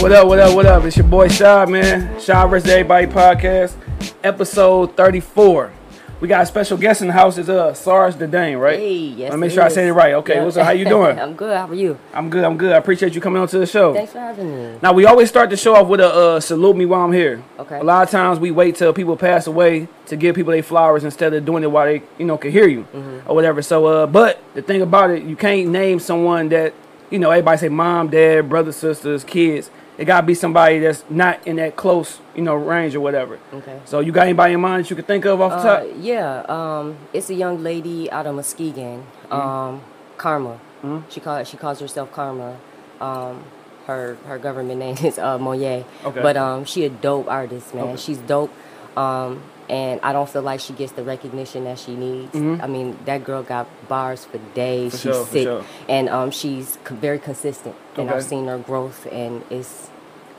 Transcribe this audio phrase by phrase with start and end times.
[0.00, 0.84] What up, what up, what up?
[0.84, 2.20] It's your boy Shy, man.
[2.20, 2.68] Shy vs.
[2.70, 3.74] Everybody podcast,
[4.22, 5.72] episode 34.
[6.20, 7.36] We got a special guest in the house.
[7.38, 8.78] It's uh, Sarge the Dane, right?
[8.78, 9.30] Hey, yes.
[9.30, 9.74] Let me make sure I is.
[9.74, 10.14] said it right.
[10.14, 10.44] Okay, Yeah.
[10.44, 10.64] what's up?
[10.66, 11.18] How you doing?
[11.18, 11.56] I'm good.
[11.56, 11.98] How are you?
[12.14, 12.72] I'm good, I'm good.
[12.72, 13.92] I appreciate you coming on to the show.
[13.92, 14.78] Thanks for having me.
[14.82, 17.42] Now, we always start the show off with a uh, salute me while I'm here.
[17.58, 17.78] Okay.
[17.78, 21.02] A lot of times we wait till people pass away to give people their flowers
[21.04, 23.28] instead of doing it while they, you know, can hear you Mm-hmm.
[23.30, 23.62] or whatever.
[23.62, 26.72] So, uh, but the thing about it, you can't name someone that,
[27.10, 29.70] you know, everybody say mom, dad, brother, sisters, kids.
[29.98, 33.38] It gotta be somebody that's not in that close, you know, range or whatever.
[33.52, 33.80] Okay.
[33.84, 35.88] So, you got anybody in mind that you can think of off the Uh, top?
[35.98, 36.44] yeah.
[36.48, 39.02] Um, it's a young lady out of Muskegon.
[39.28, 39.32] Mm-hmm.
[39.34, 39.80] Um,
[40.16, 40.60] Karma.
[41.08, 42.56] She call she calls herself Karma.
[43.00, 43.42] Um,
[43.88, 45.84] her her government name is uh Moye.
[46.04, 46.22] Okay.
[46.22, 47.84] But um, she a dope artist, man.
[47.88, 47.96] Okay.
[47.96, 48.52] She's dope.
[48.96, 52.34] Um, and I don't feel like she gets the recognition that she needs.
[52.34, 54.94] I mean, that girl got bars for days.
[54.94, 54.96] Mm-hmm.
[54.96, 55.64] For she's sure, sick, sure.
[55.88, 57.74] and um, she's c- very consistent.
[57.96, 58.16] And Okay.
[58.16, 59.90] I've seen her growth, and it's,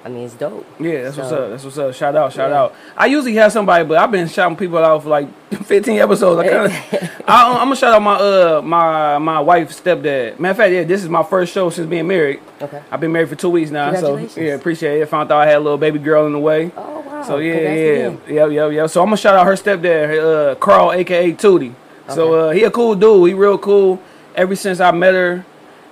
[0.05, 0.65] I mean, it's dope.
[0.79, 1.49] Yeah, that's what's So- up.
[1.51, 1.93] That's what's up.
[1.93, 2.61] Shout out, shout Yeah.
[2.61, 2.75] out.
[2.97, 5.27] I usually have somebody, but I've been shouting people out for like
[5.65, 6.39] 15 episodes.
[6.39, 10.39] I kinda, I, I'm gonna shout out my uh my my wife's stepdad.
[10.39, 12.39] Matter of fact, yeah, this is my first show since being married.
[12.61, 12.81] Okay.
[12.89, 15.05] I've been married for two weeks now, so yeah, appreciate it.
[15.09, 16.71] Found out I had a little baby girl in the way.
[16.77, 17.27] Oh wow.
[17.27, 18.87] So yeah, yeah, yeah, yeah, yeah.
[18.87, 21.73] So I'm gonna shout out her stepdad, uh, Carl, aka Tootie.
[22.09, 23.27] So uh, he a cool dude.
[23.27, 24.01] He real cool.
[24.35, 25.45] Ever since I met her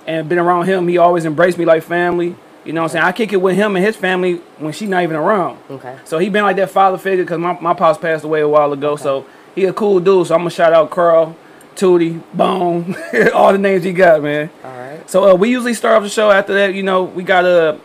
[0.06, 2.34] and been around him, he always embraced me like family.
[2.64, 3.04] You know what I'm saying?
[3.04, 5.58] I kick it with him and his family when she not even around.
[5.70, 5.96] Okay.
[6.04, 8.72] So he been like that father figure because my, my pops passed away a while
[8.72, 8.96] ago.
[8.96, 10.26] So he a cool dude.
[10.26, 11.36] So I'm gonna shout out Carl,
[11.76, 12.96] Tootie, Bone,
[13.34, 14.50] all the names he got, man.
[14.64, 15.08] All right.
[15.08, 16.74] So uh, we usually start off the show after that.
[16.74, 17.80] You know, we got to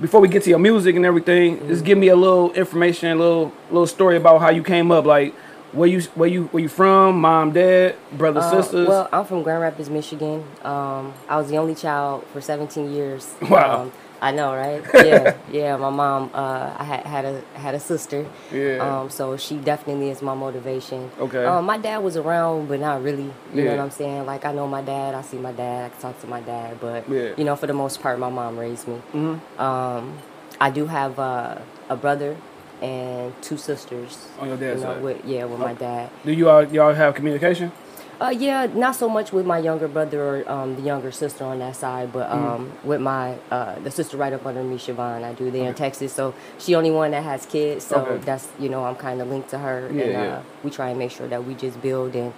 [0.00, 1.66] before we get to your music and everything.
[1.68, 5.04] Just give me a little information, a little little story about how you came up.
[5.04, 5.34] Like
[5.72, 7.20] where you where you where you from?
[7.20, 8.88] Mom, dad, brother, Uh, sisters.
[8.88, 10.44] Well, I'm from Grand Rapids, Michigan.
[10.62, 13.34] Um, I was the only child for 17 years.
[13.50, 13.82] Wow.
[13.82, 13.92] Um,
[14.24, 14.82] I know, right?
[15.04, 15.76] Yeah, yeah.
[15.76, 18.24] My mom, uh, I had had a had a sister.
[18.50, 18.78] Yeah.
[18.80, 21.10] Um, so she definitely is my motivation.
[21.20, 21.44] Okay.
[21.44, 23.30] Um, my dad was around, but not really.
[23.52, 24.24] You know what I'm saying?
[24.24, 25.14] Like I know my dad.
[25.14, 25.84] I see my dad.
[25.84, 27.34] I can talk to my dad, but Yeah.
[27.36, 28.98] you know, for the most part, my mom raised me.
[29.12, 29.60] Mhm.
[29.60, 30.16] Um,
[30.58, 31.58] I do have uh,
[31.90, 32.34] a brother
[32.80, 34.26] and two sisters.
[34.40, 35.02] On your dad's you know, side.
[35.02, 36.08] With, yeah, with my dad.
[36.24, 37.72] Do you all y'all have communication?
[38.20, 41.58] Uh, yeah, not so much with my younger brother or um, the younger sister on
[41.58, 42.46] that side, but Mm-hmm.
[42.46, 45.24] um, with my uh, the sister right up under me, Siobhan.
[45.24, 45.50] I do.
[45.50, 47.84] They're in Texas, so she only one that has kids.
[47.86, 48.24] So Okay.
[48.24, 50.34] that's you know I'm kind of linked to her, Yeah, and yeah.
[50.36, 52.32] uh, we try and make sure that we just build and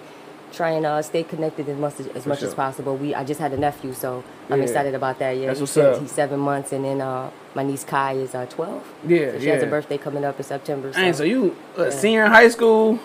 [0.53, 2.47] try and uh, stay connected as much as, as much sure.
[2.47, 2.95] as possible.
[2.97, 4.63] We I just had a nephew, so I'm Yeah.
[4.65, 5.31] excited about that.
[5.37, 6.01] Yeah, That's he's, what's up.
[6.01, 8.83] he's seven months, and then uh, my niece Kai is uh, 12.
[9.07, 9.53] Yeah, So she yeah.
[9.53, 10.91] has a birthday coming up in September.
[10.93, 12.99] So, Dang, so you uh, senior in high school?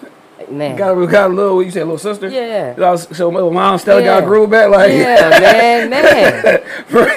[0.51, 1.63] Man, Got a, got a little.
[1.63, 2.29] You said little sister?
[2.29, 2.75] Yeah.
[2.77, 4.93] So, so mom Stella got a grew back like.
[4.93, 7.17] yeah, man, man, For what?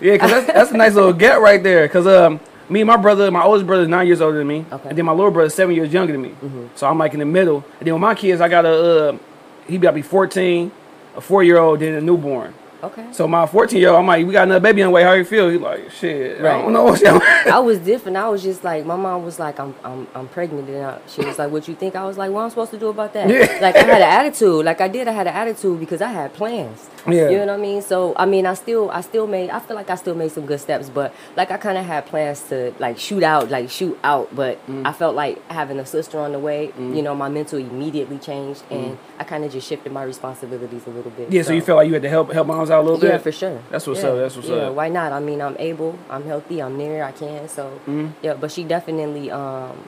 [0.00, 1.88] Yeah, cause that's, that's a nice little get right there.
[1.88, 4.64] Cause um, me and my brother, my oldest brother is nine years older than me,
[4.70, 4.88] Okay.
[4.90, 6.34] and then my little brother is seven years younger than me.
[6.76, 7.64] So I'm like in the middle.
[7.78, 9.18] And then with my kids, I got a uh,
[9.66, 10.70] he got to be 14,
[11.16, 12.54] a four year old, then a newborn.
[12.82, 13.06] Okay.
[13.12, 15.02] So my 14 year old, I'm like, we got another baby on the way.
[15.02, 15.48] How you feel?
[15.50, 16.62] He like, shit, I Right.
[16.62, 16.88] don't know.
[17.52, 18.16] I was different.
[18.16, 21.24] I was just like, my mom was like, I'm, I'm, I'm pregnant, and I, she
[21.24, 21.94] was like, what you think?
[21.96, 23.28] I was like, what am I'm supposed to do about that?
[23.28, 23.58] Yeah.
[23.60, 24.64] Like I had an attitude.
[24.64, 25.08] Like I did.
[25.08, 26.88] I had an attitude because I had plans.
[27.06, 27.28] Yeah.
[27.30, 27.82] You know what I mean?
[27.82, 29.50] So I mean, I still, I still made.
[29.50, 32.06] I feel like I still made some good steps, but like I kind of had
[32.06, 34.34] plans to like shoot out, like shoot out.
[34.34, 34.86] But Mm.
[34.86, 36.72] I felt like having a sister on the way.
[36.78, 40.90] You know, my mental immediately changed, and I kind of just shifted my responsibilities a
[40.90, 41.28] little bit.
[41.30, 41.32] Mm.
[41.32, 43.16] yeah, so you felt like you had to help help moms out a little Yeah,
[43.16, 43.22] bit.
[43.22, 43.60] for sure.
[43.70, 44.08] That's what's yeah.
[44.10, 44.74] up, that's what's yeah, up.
[44.74, 45.12] Why not?
[45.12, 47.48] I mean, I'm able, I'm healthy, I'm near, I can.
[47.48, 48.08] So Mm-hmm.
[48.22, 49.86] yeah, but she definitely um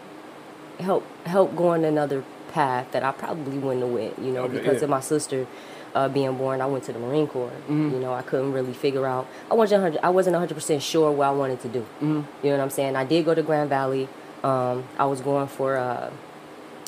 [0.80, 4.18] help help going another path that I probably wouldn't have went.
[4.18, 4.84] You know, Okay, because yeah.
[4.84, 5.46] of my sister.
[5.94, 7.50] Uh, being born, I went to the Marine Corps.
[7.68, 7.90] Mm-hmm.
[7.92, 9.26] You know, I couldn't really figure out.
[9.50, 9.82] I wasn't.
[9.82, 11.80] 100, I wasn't 100 percent sure what I wanted to do.
[11.80, 12.06] Mm-hmm.
[12.42, 12.96] You know what I'm saying?
[12.96, 14.08] I did go to Grand Valley.
[14.42, 16.10] Um, I was going for uh,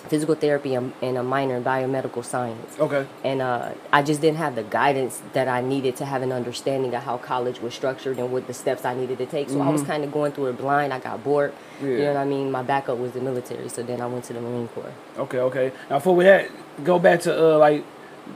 [0.09, 3.06] physical therapy and, a minor in biomedical science Okay.
[3.25, 6.94] and uh, I just didn't have the guidance that I needed to have an understanding
[6.94, 9.49] of how college was structured and what the steps I needed to take.
[9.49, 10.93] So I was kind of going through it blind.
[10.93, 11.52] I got bored.
[11.81, 11.87] Yeah.
[11.87, 12.02] You Mm-hmm.
[12.02, 12.50] Know what I mean?
[12.50, 14.93] My backup was the military, so then I went to the Marine Corps.
[15.19, 15.73] Okay, okay.
[15.90, 16.50] Now, before we that,
[16.84, 17.84] go back to uh, like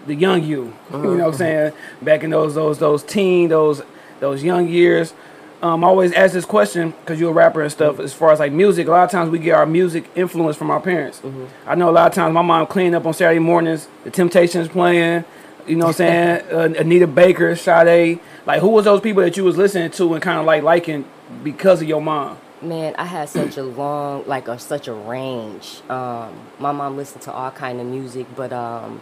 [0.07, 0.73] the young you.
[0.93, 1.73] you know what I'm saying?
[2.03, 3.83] Back in those those those teen those
[4.21, 5.13] those young years.
[5.61, 7.99] Um, I always ask this question because you're a rapper and stuff.
[7.99, 10.71] As far as like music, a lot of times we get our music influence from
[10.71, 11.21] our parents.
[11.67, 13.89] I know a lot of times my mom cleaning up on Saturday mornings.
[14.05, 15.25] The Temptations playing.
[15.67, 16.77] You know what I'm saying?
[16.77, 18.21] uh, Anita Baker, Sade.
[18.47, 21.05] Like, who was those people that you was listening to and kind of like liking
[21.43, 22.39] because of your mom?
[22.63, 25.81] Man, I had such a long, like a, such a range.
[25.91, 29.01] Um, my mom listened to all kind of music, but um,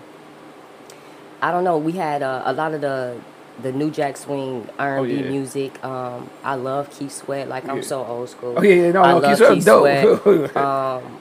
[1.42, 1.76] I don't know.
[1.78, 3.20] We had uh, a lot of the
[3.62, 5.84] the New Jack Swing R and B Oh, music.
[5.84, 7.48] Um, I love Keith Sweat.
[7.48, 8.54] Like I'm so old school.
[8.56, 10.22] Oh, yeah, yeah, no, I no, love Keith Sweat Keith dope.
[10.22, 10.56] Sweat.
[10.56, 11.20] um,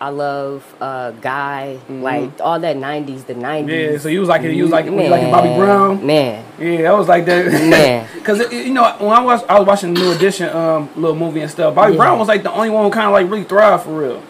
[0.00, 1.78] I love uh, Guy.
[1.88, 3.40] Like all that '90s, the '90s.
[3.64, 3.68] Mm-hmm.
[3.92, 6.04] Yeah, so you was like you was like you like Bobby Brown.
[6.04, 7.46] Man, Yeah, I was like that.
[7.52, 8.08] Man.
[8.14, 11.40] Because you know when I was I was watching the New Edition um little movie
[11.40, 11.74] and stuff.
[11.74, 11.98] Bobby Yeah.
[11.98, 14.22] Brown was like the only one who kind of like really thrived for real.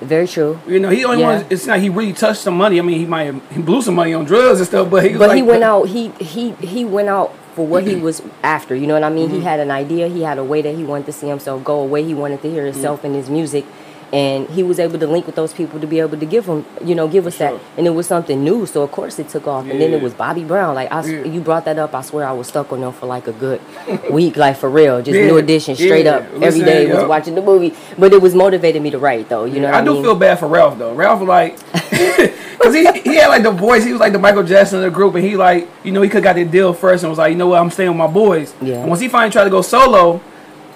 [0.00, 0.58] Very true.
[0.66, 1.36] You know, he only Yeah.
[1.38, 1.46] one.
[1.50, 2.78] It's not he really touched some money.
[2.78, 5.10] I mean, he might have, he blew some money on drugs and stuff, but he
[5.10, 5.84] was But like, he went out.
[5.88, 8.74] He he he went out for what he was after.
[8.74, 9.30] You know what I mean?
[9.30, 9.44] He Mm-hmm.
[9.46, 10.08] had an idea.
[10.08, 12.42] He had a way that he wanted to see himself go, a way he wanted
[12.42, 13.06] to hear himself Mm-hmm.
[13.06, 13.64] in his music,
[14.16, 16.64] and he was able to link with those people to be able to give him,
[16.82, 17.52] you know, give us sure.
[17.52, 17.60] that.
[17.76, 19.66] And it was something new, so of course it took off.
[19.68, 20.74] And then it was Bobby Brown.
[20.74, 21.24] Like I, Yeah.
[21.24, 21.94] you brought that up.
[21.94, 23.60] I swear I was stuck on them for like a good
[24.10, 25.02] week, like for real.
[25.02, 25.26] Just Yeah.
[25.26, 26.16] new edition, straight Yeah.
[26.16, 26.22] up.
[26.34, 29.44] Every Listen, day was watching the movie, but it was motivating me to write though.
[29.44, 30.02] You know, what I I do mean?
[30.02, 30.94] feel bad for Ralph though.
[30.94, 31.56] Ralph like,
[32.60, 33.84] cause he he had like the voice.
[33.84, 36.08] He was like the Michael Jackson of the group, and he like you know he
[36.08, 38.06] could got the deal first and was like, you know what, I'm staying with my
[38.06, 38.54] boys.
[38.62, 38.76] Yeah.
[38.76, 40.20] And once he finally tried to go solo,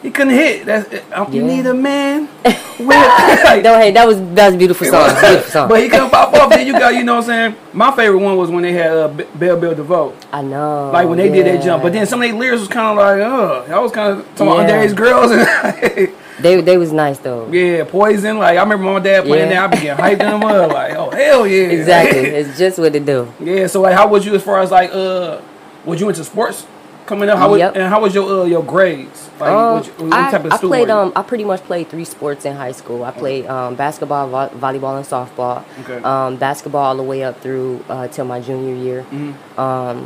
[0.03, 0.65] he couldn't hit.
[0.67, 2.29] That's um, you need a man.
[2.45, 5.09] with, like, No, hey, that was that was a beautiful song.
[5.21, 5.69] Beautiful song.
[5.69, 6.51] but he couldn't pop off.
[6.51, 7.57] Then you got you know what I'm saying.
[7.73, 10.15] My favorite one was when they had uh, B- Bell Biv DeVoe.
[10.33, 10.91] I know.
[10.93, 13.05] Like when they did that jump, but then some of their lyrics was kind of
[13.05, 13.21] like,
[13.71, 14.87] uh, I was kind of talking about Yeah.
[14.87, 17.51] underage girls and they they was nice though.
[17.53, 18.39] yeah, poison.
[18.39, 19.67] Like I remember my dad playing Yeah.
[19.69, 22.21] that, I be getting hyped in the mud, like, oh hell yeah, Exactly.
[22.21, 23.31] it's just what it do.
[23.41, 23.67] yeah.
[23.67, 25.41] So like, how was you as far as like, uh,
[25.85, 26.67] was you into sports
[27.11, 27.39] coming up?
[27.39, 29.29] How was, and how was your uh, your grades?
[29.41, 32.05] Like, Um, what, what I, type of I played um I pretty much played three
[32.15, 33.05] sports in high school.
[33.05, 35.65] I played um basketball, vo- volleyball, and softball.
[35.83, 35.99] Okay.
[36.13, 39.01] Um, basketball all the way up through uh, till my junior year.
[39.11, 39.61] Mm-hmm.
[39.61, 39.97] Um,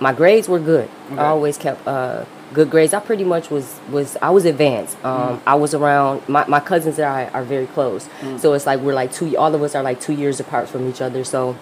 [0.00, 0.88] my grades were good.
[1.12, 1.20] Okay.
[1.20, 2.92] I always kept uh, good grades.
[2.94, 4.96] I pretty much was was I was advanced.
[5.04, 5.48] Um, Mm-hmm.
[5.48, 8.02] I was around my, my cousins and I are very close.
[8.20, 8.38] Mm.
[8.38, 9.36] So it's like we're like two.
[9.36, 11.24] All of us are like two years apart from each other.
[11.24, 11.56] So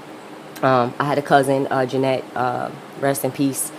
[0.62, 2.24] um, I had a cousin, uh, Jeanette.
[2.36, 2.70] Uh,
[3.00, 3.72] rest in peace.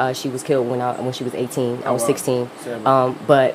[0.00, 1.82] Uh, she was killed when I when she was 18.
[1.82, 2.06] I Oh, was wow.
[2.08, 2.50] 16.
[2.86, 3.54] Um, but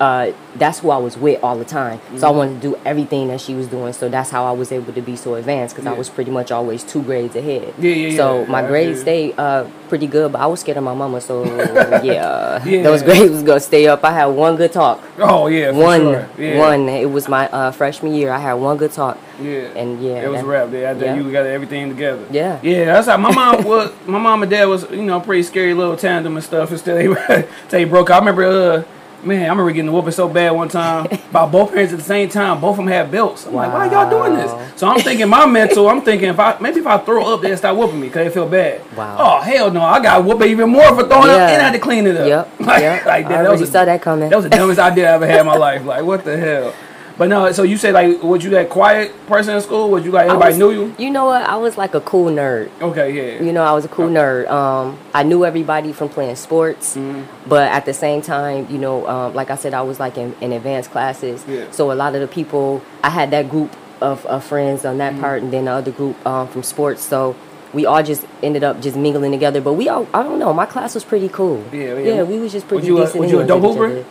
[0.00, 2.00] uh, that's who I was with all the time.
[2.00, 2.24] So Mm-hmm.
[2.24, 3.92] I wanted to do everything that she was doing.
[3.92, 6.50] So that's how I was able to be so advanced because I was pretty much
[6.52, 7.74] always two grades ahead.
[7.78, 8.46] Yeah, yeah, So yeah.
[8.48, 11.20] my I grades stayed uh, pretty good, but I was scared of my mama.
[11.20, 11.44] So
[12.02, 12.82] yeah, Yeah.
[12.82, 14.04] those grades was gonna stay up.
[14.04, 15.02] I had one good talk.
[15.18, 16.28] Oh yeah, One, sure.
[16.38, 16.58] Yeah.
[16.58, 16.88] one.
[16.88, 18.30] It was my uh, freshman year.
[18.30, 19.18] I had one good talk.
[19.40, 20.70] Yeah, And, yeah, it was that- rap.
[20.70, 21.14] There, after yeah.
[21.14, 22.24] you got everything together.
[22.30, 22.58] Yeah.
[22.62, 22.86] yeah.
[22.86, 23.92] That's how my mom was.
[24.06, 26.72] My mom and dad was, you know, pretty scary little tandem and stuff.
[26.72, 28.10] Until they, they broke.
[28.10, 28.16] up.
[28.16, 28.82] I remember, uh,
[29.24, 32.28] man, I remember getting whooping so bad one time by both parents at the same
[32.28, 32.60] time.
[32.60, 33.46] Both of them had belts.
[33.46, 34.78] I'm like, why y'all doing this?
[34.78, 35.88] So I'm thinking my mental.
[35.88, 38.32] I'm thinking if I maybe if I throw up, they start whooping me because they
[38.32, 38.80] feel bad.
[38.96, 39.16] Wow.
[39.18, 39.82] Oh hell no!
[39.82, 42.26] I got whooped even more for throwing up and I had to clean it up.
[42.28, 42.48] Yep.
[42.68, 43.06] Like, yep.
[43.06, 43.42] like I that.
[43.44, 44.28] That was a- saw that coming.
[44.28, 45.84] that was the dumbest idea I ever had in my life.
[45.84, 46.74] Like, what the hell?
[47.18, 49.90] But no, so you say like, was you that quiet person in school?
[49.90, 50.94] Was you like everybody was- knew you?
[50.98, 51.42] You know what?
[51.42, 52.70] I was like a cool nerd.
[52.80, 53.42] Okay, yeah.
[53.44, 54.48] You know, I was a cool nerd.
[54.48, 57.48] Um, I knew everybody from playing sports, Mm-hmm.
[57.48, 60.32] but at the same time, you know, um, like I said, I was like in,
[60.40, 61.44] in advanced classes.
[61.48, 61.68] Yeah.
[61.72, 65.16] So a lot of the people, I had that group of, of friends on Mm-hmm.
[65.16, 67.02] that part, and then the other group um, from sports.
[67.02, 67.34] So
[67.72, 69.60] we all just ended up just mingling together.
[69.60, 71.64] But we all, I don't know, my class was pretty cool.
[71.72, 72.14] Yeah, yeah.
[72.14, 72.22] yeah.
[72.22, 73.20] We was just pretty Was you a- decent.
[73.22, 74.04] was you a dope hooper?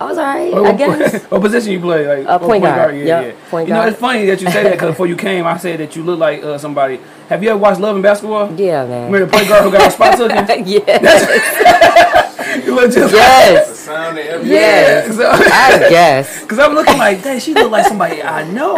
[0.00, 0.04] Other.
[0.04, 1.24] I was alright, What- I guess.
[1.30, 2.06] what position you play?
[2.18, 2.94] Like Uh, oh, point guard.
[2.96, 3.50] Yeah, Yep, yeah.
[3.50, 5.80] point you know, it's funny that you say that because before you came, I said
[5.80, 7.00] that you look like uh, somebody.
[7.28, 8.52] Have you ever watched Love and Basketball?
[8.58, 9.10] Yeah, man.
[9.10, 10.66] Remember the point guard who got a spot taken?
[10.66, 12.30] yeah.
[12.64, 13.78] You look just The yes.
[13.80, 15.16] sound of every Yes.
[15.18, 15.30] Yeah.
[15.32, 16.40] I guess.
[16.42, 18.76] Because I'm looking like, dang, she look like somebody I know.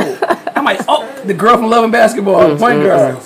[0.55, 3.19] I'm like, oh, the girl from Love and Basketball, the point guard.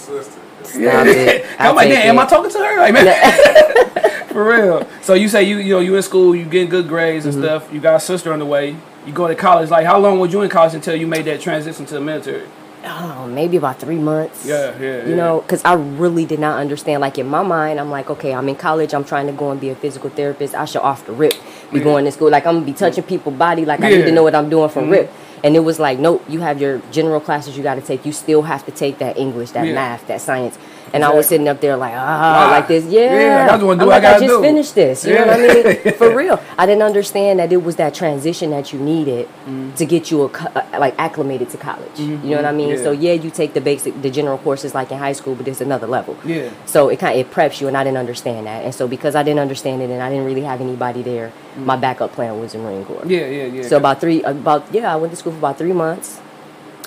[0.70, 0.82] Sister.
[0.82, 0.90] Yeah.
[0.92, 1.46] Stop it.
[1.58, 2.24] I'm I like, take damn, am.
[2.24, 2.76] I talking to her?
[2.78, 4.88] Like, man, for real.
[5.02, 7.44] So you say you you know you in school, you getting good grades and Mm-hmm.
[7.44, 7.72] stuff.
[7.72, 8.76] You got a sister on the way.
[9.06, 9.70] You go to college.
[9.70, 12.46] Like, how long was you in college until you made that transition to the military?
[12.82, 14.46] oh, maybe about three months.
[14.46, 15.14] Yeah, yeah, You yeah.
[15.16, 17.02] know, because I really did not understand.
[17.02, 18.94] Like in my mind, I'm like, okay, I'm in college.
[18.94, 20.54] I'm trying to go and be a physical therapist.
[20.54, 21.34] I should off the rip
[21.70, 21.84] be Yeah.
[21.84, 22.30] going to school.
[22.30, 23.66] Like I'm gonna be touching people's body.
[23.66, 24.92] Like I need to know what I'm doing from Mhm.
[24.92, 25.12] rip.
[25.42, 28.04] And it was like, nope, you have your general classes you got to take.
[28.04, 29.74] You still have to take that English, that Yeah.
[29.74, 30.58] math, that science.
[30.92, 32.56] And I was sitting up there like, ah, Why?
[32.58, 32.84] like this.
[32.86, 34.42] Yeah, Yeah, I just wanna do I'm what I like, I gotta just do.
[34.42, 35.04] finished this.
[35.04, 35.94] You know what I mean?
[35.98, 36.42] For real.
[36.58, 39.28] I didn't understand that it was that transition that you needed
[39.76, 41.98] to get you a, uh, like acclimated to college.
[41.98, 42.70] You know what I mean?
[42.70, 42.78] Mm-hmm.
[42.78, 42.82] Yeah.
[42.84, 45.60] So yeah, you take the basic, the general courses like in high school, but it's
[45.60, 46.16] another level.
[46.24, 46.50] Yeah.
[46.66, 48.64] So it kind of it preps you, and I didn't understand that.
[48.64, 51.76] And so because I didn't understand it, and I didn't really have anybody there, my
[51.76, 53.04] backup plan was the Marine Corps.
[53.06, 53.62] Yeah, yeah, yeah.
[53.62, 56.20] So about three, about yeah, I went to school for about three months.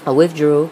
[0.06, 0.70] I withdrew,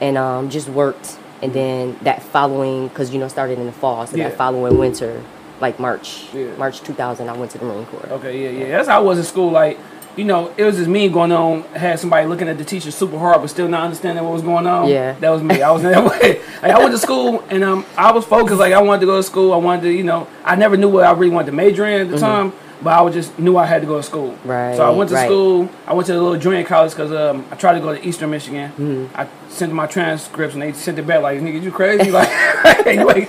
[0.00, 1.18] and um, just worked.
[1.44, 4.30] And then that following, because you know, started in the fall, so Yeah.
[4.30, 5.22] that following winter,
[5.60, 6.46] like March, Yeah.
[6.56, 8.08] March 2000, I went to the Marine Corps.
[8.12, 8.76] Okay, yeah, yeah.
[8.78, 9.50] That's how I was in school.
[9.50, 9.78] Like,
[10.16, 11.64] you know, it was just me going on.
[11.74, 14.66] Had somebody looking at the teacher super hard, but still not understanding what was going
[14.66, 14.88] on.
[14.88, 15.16] Yeah.
[15.20, 15.60] that was me.
[15.60, 16.40] I was in that way.
[16.62, 18.58] Like I went to school and um, I was focused.
[18.58, 19.52] Like I wanted to go to school.
[19.52, 22.00] I wanted to, you know, I never knew what I really wanted to major in
[22.00, 22.54] at the time.
[22.82, 24.36] But I was just knew I had to go to school.
[24.44, 25.26] Right, So I went to right.
[25.26, 25.70] school.
[25.86, 28.30] I went to a little junior college because um, I tried to go to Eastern
[28.30, 28.70] Michigan.
[28.72, 29.16] Mm-hmm.
[29.16, 32.28] I sent my transcripts and they sent it back like, "Nigga, you crazy?" Like,
[32.86, 33.28] anyway.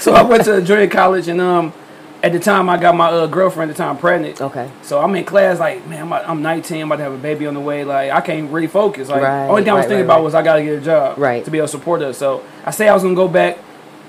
[0.00, 1.72] So I went to a junior college and um,
[2.22, 4.40] at the time I got my uh, girlfriend at the time pregnant.
[4.40, 4.70] Okay.
[4.82, 7.46] So I'm in class like, man, I'm, I'm 19, I'm about to have a baby
[7.46, 7.84] on the way.
[7.84, 9.08] Like I can't really focus.
[9.08, 11.18] Like Right, only thing I was right, thinking about was I gotta get a job,
[11.18, 11.44] Right.
[11.44, 12.12] to be able to support her.
[12.12, 13.58] So I say I was gonna go back,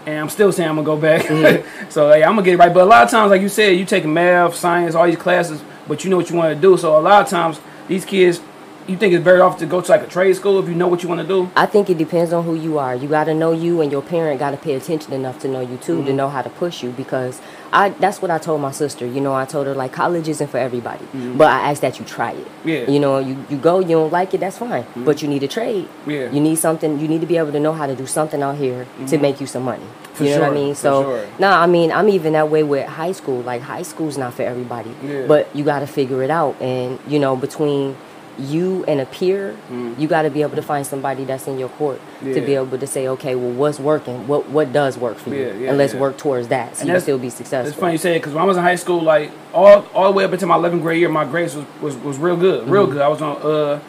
[0.08, 1.24] and I'm still saying I'm gonna go back.
[1.24, 1.90] Mm-hmm.
[1.90, 2.74] so like, I'm gonna get it right.
[2.74, 5.62] But a lot of times, like you said, you take math, science, all these classes,
[5.86, 6.78] but you know what you want to do.
[6.78, 7.60] So a lot of times,
[7.90, 8.40] these kids,
[8.88, 10.88] you think it's very often to go to like a trade school if you know
[10.88, 11.50] what you want to do.
[11.56, 12.96] I think it depends on who you are.
[12.96, 15.60] You got to know you, and your parent got to pay attention enough to know
[15.62, 16.06] you too, Mm-hmm.
[16.08, 16.92] to know how to push you.
[16.92, 17.42] Because
[17.74, 19.06] I, that's what I told my sister.
[19.06, 22.06] You know, I told her like college isn't for everybody, but I ask that you
[22.06, 22.38] try it.
[22.46, 22.70] Mm-hmm.
[22.70, 22.76] Yeah.
[22.82, 22.92] Mm-hmm.
[22.94, 24.86] You know, you, you go, you don't like it, that's fine.
[24.96, 25.88] But you need a trade.
[26.06, 26.32] Yeah.
[26.32, 27.00] You need something.
[27.00, 29.42] You need to be able to know how to do something out here to make
[29.42, 29.86] you some money.
[30.14, 30.74] For you know what I mean?
[30.74, 31.28] So, sure.
[31.38, 33.42] no, I mean, I'm even that way with high school.
[33.42, 35.28] Like high school's not for everybody, Yeah.
[35.28, 36.60] but you got to figure it out.
[36.60, 37.96] And you know, between
[38.40, 39.56] you and a peer,
[39.98, 42.68] you got to be able to find somebody that's in your court to be Mm.
[42.68, 44.28] Able to say, okay, well, what's working?
[44.28, 45.36] What what does work for you?
[45.48, 46.00] Yeah, yeah, and let's yeah.
[46.00, 47.70] work towards that so And you can still be successful.
[47.70, 50.06] It's funny you say it because when I was in high school, like all all
[50.12, 52.68] the way up until my 11th grade year, my grades was, was, was real good,
[52.70, 52.94] real Mm-hmm.
[52.94, 53.02] good.
[53.02, 53.80] I was on uh,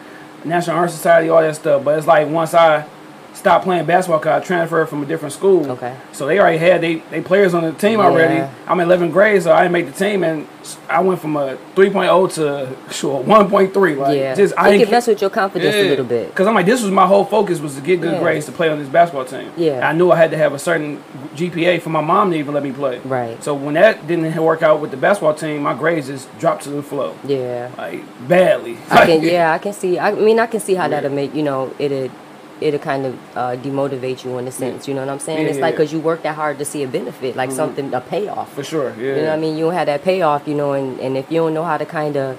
[0.45, 1.83] National Honor Society, all that stuff.
[1.83, 2.85] But it's like once I
[3.39, 5.69] stopped playing basketball, cause I transferred from a different school.
[5.71, 5.95] Okay.
[6.11, 8.35] So they already had they, they players on the team already.
[8.35, 8.53] Yeah.
[8.67, 10.45] I'm in 11th grade, so I didn't make the team, and
[10.89, 13.97] I went from a 3.0 to sure 1.3.
[13.97, 16.27] Like yeah, just I it didn't can mess with your confidence a little bit.
[16.29, 18.19] because I'm like, this was my whole focus was to get good Yeah.
[18.19, 19.51] grades to play on this basketball team.
[19.55, 19.87] Yeah.
[19.87, 21.01] I knew I had to have a certain
[21.35, 22.99] GPA for my mom to even let me play.
[22.99, 23.41] Right.
[23.43, 26.69] So when that didn't work out with the basketball team, my grades just dropped to
[26.71, 27.71] the floor, Yeah.
[27.77, 28.77] like badly.
[28.89, 29.97] I can, yeah, I can see.
[29.97, 32.09] I mean, I can see how that'll make you know it'll
[32.61, 34.87] it'll kind of uh, demotivate you in a sense.
[34.87, 35.43] You know what I'm saying?
[35.43, 35.77] Yeah, it's yeah, like yeah.
[35.79, 38.53] because you work that hard to see a benefit, like something a payoff.
[38.53, 38.89] for sure.
[38.97, 39.15] Yeah.
[39.15, 39.57] You know what I mean?
[39.57, 41.85] You don't have that payoff, you know, and, and if you don't know how to
[41.85, 42.37] kind of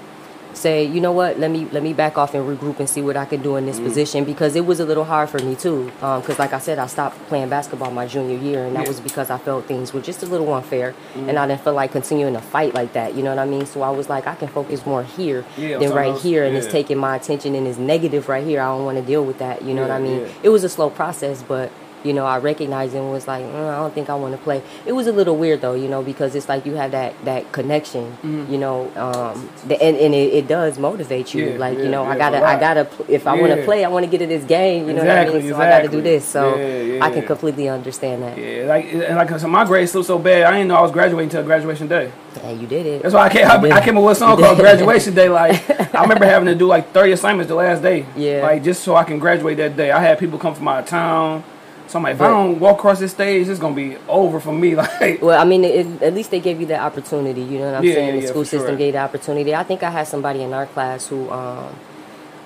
[0.55, 3.17] say, you know what, let me let me back off and regroup and see what
[3.17, 3.69] I can do in Mm.
[3.69, 5.91] this position because it was a little hard for me too.
[6.01, 8.89] Because like I said, I stopped playing basketball my junior year, and that Yeah.
[8.89, 11.29] was because I felt things were just a little unfair, Mm.
[11.29, 13.15] and I didn't feel like continuing to fight like that.
[13.15, 13.67] You know what I mean?
[13.67, 16.67] So I was like, I can focus more here Yeah, than right here, and it's
[16.67, 18.61] taking my attention and it's negative right here.
[18.61, 19.63] I don't want to deal with that.
[19.63, 20.21] You know what I mean?
[20.21, 20.27] yeah.
[20.43, 21.71] It was a slow process, but
[22.05, 24.63] you know, I recognized and was like, mm, I don't think I want to play.
[24.87, 27.53] It was a little weird though, you know, because it's like you have that that
[27.53, 28.53] connection, Mm-hmm.
[28.53, 31.51] you know, um, the, and and it, it does motivate you.
[31.51, 32.57] Yeah, like yeah, you know, yeah, I gotta, lot.
[32.57, 34.87] I gotta, if I want to play, I want to get in this game.
[34.89, 35.53] You know Exactly, what I mean?
[35.55, 36.25] So I gotta do this.
[36.25, 38.37] So I can completely understand that.
[38.39, 40.45] Yeah, like and like so my grades still so bad.
[40.45, 42.13] I didn't know I was graduating until graduation day.
[42.37, 43.03] Yeah, you did it.
[43.03, 43.47] That's why I came.
[43.47, 45.29] I, I came up with a song called Graduation Day.
[45.29, 48.07] Like I remember having to do like thirty assignments the last day.
[48.17, 48.43] Yeah.
[48.43, 49.91] Like just so I can graduate that day.
[49.91, 51.43] I had people come from out of town.
[51.91, 54.53] So I'm like, if I don't walk across this stage, it's gonna be over for
[54.53, 54.77] me.
[54.81, 57.41] Like Well, I mean, it, at least they gave you that opportunity.
[57.43, 58.15] You know what I'm Yeah, saying?
[58.15, 58.77] yeah, the school system sure.
[58.77, 59.57] gave the opportunity.
[59.57, 61.75] I think I had somebody in our class who, um,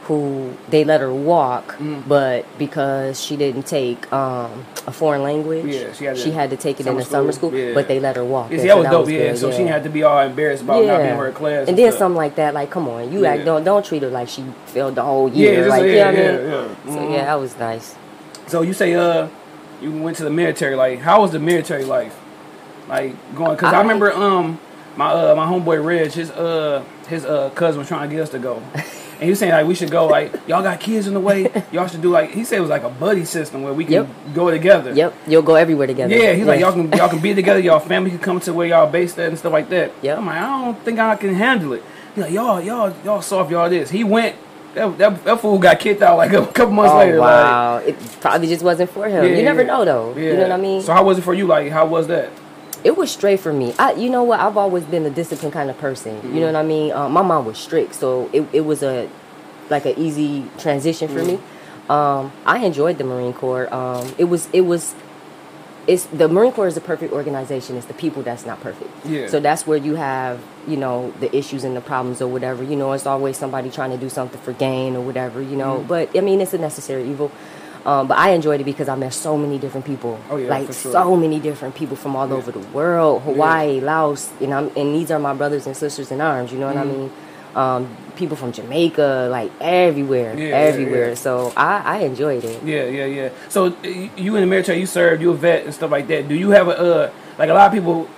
[0.04, 2.08] who they let her walk, Mm.
[2.08, 6.80] but because she didn't take um, a foreign language, Yeah, she had to- to take
[6.80, 7.74] it in the summer school, yeah.
[7.74, 8.50] But they let her walk.
[8.50, 9.08] and see, so that was dope.
[9.10, 9.18] yeah.
[9.28, 11.68] good, So she didn't have to be all embarrassed about not being in her class.
[11.68, 11.98] and then stuff.
[11.98, 12.54] something like that.
[12.54, 13.32] Like, come on, you Yeah.
[13.34, 15.68] act don't don't treat her like she failed the whole year.
[15.68, 16.50] like, yeah, you know I yeah, mean?
[16.86, 16.94] yeah.
[16.94, 17.94] So yeah, that was nice.
[18.54, 19.26] So you say uh
[19.82, 20.76] you went to the military.
[20.76, 22.16] Like how was the military life?
[22.88, 24.61] Like going because I, I- remember um
[24.96, 28.30] my uh my homeboy Reg his uh his uh cousin was trying to get us
[28.30, 28.62] to go.
[29.14, 31.49] And he was saying like we should go like y'all got kids in the way
[31.73, 33.92] y'all should do like he said it was like a buddy system where we can
[33.92, 34.08] Yep.
[34.34, 34.92] go together.
[34.92, 36.14] Yep, you'll go everywhere together.
[36.14, 37.61] Yeah, he's like y'all can y'all can be together.
[37.61, 39.92] Y'all family can come to where y'all based at and stuff like that.
[40.02, 40.18] Yep.
[40.18, 41.82] I'm like I don't think I can handle it.
[42.16, 43.88] He's like y'all y'all y'all soft y'all this.
[43.90, 44.34] He went.
[44.75, 47.19] That, that, that fool got kicked out like a couple months Oh later.
[47.19, 47.76] like- wow!
[47.78, 49.25] it probably just wasn't for him.
[49.25, 50.16] Yeah, you never know though.
[50.16, 50.83] You know what I mean?
[50.83, 51.47] So how was it for you?
[51.47, 52.31] Like how was that?
[52.83, 53.73] it was straight for me.
[53.78, 54.40] I, you know what?
[54.40, 56.21] I've always been a disciplined kind of person.
[56.35, 56.93] You know what I mean?
[56.93, 59.09] Um, my mom was strict, so it, it was a
[59.71, 61.38] like an easy transition for me.
[61.88, 63.73] Um, I enjoyed the Marine Corps.
[63.73, 64.95] Um, it was it was.
[65.86, 67.76] It's the Marine Corps is a perfect organization.
[67.76, 68.90] It's the people that's not perfect.
[69.06, 69.26] Yeah.
[69.28, 72.62] So that's where you have, you know, the issues and the problems or whatever.
[72.64, 75.42] You know, it's always somebody trying to do something for gain or whatever.
[75.42, 75.86] You know, Mm-hmm.
[75.88, 77.30] but I mean, it's a necessary evil.
[77.84, 80.18] Um, but I enjoyed it because I met so many different people.
[80.30, 80.92] Oh, yeah, like sure.
[80.92, 85.10] so many different people from all over the world, Hawaii, Laos, and I'm and these
[85.10, 86.50] are my brothers and sisters in arms.
[86.50, 86.98] You know what I Mm-hmm.
[86.98, 87.12] mean?
[87.56, 91.08] Um, people from Jamaica, like everywhere, Yeah, yeah, everywhere.
[91.11, 91.14] yeah.
[91.14, 92.62] So I, I enjoyed it.
[92.64, 93.28] Yeah, yeah, yeah.
[93.49, 96.28] So you in the military, you served, you a vet and stuff like that.
[96.28, 98.08] Do you have a uh, like a lot of people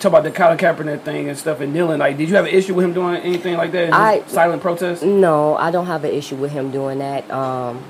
[0.00, 1.98] talk about the Colin Kaepernick thing and stuff and kneeling.
[1.98, 3.92] Like, did you have an issue with him doing anything like that?
[3.92, 5.02] I- silent protest.
[5.02, 7.30] No, I don't have an issue with him doing that.
[7.30, 7.82] Um,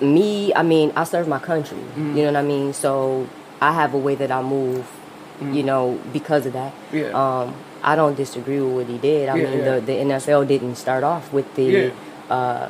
[0.00, 1.78] me, I mean, I serve my country.
[1.78, 2.16] Mm-hmm.
[2.16, 2.72] You know what I mean?
[2.72, 3.28] So
[3.60, 4.86] I have a way that I move.
[5.40, 6.72] You know, because of that.
[6.92, 7.06] Yeah.
[7.08, 9.28] Um, I don't disagree with what he did.
[9.28, 9.74] I Yeah, mean, yeah.
[9.76, 11.92] The, the NFL didn't start off with the.
[12.30, 12.68] Uh,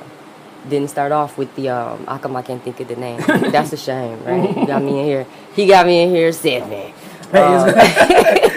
[0.69, 3.21] didn't start off with the um how come I can't think of the name?
[3.51, 4.49] That's a shame, right?
[4.55, 5.27] He got me in here.
[5.57, 6.93] He got me in here seven.
[7.33, 7.73] Uh,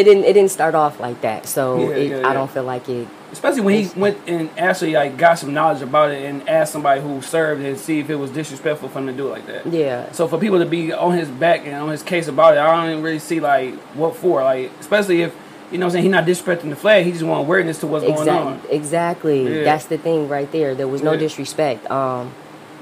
[0.00, 1.46] it didn't it didn't start off like that.
[1.46, 4.94] So Yeah, it, yeah, I don't feel like it Especially when he went and actually
[4.94, 8.16] like got some knowledge about it and asked somebody who served and see if it
[8.16, 9.66] was disrespectful for him to do it like that.
[9.66, 10.10] yeah.
[10.12, 12.86] So for people to be on his back and on his case about it, I
[12.86, 14.42] don't really see like what for.
[14.42, 15.32] Like especially if
[15.70, 17.86] you know what I'm saying he's not disrespecting the flag, he just want awareness to
[17.86, 18.54] what's going on.
[18.54, 18.76] Exactly.
[18.76, 19.58] Exactly.
[19.58, 19.64] Yeah.
[19.64, 20.74] That's the thing right there.
[20.74, 21.18] There was no Yeah.
[21.20, 21.88] disrespect.
[21.88, 22.32] Um,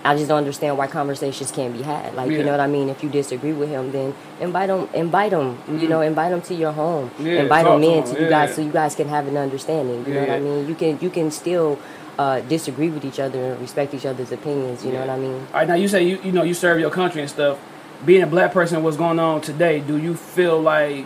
[0.04, 2.14] I just don't understand why conversations can't be had.
[2.14, 2.38] Like Yeah.
[2.38, 2.88] you know what I mean.
[2.88, 4.88] If you disagree with him, then invite him.
[4.94, 5.58] Invite him.
[5.68, 7.10] You know, invite him to your home.
[7.10, 7.26] Mm-hmm.
[7.26, 8.28] Yeah, invite him in to you yeah.
[8.28, 10.06] guys so you guys can have an understanding.
[10.06, 10.68] You know what I mean.
[10.68, 11.78] You can you can still
[12.18, 14.84] uh, disagree with each other and respect each other's opinions.
[14.84, 15.34] You know what I mean.
[15.34, 17.58] All right, now you say you you know you serve your country and stuff.
[18.04, 19.80] Being a black person, what's going on today?
[19.80, 21.04] Do you feel like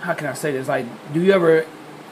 [0.00, 0.68] how can I say this?
[0.68, 1.64] Like, do you ever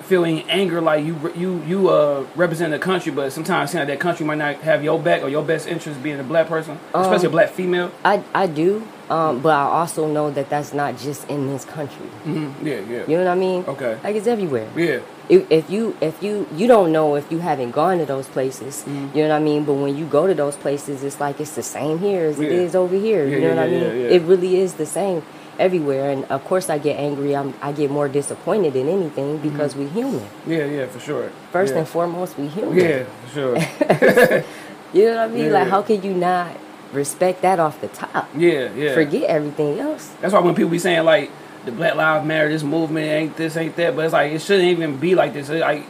[0.07, 3.89] feel any anger like you you you uh represent the country, but sometimes seem like
[3.89, 6.79] that country might not have your back or your best interest being a black person,
[6.95, 7.91] especially a Um, black female?
[8.05, 12.07] I I do, um, but I also know that that's not just in this country.
[12.25, 13.65] hmm Yeah, yeah, You know what I mean?
[13.67, 13.99] Okay.
[14.05, 14.69] Like it's everywhere.
[14.77, 18.29] yeah, if, if you if you you don't know if you haven't gone to those
[18.29, 19.11] places Mm-hmm.
[19.19, 21.57] you know what i mean but when you go to those places it's like it's
[21.57, 22.63] the same here as it Yeah.
[22.65, 25.23] is over here Yeah, you know yeah, what i mean it really is the same
[25.59, 29.49] everywhere and of course i get angry I'm, i get more disappointed than anything mm-hmm.
[29.49, 31.31] because we human yeah, yeah, for sure.
[31.51, 31.81] first yeah.
[31.81, 33.57] and foremost we human yeah, for sure.
[34.93, 35.53] you know what i mean Yeah.
[35.53, 36.57] like how can you not
[36.93, 38.95] respect that off the top yeah, yeah.
[38.95, 41.31] forget everything else That's why when people be saying like
[41.67, 44.69] the Black Lives Matter, this movement ain't this, ain't that, but it's like it shouldn't
[44.69, 45.51] even be like this.
[45.51, 45.85] It, like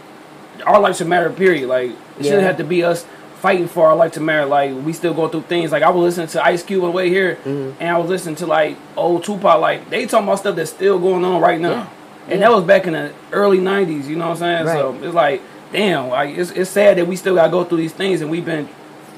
[0.64, 1.30] our life should matter.
[1.30, 1.68] Period.
[1.68, 3.04] Like it shouldn't have to be us
[3.46, 4.44] fighting for our life to matter.
[4.44, 5.70] Like we still go through things.
[5.70, 7.80] Like I was listening to Ice Cube on the way here, Mm-hmm.
[7.80, 9.60] and I was listening to like old Tupac.
[9.60, 11.88] Like they talking about stuff that's still going on right now, Yeah.
[12.24, 12.48] and Yeah.
[12.48, 14.08] that was back in the early '90s.
[14.08, 14.66] You know what I'm saying?
[14.66, 16.08] So it's like, damn.
[16.08, 18.68] Like it's it's sad that we still gotta go through these things, and we've been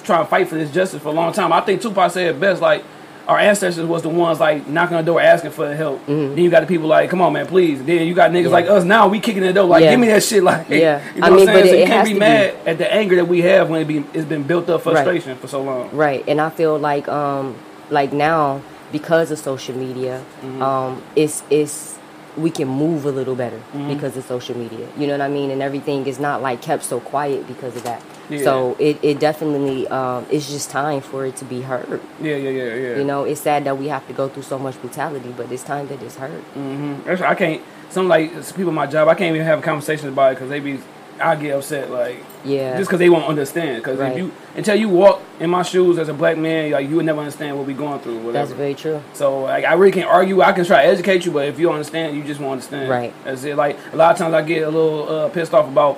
[0.04, 1.50] trying to fight for this justice for a long time.
[1.50, 2.60] I think Tupac said it best.
[2.60, 2.84] Like
[3.28, 6.04] our ancestors was the ones like knocking on the door asking for the help.
[6.06, 7.82] Then you got the people like, come on man, please.
[7.84, 8.44] Then you got niggas Mm-hmm.
[8.46, 8.50] Yeah.
[8.52, 9.06] like us now.
[9.08, 9.90] We kicking the door like, Yeah.
[9.90, 10.42] give me that shit.
[10.48, 11.02] Like, Yeah.
[11.14, 11.58] you know I what I'm saying?
[11.62, 12.20] but so it- you can't has be to be.
[12.20, 15.36] mad at the anger that we have when it be it's been built up frustration
[15.36, 15.90] for so long.
[15.94, 17.54] Right, and I feel like um
[17.90, 18.62] like now
[18.92, 20.62] because of social media, Mm-hmm.
[20.62, 21.97] um it's it's
[22.38, 23.88] we can move a little better Mm-hmm.
[23.92, 24.86] because of social media.
[24.96, 25.50] You know what I mean?
[25.50, 28.02] And everything is not like kept so quiet because of that.
[28.30, 28.44] Yeah.
[28.44, 32.00] So it, it definitely um it's just time for it to be heard.
[32.20, 32.96] Yeah, yeah, yeah, yeah.
[32.98, 35.62] You know, it's sad that we have to go through so much brutality, but it's
[35.62, 36.42] time that it's heard.
[36.54, 37.22] Mm-hmm.
[37.24, 37.62] I can't.
[37.90, 40.50] Some like some people in my job, I can't even have conversations about it because
[40.50, 40.78] they be.
[41.20, 42.76] I get upset like Yeah.
[42.78, 43.76] just because they won't understand.
[43.78, 44.12] Because Right.
[44.12, 47.04] if you until you walk in my shoes as a black man, like you would
[47.06, 48.18] never understand what we going through.
[48.18, 48.32] Whatever.
[48.32, 49.00] That's very true.
[49.12, 50.40] So like I really can't argue.
[50.42, 52.88] I can try to educate you, but if you don't understand, you just won't understand.
[52.90, 53.12] Right.
[53.24, 53.56] That's it.
[53.56, 55.96] Like a lot of times I get a little uh, pissed off about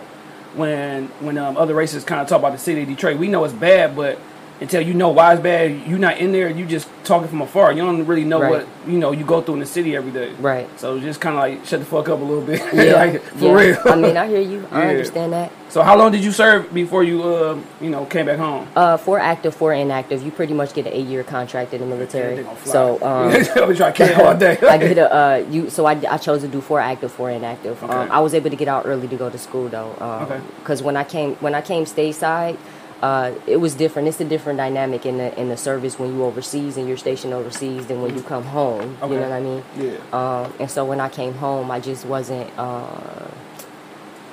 [0.54, 3.18] when when um, other races kind of talk about the city of Detroit.
[3.18, 4.18] We know it's bad, but
[4.60, 6.50] until you know why it's bad, you're not in there.
[6.50, 7.72] You just talking from afar.
[7.72, 8.50] You don't really know Right.
[8.50, 9.10] what you know.
[9.12, 10.32] You go through in the city every day.
[10.38, 10.68] Right.
[10.78, 12.60] So just kind of like shut the fuck up a little bit.
[12.74, 12.94] Yeah.
[12.94, 13.52] like for yeah.
[13.52, 13.78] real.
[13.86, 14.66] I mean, I hear you.
[14.70, 14.88] I Yeah.
[14.90, 15.50] understand that.
[15.70, 18.66] so how long did you serve before you uh you know came back home?
[18.76, 22.44] Uh, for active, for inactive, you pretty much get an eight-year contract in the military.
[22.64, 23.32] So um,
[23.68, 24.58] we try to kill all day.
[24.62, 25.70] I get a uh, you.
[25.70, 27.82] So I, I chose to do four active, four inactive.
[27.82, 27.92] Okay.
[27.92, 29.92] Um, I was able to get out early to go to school though.
[30.26, 30.40] Okay.
[30.58, 32.56] Because when I came when I came stateside,
[33.02, 34.08] uh, it was different.
[34.08, 37.32] It's a different dynamic in the in the service when you overseas and you're stationed
[37.32, 38.96] overseas than when you come home.
[39.02, 39.14] Okay.
[39.14, 39.62] You know what I mean?
[39.76, 39.96] Yeah.
[40.12, 42.50] Um, and so when I came home, I just wasn't.
[42.58, 43.28] Uh,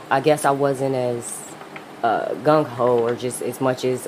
[0.09, 1.41] I guess I wasn't as
[2.03, 4.07] uh, gung ho or just as much as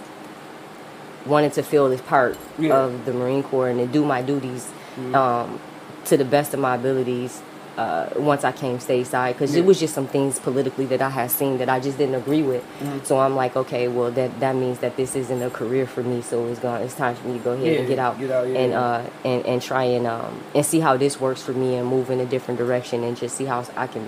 [1.26, 2.78] wanted to feel this part Yeah.
[2.78, 4.70] of the Marine Corps and to do my duties
[5.14, 5.60] um,
[6.06, 7.42] to the best of my abilities.
[7.80, 9.62] Uh, once I came stateside, because Yeah.
[9.62, 12.44] it was just some things politically that I had seen that I just didn't agree
[12.52, 12.64] with.
[13.10, 16.18] So I'm like, okay, well that that means that this isn't a career for me.
[16.22, 18.32] So it's going it's time for me to go ahead Yeah, and get out, get
[18.38, 21.54] out, yeah, and uh and and try and um and see how this works for
[21.64, 24.04] me and move in a different direction and just see how I can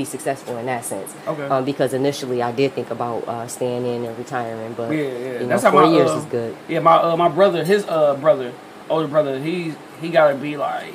[0.00, 1.10] be successful in that sense.
[1.32, 1.46] Okay.
[1.52, 5.32] Um, because initially I did think about uh, staying in and retiring, but Yeah, yeah.
[5.32, 6.52] you know, That's how four my years uh, is good.
[6.68, 8.48] Yeah, my uh, my brother, his uh brother,
[8.88, 10.94] older brother, he he got to be like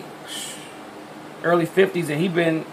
[1.46, 2.66] early fifties, and he been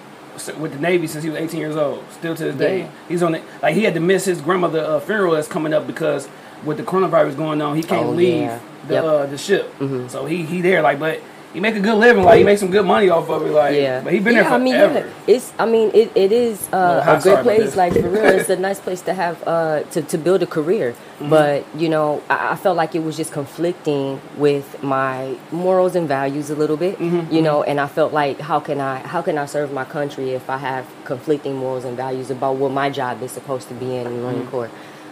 [0.59, 2.03] with the Navy since he was eighteen years old.
[2.11, 2.87] Still to this day, Yeah.
[3.09, 3.43] he's on it.
[3.63, 6.29] Like he had to miss his grandmother uh, funeral that's coming up because
[6.65, 8.59] with the coronavirus going on, he can't Oh, leave yeah.
[8.89, 9.05] the Yep.
[9.05, 9.79] uh, the ship.
[9.79, 10.11] Mhm.
[10.11, 11.21] So he he there like, but
[11.53, 12.25] he make a good living.
[12.25, 13.51] Like he makes some good money off of it.
[13.53, 14.63] Like Yeah, but he been yeah, there forever.
[14.63, 15.53] I mean, yeah, it's.
[15.59, 17.77] I mean, it, it is uh, a good place.
[17.77, 20.93] Like for real, it's a nice place to have uh, to to build a career.
[20.93, 21.31] Mm-hmm.
[21.31, 26.09] But you know, I, I felt like it was just conflicting with my morals and
[26.09, 26.99] values a little bit.
[26.99, 29.85] Mm-hmm, You know, and I felt like how can I how can I serve my
[29.85, 33.75] country if I have conflicting morals and values about what my job is supposed to
[33.75, 34.23] be in the Mm-hmm.
[34.25, 34.71] Marine Corps.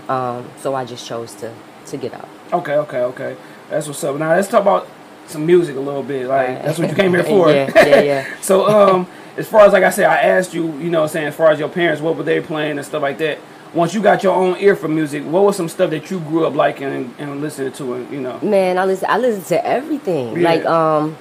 [0.08, 1.52] Um, so I just chose to
[1.86, 2.28] to get out.
[2.52, 3.36] Okay, okay, okay.
[3.68, 4.16] That's what's up.
[4.16, 4.86] Now let's talk about
[5.30, 6.26] some music a little bit.
[6.26, 6.62] Like Right.
[6.62, 7.50] that's what you came here for.
[7.50, 8.26] Yeah, yeah, yeah.
[8.40, 11.34] so um, as far as like I said, I asked you, you know, saying as
[11.34, 13.38] far as your parents, what were they playing and stuff like that.
[13.72, 16.44] Once you got your own ear for music, what was some stuff that you grew
[16.44, 18.36] up liking and, and listening to, and you know?
[18.42, 19.06] Man, I listen.
[19.08, 20.36] I listen to everything.
[20.36, 20.42] Yeah.
[20.48, 21.16] Like um,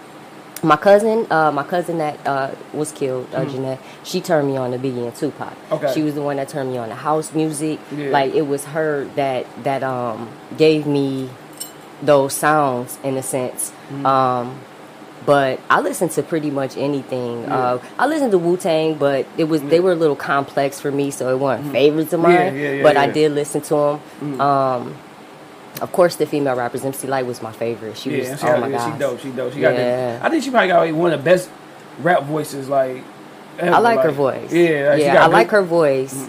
[0.63, 3.79] my cousin, uh, my cousin that uh, was killed, uh, Jeanette.
[4.03, 5.53] She turned me on to Biggie and Tupac.
[5.71, 5.93] Okay.
[5.93, 7.79] She was the one that turned me on to house music.
[7.95, 8.09] Yeah.
[8.09, 11.29] Like it was her that that um gave me
[12.01, 13.71] those sounds in a sense.
[13.89, 14.05] Mm-hmm.
[14.05, 14.59] Um,
[15.25, 17.41] but I listened to pretty much anything.
[17.43, 17.55] Yeah.
[17.55, 20.91] Uh, I listened to Wu Tang, but it was they were a little complex for
[20.91, 22.35] me, so it weren't favorites of mine.
[22.37, 22.55] Mm-hmm.
[22.57, 24.41] Yeah, yeah, yeah, but I did listen to them.
[24.41, 24.95] Um,
[25.81, 27.95] of course, the female rappers, MC Lyte was my favorite.
[27.97, 29.19] She Yeah, was, she, oh got, my yeah, god, she dope.
[29.19, 29.53] She dope.
[29.53, 29.73] She got.
[29.73, 30.19] Yeah.
[30.19, 31.49] The, I think she probably got like, one of the best
[31.99, 32.67] rap voices.
[32.67, 33.03] Like,
[33.59, 33.75] ever.
[33.75, 34.51] I like her voice.
[34.51, 36.27] Yeah, like, yeah, I good- like her voice,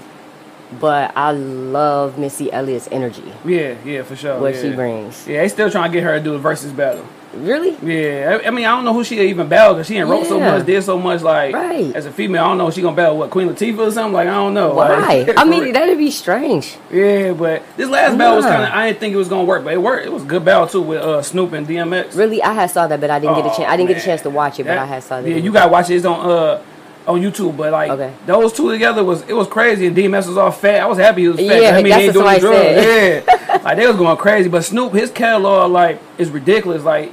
[0.78, 4.38] but I love Missy Elliott's energy, Yeah, yeah, for sure.
[4.40, 4.62] what yeah.
[4.62, 5.26] she brings.
[5.26, 7.04] Yeah, they still trying to get her to do a versus battle.
[7.32, 7.76] Really?
[7.80, 10.26] Yeah, I, I mean, I don't know who she even battled because she ain't wrote
[10.26, 11.22] so much, did so much.
[11.22, 11.94] Like, Right.
[11.94, 14.12] as a female, I don't know if she gonna battle what Queen Latifah or something.
[14.12, 14.74] Like, I don't know.
[14.74, 15.22] Why?
[15.22, 16.76] Like, I mean, that'd be strange.
[16.92, 18.70] yeah, but this last battle was kind of.
[18.70, 20.06] I didn't think it was gonna work, but it worked.
[20.06, 22.16] It was a good battle too with uh, Snoop and DMX.
[22.16, 23.70] Really, I had saw that, but I didn't get a Oh, chance.
[23.70, 25.30] I didn't get a chance to watch it, but That- I had saw that.
[25.30, 25.94] Yeah, you gotta watch it.
[25.98, 26.60] It's on uh
[27.06, 27.56] on YouTube.
[27.56, 28.12] But like Okay.
[28.26, 29.86] those two together was it was crazy.
[29.86, 30.80] And DMX was all fat.
[30.82, 31.62] I was happy he was fat.
[31.62, 33.36] Yeah, I mean, that's he ain't what doing somebody drugs.
[33.48, 34.48] Yeah, like they was going crazy.
[34.48, 36.82] But Snoop, his catalog like is ridiculous.
[36.84, 37.12] Like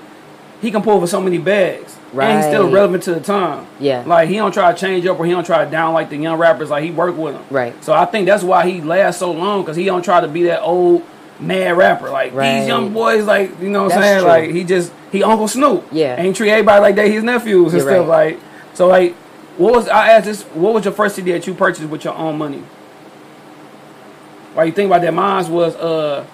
[0.61, 1.95] he can pull for so many bags.
[2.17, 3.67] And he's still relevant to the time.
[3.79, 4.01] Yeah.
[4.05, 6.15] Like he don't try to change up or he don't try to down like the
[6.17, 6.69] young rappers.
[6.69, 7.43] Like he work with them.
[7.51, 7.83] Right.
[7.83, 10.43] So I think that's why he lasts so long because he don't try to be
[10.43, 11.03] that old
[11.39, 12.09] mad rapper.
[12.09, 12.59] Like Right.
[12.59, 14.19] these young boys, like you know what I'm saying?
[14.21, 14.27] true.
[14.27, 15.85] Like he just he Uncle Snoop.
[15.91, 16.19] Yeah.
[16.19, 18.07] ain't treat everybody like they his nephews and You're stuff.
[18.07, 18.31] right.
[18.35, 18.39] Like
[18.73, 19.13] so like
[19.57, 20.43] what was I asked this?
[20.43, 22.63] What was your first CD that you purchased with your own money?
[24.53, 25.13] Why you think about that?
[25.13, 26.25] Mine was uh,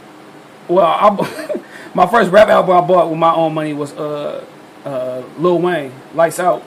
[0.68, 1.60] well, I,
[1.94, 4.44] my first rap album I bought with my own money was uh,
[4.86, 6.64] uh, Lil Wayne, Lights Out,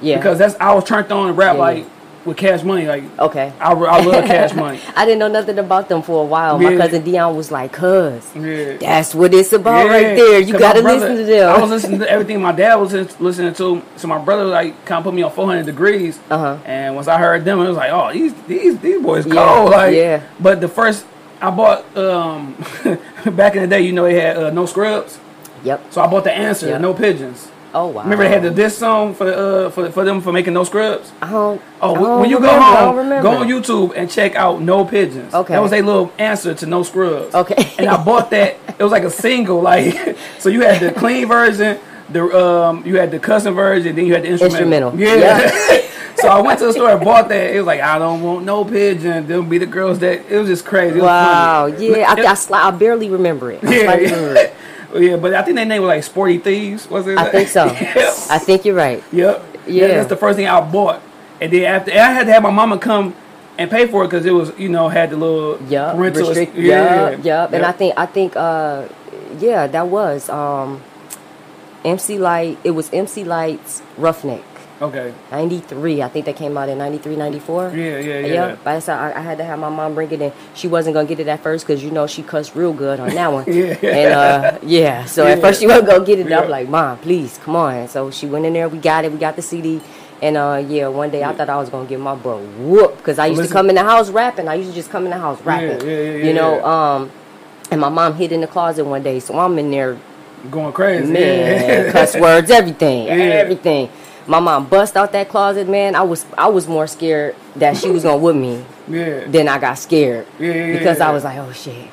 [0.00, 0.16] Yeah.
[0.16, 1.86] because that's I was turned on to rap Yeah, like.
[2.24, 2.86] With Cash Money.
[2.86, 3.52] Like okay.
[3.60, 4.80] I, I love Cash Money.
[4.96, 6.58] I didn't know nothing about them for a while.
[6.58, 8.78] My cousin Dion was like, "Cuz, Yeah.
[8.78, 10.40] that's what it's about Yeah, right there.
[10.40, 13.52] You gotta brother- listen to them." I was listening to everything my dad was listening
[13.54, 13.82] to.
[13.96, 16.16] So my brother like kind of put me on 400 Degreez.
[16.30, 16.56] Uh-huh.
[16.64, 19.70] And once I heard them, it was like, oh, these these these boys Yeah, cold.
[19.72, 20.22] Like, yeah.
[20.40, 21.04] But the first
[21.42, 22.54] I bought um
[23.36, 25.18] back in the day, you know, they had uh, no scrubs.
[25.62, 25.92] Yep.
[25.92, 26.78] So I bought the answer, Yeah.
[26.78, 27.48] no pigeons.
[27.74, 28.02] Oh wow.
[28.04, 31.10] Remember they had the diss song for uh for for them for making no scrubs.
[31.20, 31.60] I don't.
[31.82, 34.36] Oh, I when- don't when you go remember, don't home, go on YouTube and check
[34.36, 35.34] out No Pigeons.
[35.34, 35.54] Okay.
[35.54, 37.34] That was a little answer to No Scrubs.
[37.34, 37.72] Okay.
[37.78, 38.56] And I bought that.
[38.78, 41.78] It was like a single, like so you had the clean version,
[42.10, 44.90] the um you had the cussing version, then you had the instrumental.
[44.92, 44.98] Instrumental.
[45.00, 45.80] Yeah.
[46.16, 47.54] so I went to the store and bought that.
[47.54, 49.26] It was like I don't want no pigeon.
[49.26, 50.98] There'll be the girls that it was just crazy.
[50.98, 51.68] It was Wow.
[51.72, 51.88] funny.
[51.98, 52.14] Yeah.
[52.16, 53.64] I, I, I barely remember it.
[53.64, 54.54] I Yeah, remember it.
[54.94, 55.16] yeah.
[55.16, 56.88] but I think they name was like Sporty Thievz.
[56.90, 57.18] Was it?
[57.18, 57.66] I think so.
[57.74, 58.14] Yep.
[58.30, 59.02] I think you're right.
[59.12, 59.44] Yep.
[59.66, 59.88] Yeah.
[59.88, 61.02] That's the first thing I bought.
[61.40, 63.14] And then after, and I had to have my mama come
[63.58, 65.96] and pay for it because it was, you know, had the little Yup.
[65.96, 66.28] parental.
[66.28, 66.54] Restrict.
[66.56, 67.10] yeah.
[67.10, 67.24] Yup.
[67.24, 67.52] Yup.
[67.52, 68.88] And I think I think uh,
[69.38, 70.82] yeah, that was um,
[71.84, 72.58] MC Lyte.
[72.64, 74.42] It was MC Lyte's Ruffneck.
[74.82, 75.14] Okay.
[75.30, 78.56] 93 i think that came out in 93 94 Yeah, yeah, yeah.
[78.64, 81.06] But so I, I had to have my mom bring it in she wasn't gonna
[81.06, 83.76] get it at first because you know she cussed real good on that one Yeah.
[83.82, 86.40] and uh yeah so at first she wasn't gonna get it Yeah.
[86.40, 89.12] i'm like mom please come on and so she went in there we got it
[89.12, 89.80] we got the cd
[90.20, 93.20] and uh yeah one day i thought i was gonna get my butt whooped because
[93.20, 95.10] i used Listen- to come in the house rapping i used to just come in
[95.10, 96.94] the house rapping yeah, yeah, yeah, you know yeah.
[96.96, 97.10] um
[97.70, 99.96] and my mom hid in the closet one day so i'm in there
[100.50, 101.10] Going crazy.
[101.10, 101.92] man, Yeah.
[101.96, 103.14] cuss words, everything, Yeah.
[103.14, 103.88] everything.
[104.26, 105.94] My mom bust out that closet, man.
[105.94, 109.24] I was I was more scared that she was gonna whip me yeah.
[109.26, 111.00] than I got scared Yeah, yeah, because.
[111.00, 111.90] I was like, oh shit.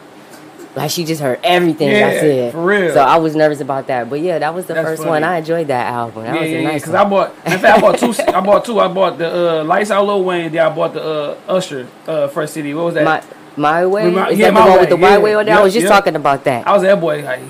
[0.74, 2.54] Like she just heard everything I said.
[2.54, 2.94] for real.
[2.94, 4.10] So I was nervous about that.
[4.10, 5.10] But yeah, that was the That's first funny.
[5.10, 5.24] one.
[5.26, 6.24] I enjoyed that album.
[6.24, 7.06] That Yeah, was yeah, a nice Because one.
[7.06, 8.14] I bought, in fact, I bought two.
[8.34, 8.80] I bought two.
[8.80, 10.50] I bought the uh, Lights Out Lil Wayne.
[10.50, 12.74] Then I bought the uh, Usher uh, first CD.
[12.74, 13.04] What was that?
[13.04, 13.22] my
[13.58, 14.10] my way.
[14.10, 15.18] My- Is yeah, that the My one Way, with the yeah.
[15.20, 15.56] way on there?
[15.56, 15.92] I Yep, was just yep.
[15.92, 16.66] talking about that.
[16.66, 17.42] I was that boy, like,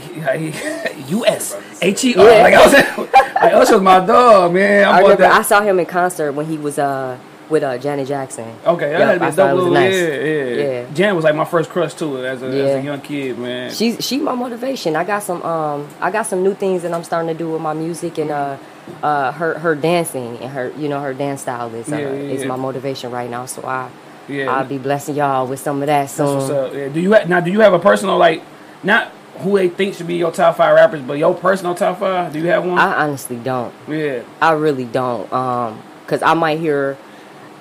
[1.12, 2.26] U S H E R.
[2.26, 2.41] Yeah.
[2.41, 2.65] Like I
[2.98, 3.10] was,
[3.43, 4.86] like Usher was my dog, man.
[4.86, 5.34] I, I remember that.
[5.39, 7.17] I saw him in concert when he was uh
[7.49, 8.47] with uh, Janet Jackson.
[8.65, 9.93] Okay, that Yep, had to be I a dope was little, nice.
[9.93, 10.86] yeah, yeah, Yeah.
[10.93, 13.71] Janet was like my first crush too, as a, as a young kid, man.
[13.73, 14.95] She's she my motivation.
[14.95, 17.62] I got some um I got some new things that I'm starting to do with
[17.62, 18.58] my music and uh
[19.04, 22.34] uh her her dancing and her you know her dance style is uh, Yeah, yeah,
[22.34, 23.45] is my motivation right now.
[23.47, 23.89] So I
[24.30, 26.39] yeah, I'll be blessing y'all with some of that soon.
[26.73, 26.88] Yeah.
[26.88, 27.41] Do you ha- now?
[27.41, 28.43] Do you have a personal like,
[28.82, 32.32] not who they think should be your top five rappers, but your personal top five?
[32.34, 32.77] Do you have one?
[32.77, 33.73] I honestly don't.
[33.88, 35.32] yeah, I really don't.
[35.34, 36.97] Um, cause I might hear,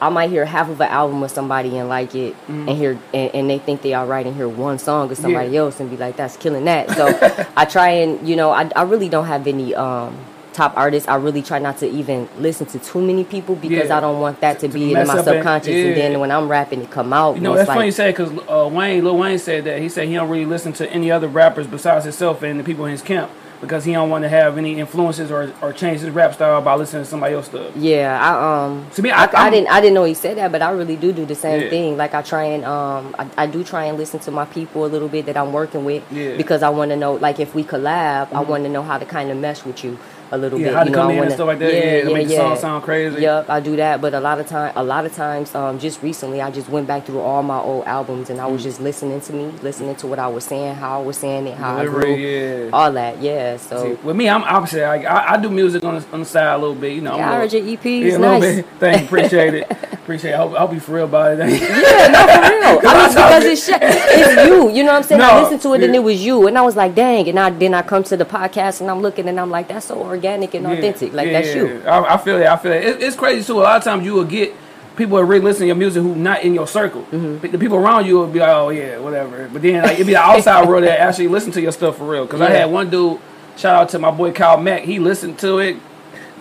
[0.01, 3.35] I might hear half of an album of somebody and like it, and hear, and,
[3.35, 5.55] and they think they all right, and hear one song of somebody Mm-hmm.
[5.55, 5.61] Yeah.
[5.61, 8.83] else and be like, "That's killing that." So I try and you know, I, I
[8.83, 10.17] really don't have any um
[10.61, 11.09] top artists.
[11.09, 13.97] I really try not to even listen to too many people because Yeah.
[13.97, 16.31] I don't want that to, To be in my up and- subconscious, and then when
[16.31, 17.37] I'm rapping, it come out.
[17.37, 19.81] you know that's it's funny you like, say because uh, Wayne, Lil Wayne said that
[19.81, 22.85] he said he don't really listen to any other rappers besides himself and the people
[22.85, 23.31] in his camp
[23.63, 26.75] because he don't want to have any influences or or change his rap style by
[26.75, 27.71] listening to somebody else stuff.
[27.77, 28.31] Yeah, I
[28.67, 28.87] um.
[28.97, 30.97] To me, I, I- I, didn't I didn't know he said that, but I really
[30.97, 31.71] do do the same Yeah.
[31.71, 31.97] thing.
[31.97, 34.91] Like I try and um I, I do try and listen to my people a
[34.95, 36.19] little bit that I'm working with Yeah.
[36.25, 36.37] Mm-hmm.
[36.43, 39.07] because I want to know like if we collab, I want to know how to
[39.07, 39.99] kind of mesh with you
[40.33, 40.75] a little Yeah, bit.
[40.75, 42.29] how to you know, come I in and wanna- stuff like that, yeah, to make
[42.29, 43.23] the song sound crazy.
[43.23, 46.03] Yep, I do that, but a lot of time, a lot of times, um, just
[46.03, 48.53] recently, I just went back through all my old albums and I Mm.
[48.53, 51.47] was just listening to me, listening to what I was saying, how I was saying
[51.49, 52.71] it, how I Delivery, grew, yeah.
[52.73, 53.21] all that.
[53.21, 53.83] Yeah, so.
[53.83, 54.85] See, with me, I'm opposite.
[54.85, 57.13] I, I, I do music on the, on the side a little bit, you know.
[57.15, 57.85] I'm Yeah, a I little- heard your EP.
[57.85, 58.57] Yeah, It's a little nice.
[58.57, 58.67] bit.
[58.79, 59.07] Thank you.
[59.07, 59.71] Appreciate it.
[60.01, 60.35] Appreciate it.
[60.35, 61.39] I hope, I hope you for real about it.
[61.39, 62.81] Yeah, no, for real.
[62.91, 64.71] I mean, because it's, sh- it's you.
[64.71, 65.21] You know what I'm saying?
[65.21, 67.29] I No, listened to it and it was you, and I was like, dang.
[67.29, 69.87] And I then I come to the podcast and I'm looking and I'm like, that's
[69.87, 71.13] so organic and authentic.
[71.13, 71.55] Like Yeah, that's yeah.
[71.63, 71.83] you.
[71.87, 72.47] I, I feel it.
[72.47, 72.85] I feel it.
[72.85, 73.03] it.
[73.03, 73.59] It's crazy too.
[73.59, 74.55] A lot of times you will get
[74.97, 77.03] people that really listen to your music who not in your circle.
[77.11, 77.51] Mm-hmm.
[77.53, 79.49] The people around you will be like, oh yeah, whatever.
[79.53, 82.09] But then like it'd be the outside world that actually listen to your stuff for
[82.09, 82.25] real.
[82.27, 83.21] Because I had one dude.
[83.57, 84.83] Shout out to my boy Kyle Mack.
[84.83, 85.77] He listened to it.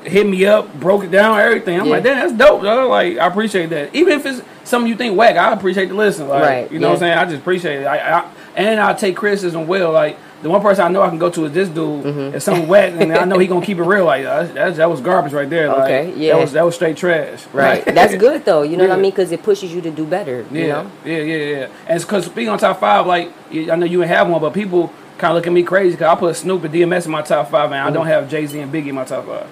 [0.04, 1.78] Hit me up, broke it down, everything.
[1.78, 1.92] I'm Yeah.
[1.92, 2.88] like, damn, that's dope, though.
[2.88, 3.94] Like, I appreciate that.
[3.94, 6.30] Even if it's something you think whack, I appreciate the listen.
[6.30, 7.18] Like, Right, you know what I'm saying?
[7.18, 7.86] I just appreciate it.
[7.86, 9.92] I, I, and I take criticism well.
[9.92, 12.06] Like, the one person I know I can go to is this dude.
[12.06, 12.36] Mm-hmm.
[12.36, 14.06] If something whack, and I know he gonna keep it real.
[14.06, 15.68] Like, uh, that, that was garbage right there.
[15.68, 16.34] Like, Okay, yeah.
[16.36, 17.46] That was that was straight trash.
[17.54, 17.86] Right.
[17.86, 18.62] Like, that's good though.
[18.62, 19.12] You know what I mean?
[19.12, 20.46] Because it pushes you to do better.
[20.52, 20.92] Yeah, You know.
[21.06, 21.68] yeah, yeah, yeah.
[21.88, 24.94] And because being on top five, like I know you ain't have one, but people
[25.18, 27.52] kind of look at me crazy because I put Snoop and DMX in my top
[27.52, 27.94] five, and I Mm-hmm.
[27.94, 29.48] don't have Jay Z and Biggie in my top five.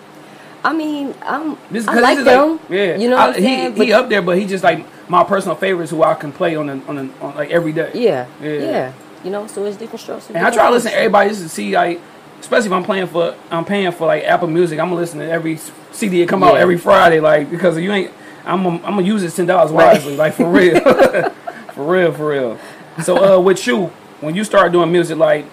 [0.64, 1.58] I mean, I'm.
[1.70, 2.60] This I like them.
[2.70, 2.96] yeah.
[2.98, 3.76] You know I- what I'm saying?
[3.76, 6.56] He, he up there, but he just like my personal favorites who I can play
[6.56, 7.92] on the, on, the, on like every day.
[7.94, 8.52] yeah, Yeah.
[8.52, 8.94] yeah.
[9.24, 10.30] You know, so it's different strokes.
[10.30, 12.00] And I try to listen to everybody just to see like,
[12.40, 14.80] especially if I'm playing for, I'm paying for like Apple Music.
[14.80, 15.58] I'm gonna listen to every
[15.92, 18.12] CD that come out every Friday, like because you ain't.
[18.46, 19.94] I'm I'm gonna use this ten dollars Right.
[19.94, 20.80] wisely, like for real,
[21.74, 22.60] for real, for real.
[23.04, 23.88] So uh, with you,
[24.22, 25.46] when you start doing music, like,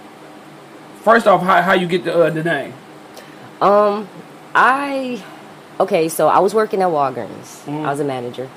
[1.02, 2.72] first off, how how you get the uh, the name?
[3.60, 4.08] Um,
[4.54, 5.22] I
[5.80, 6.08] okay.
[6.08, 7.64] So I was working at Walgreens.
[7.64, 7.84] Mm-hmm.
[7.86, 8.48] I was a manager,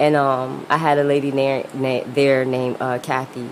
[0.00, 3.48] and um, I had a lady there, na- there named uh, Kathy.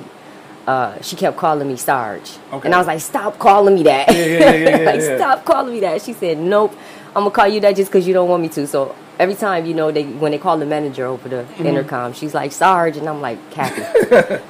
[0.73, 2.65] Uh, she kept calling me Sarge, Okay.
[2.67, 4.07] and I was like, "Stop calling me that!
[4.09, 5.17] Yeah, yeah, yeah, yeah, like, yeah.
[5.19, 6.73] stop calling me that." She said, "Nope,
[7.15, 9.67] I'm gonna call you that just because you don't want me to." So every time,
[9.67, 11.67] you know, they when they call the manager over the Mm-hmm.
[11.67, 13.85] intercom, she's like Sarge, and I'm like Kathy.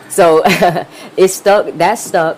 [0.19, 0.43] so
[1.17, 1.65] it stuck.
[1.83, 2.37] That stuck.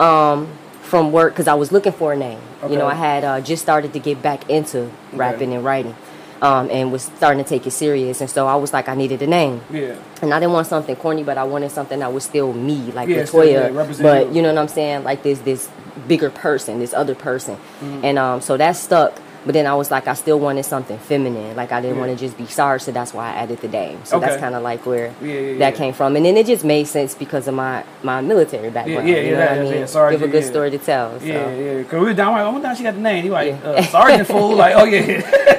[0.00, 0.48] Um,
[0.92, 2.40] from work because I was looking for a name.
[2.68, 5.94] You know, I had uh, just started to get back into rapping and writing,
[6.42, 8.20] um, and was starting to take it serious.
[8.20, 10.96] And so I was like, I needed a name, Yeah, and I didn't want something
[10.96, 14.02] corny, but I wanted something that was still me, like Yeah, Latoya.
[14.02, 14.34] but you.
[14.36, 15.04] you know what I'm saying?
[15.04, 15.70] Like this, this
[16.08, 18.04] bigger person, this other person, Mm-hmm.
[18.04, 19.21] and um, so that stuck.
[19.44, 21.56] But then I was like, I still wanted something feminine.
[21.56, 22.02] Like I didn't Yeah.
[22.06, 23.98] want to just be Sarge, so that's why I added the name.
[24.04, 24.26] So Okay.
[24.26, 26.14] that's kind of like where Yeah, yeah, that came from.
[26.16, 29.08] And then it just made sense because of my my military background.
[29.08, 29.72] yeah, you know yeah, what I mean?
[29.74, 30.50] yeah, Sarge, Give a good yeah.
[30.50, 31.18] story to tell.
[31.20, 31.26] So.
[31.26, 31.82] yeah, yeah.
[31.84, 33.24] Cause we were down like, oh, now she got the name.
[33.24, 33.68] He like Yeah.
[33.70, 34.54] uh, Sergeant Fool.
[34.62, 35.00] Like, oh yeah.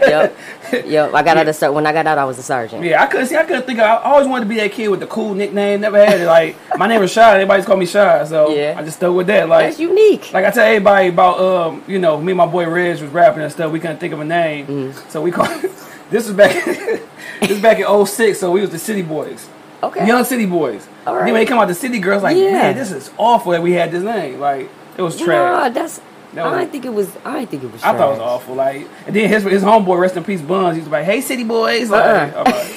[0.08, 0.38] yep,
[0.86, 1.13] yep.
[1.13, 2.84] I got out of when I got out, I was a sergeant.
[2.84, 3.36] Yeah, I couldn't see.
[3.36, 3.80] I couldn't think.
[3.80, 5.82] Of, I always wanted to be that kid with the cool nickname.
[5.82, 6.26] Never had it.
[6.28, 7.34] Like my name was Shy.
[7.34, 8.24] Everybody just called me Shy.
[8.26, 8.76] So Yeah.
[8.78, 9.50] I just stuck with that.
[9.50, 10.32] Like, That's unique.
[10.34, 13.43] like I tell everybody about, um, you know, me and my boy Reg was rapping
[13.43, 13.72] and stuff.
[13.73, 15.09] We couldn't think of a name, Mm-hmm.
[15.09, 15.49] so we called.
[16.09, 16.53] this was back.
[17.41, 19.49] this was back in 06, So we was the City Boys,
[19.81, 20.07] okay.
[20.07, 20.88] Young City Boys.
[21.05, 22.51] All Then when they come out, the City Girls like, Yeah.
[22.51, 24.39] man, this is awful that we had this name.
[24.39, 25.73] Like it was Nah, trash.
[25.73, 26.01] that's.
[26.33, 27.09] That I didn't think it was.
[27.23, 27.83] I didn't think it was.
[27.83, 28.55] I thought it was awful.
[28.55, 30.75] Like, and then his his homeboy, rest in peace, Buns.
[30.75, 32.67] He was like, "Hey, City Boys." Like, Uh-uh.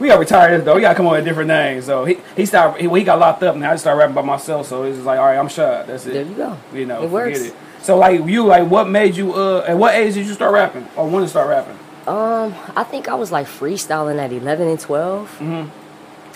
[0.00, 0.74] We got retired though.
[0.76, 1.82] We gotta come up with a different name.
[1.82, 2.80] So he he started.
[2.80, 4.66] He, he got locked up, and I just started rapping by myself.
[4.68, 5.86] So it's just like, all right, I'm shot.
[5.88, 6.12] That's it.
[6.14, 6.56] There you go.
[6.72, 7.40] You know, It forget works.
[7.42, 7.54] it.
[7.82, 9.32] So like you, like what made you?
[9.34, 11.78] Uh, at what age did you start rapping, or when to start rapping?
[12.06, 15.68] Um, I think I was like freestyling at eleven and 12 Mhm.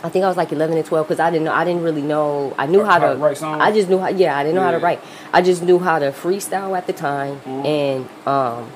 [0.04, 1.52] I think I was like eleven and twelve because I didn't know.
[1.52, 2.52] I didn't really know.
[2.58, 3.60] I knew how, How to write songs?
[3.62, 4.08] I just knew how.
[4.08, 5.00] Yeah, I didn't know how to write.
[5.32, 7.66] I just knew how to freestyle at the time, Mm-hmm.
[7.66, 8.68] and um,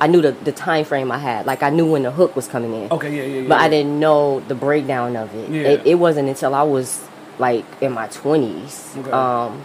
[0.00, 1.46] I knew the, the time frame I had.
[1.46, 2.92] Like I knew when the hook was coming in.
[2.92, 3.48] Okay, yeah, yeah, yeah.
[3.48, 5.50] But I didn't know the breakdown of it.
[5.50, 5.62] Yeah.
[5.62, 7.02] It, it wasn't until I was
[7.40, 8.94] like in my twenties.
[8.98, 9.10] Okay.
[9.10, 9.60] Um,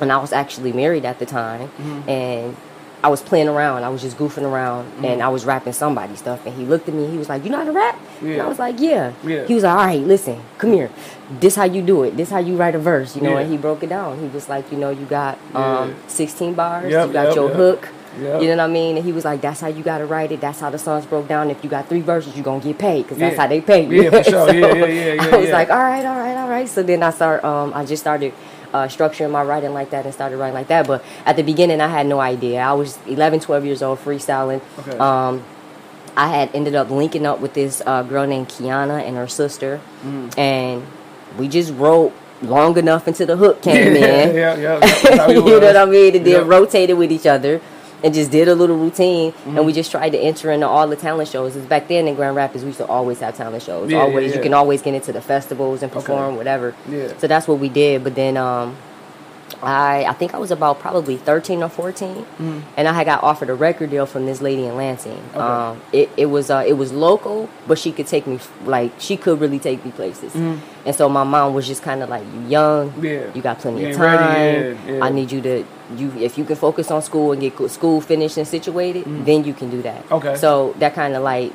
[0.00, 2.08] and I was actually married at the time, Mm-hmm.
[2.08, 2.56] and
[3.02, 3.82] I was playing around.
[3.84, 5.04] I was just goofing around, Mm-hmm.
[5.06, 6.44] and I was rapping somebody's stuff.
[6.46, 7.06] And he looked at me.
[7.06, 9.44] He was like, "You know how to rap?" And I was like, "Yeah." Yeah.
[9.46, 10.90] He was like, "All right, listen, come here.
[11.40, 12.16] This how you do it.
[12.16, 13.40] This how you write a verse." You know, Yeah.
[13.40, 14.18] and he broke it down.
[14.20, 15.94] He was like, "You know, you got um, Yeah.
[16.08, 16.90] 16 bars.
[16.90, 17.56] Yep, you got yep, your yep.
[17.56, 17.88] hook."
[18.20, 18.42] Yep.
[18.42, 18.96] You know what I mean?
[18.96, 20.40] And he was like, "That's how you gotta write it.
[20.40, 21.48] That's how the songs broke down.
[21.50, 23.40] If you got three verses, you gonna get paid because that's Yeah.
[23.42, 24.46] how they pay you." Yeah, for sure.
[24.48, 25.52] So Yeah, yeah, yeah, yeah, I was yeah.
[25.54, 27.44] like, "All right, all right, all right." So then I start.
[27.44, 28.32] Um, I just started
[28.74, 30.86] uh, structuring my writing like that and started writing like that.
[30.88, 32.60] But at the beginning, I had no idea.
[32.60, 34.60] I was 11, 12 years old, freestyling.
[34.80, 34.98] Okay.
[34.98, 35.42] Um,
[36.20, 39.80] I had ended up linking up with this uh, girl named Kiana and her sister,
[40.04, 40.38] Mm.
[40.38, 40.76] and
[41.38, 44.34] we just wrote long enough until the hook came yeah, in.
[44.34, 44.78] yeah, yeah, yeah.
[44.80, 46.16] That's how it you know what I mean?
[46.16, 46.46] And then Yep.
[46.56, 47.60] rotated with each other
[48.02, 49.32] and just did a little routine.
[49.32, 49.56] Mm-hmm.
[49.56, 51.52] And we just tried to enter into all the talent shows.
[51.54, 53.90] 'Cause back then in Grand Rapids, we used to always have talent shows.
[53.90, 54.36] Yeah, yeah, always, yeah.
[54.36, 56.00] you can always get into the festivals and Okay.
[56.00, 56.74] perform, whatever.
[56.88, 57.08] Yeah.
[57.18, 58.04] So that's what we did.
[58.04, 58.76] But then um,
[59.62, 62.26] I I think I was about probably 13 or 14,
[62.76, 65.22] and I had got offered a record deal from this lady in Lansing.
[65.30, 65.38] Okay.
[65.38, 69.16] Um, it, it was uh, it was local, but she could take me like she
[69.16, 70.34] could really take me places.
[70.34, 73.04] And so my mom was just kind of like, "You young.
[73.04, 73.32] Yeah.
[73.34, 74.18] you got plenty You of time.
[74.18, 75.04] yeah, yeah.
[75.04, 75.64] I need you to
[75.96, 79.52] you if you can focus on school and get school finished and situated, then you
[79.54, 80.36] can do that." Okay.
[80.36, 81.52] So that kind of like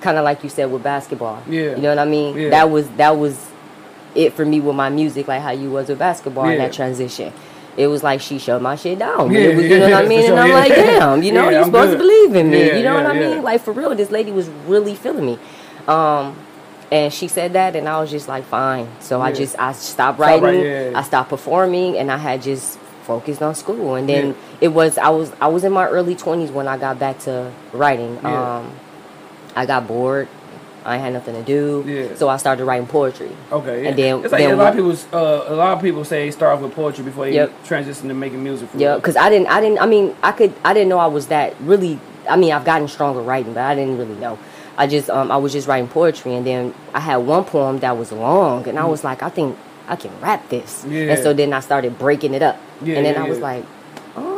[0.00, 1.42] kind of like you said with basketball.
[1.48, 1.74] Yeah.
[1.76, 2.36] You know what I mean?
[2.36, 2.50] Yeah.
[2.50, 3.34] That was that was
[4.14, 6.66] it for me with my music, like how you was with basketball and Yeah.
[6.66, 7.32] that transition.
[7.76, 9.32] It was like she shut my shit down.
[9.32, 10.30] Yeah, It was- you know yeah, what I mean?
[10.30, 10.54] And I'm yeah.
[10.54, 11.98] like, damn, you know, Yeah, you're I'm supposed good.
[11.98, 12.66] to believe in me.
[12.66, 13.28] Yeah, you know yeah, what I yeah.
[13.34, 13.42] mean?
[13.42, 15.38] Like for real, this lady was really feeling me.
[15.88, 16.36] Um,
[16.90, 18.86] and she said that, and I was just like, fine.
[19.00, 20.92] So I just I stopped writing, yeah.
[20.94, 23.94] I stopped performing, and I had just focused on school.
[23.94, 24.34] And then Yeah.
[24.60, 27.50] it was I was I was in my early 20s when I got back to
[27.72, 28.18] writing.
[28.22, 28.58] Yeah.
[28.58, 28.70] Um,
[29.56, 30.28] I got bored.
[30.84, 32.14] I had nothing to do, Yeah.
[32.16, 33.30] so I started writing poetry.
[33.50, 33.88] Okay, yeah.
[33.88, 34.92] And then- it's like then a lot of people.
[35.12, 37.64] Uh, a lot of people say start off with poetry before you Yep.
[37.64, 38.68] transition to making music.
[38.70, 41.06] For Yeah, because I didn't, I didn't, I mean, I could, I didn't know I
[41.06, 41.98] was that really.
[42.28, 44.38] I mean, I've gotten stronger writing, but I didn't really know.
[44.78, 47.96] I just, um, I was just writing poetry, and then I had one poem that
[47.98, 49.56] was long, and I was like, I think
[49.88, 50.84] I can rap this.
[50.86, 50.90] Mm.
[50.92, 51.12] Yeah.
[51.12, 53.64] And so then I started breaking it up, Yeah, and then I was like,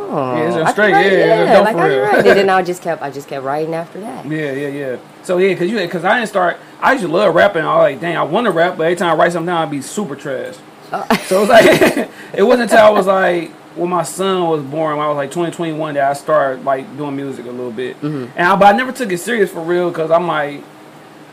[0.09, 2.05] oh, Yeah, it's a I can straight- write- yeah, yeah, dope like for I real.
[2.15, 4.25] and then I just kept, I just kept writing after that.
[4.25, 4.95] Yeah, yeah, yeah.
[5.23, 6.57] So yeah, cause you, cause I didn't start.
[6.81, 7.63] I used to love rapping.
[7.63, 9.63] I was like, dang, I want to rap, but every time I write something down,
[9.63, 10.55] I'd be super trash.
[10.91, 11.17] Uh.
[11.17, 11.65] so it was like,
[12.35, 15.31] it wasn't until I was like, when my son was born, when I was like
[15.31, 17.99] 20, 21, that I started like doing music a little bit.
[18.01, 18.37] Mm-hmm.
[18.37, 20.61] And I, but I never took it serious for real, cause I'm like,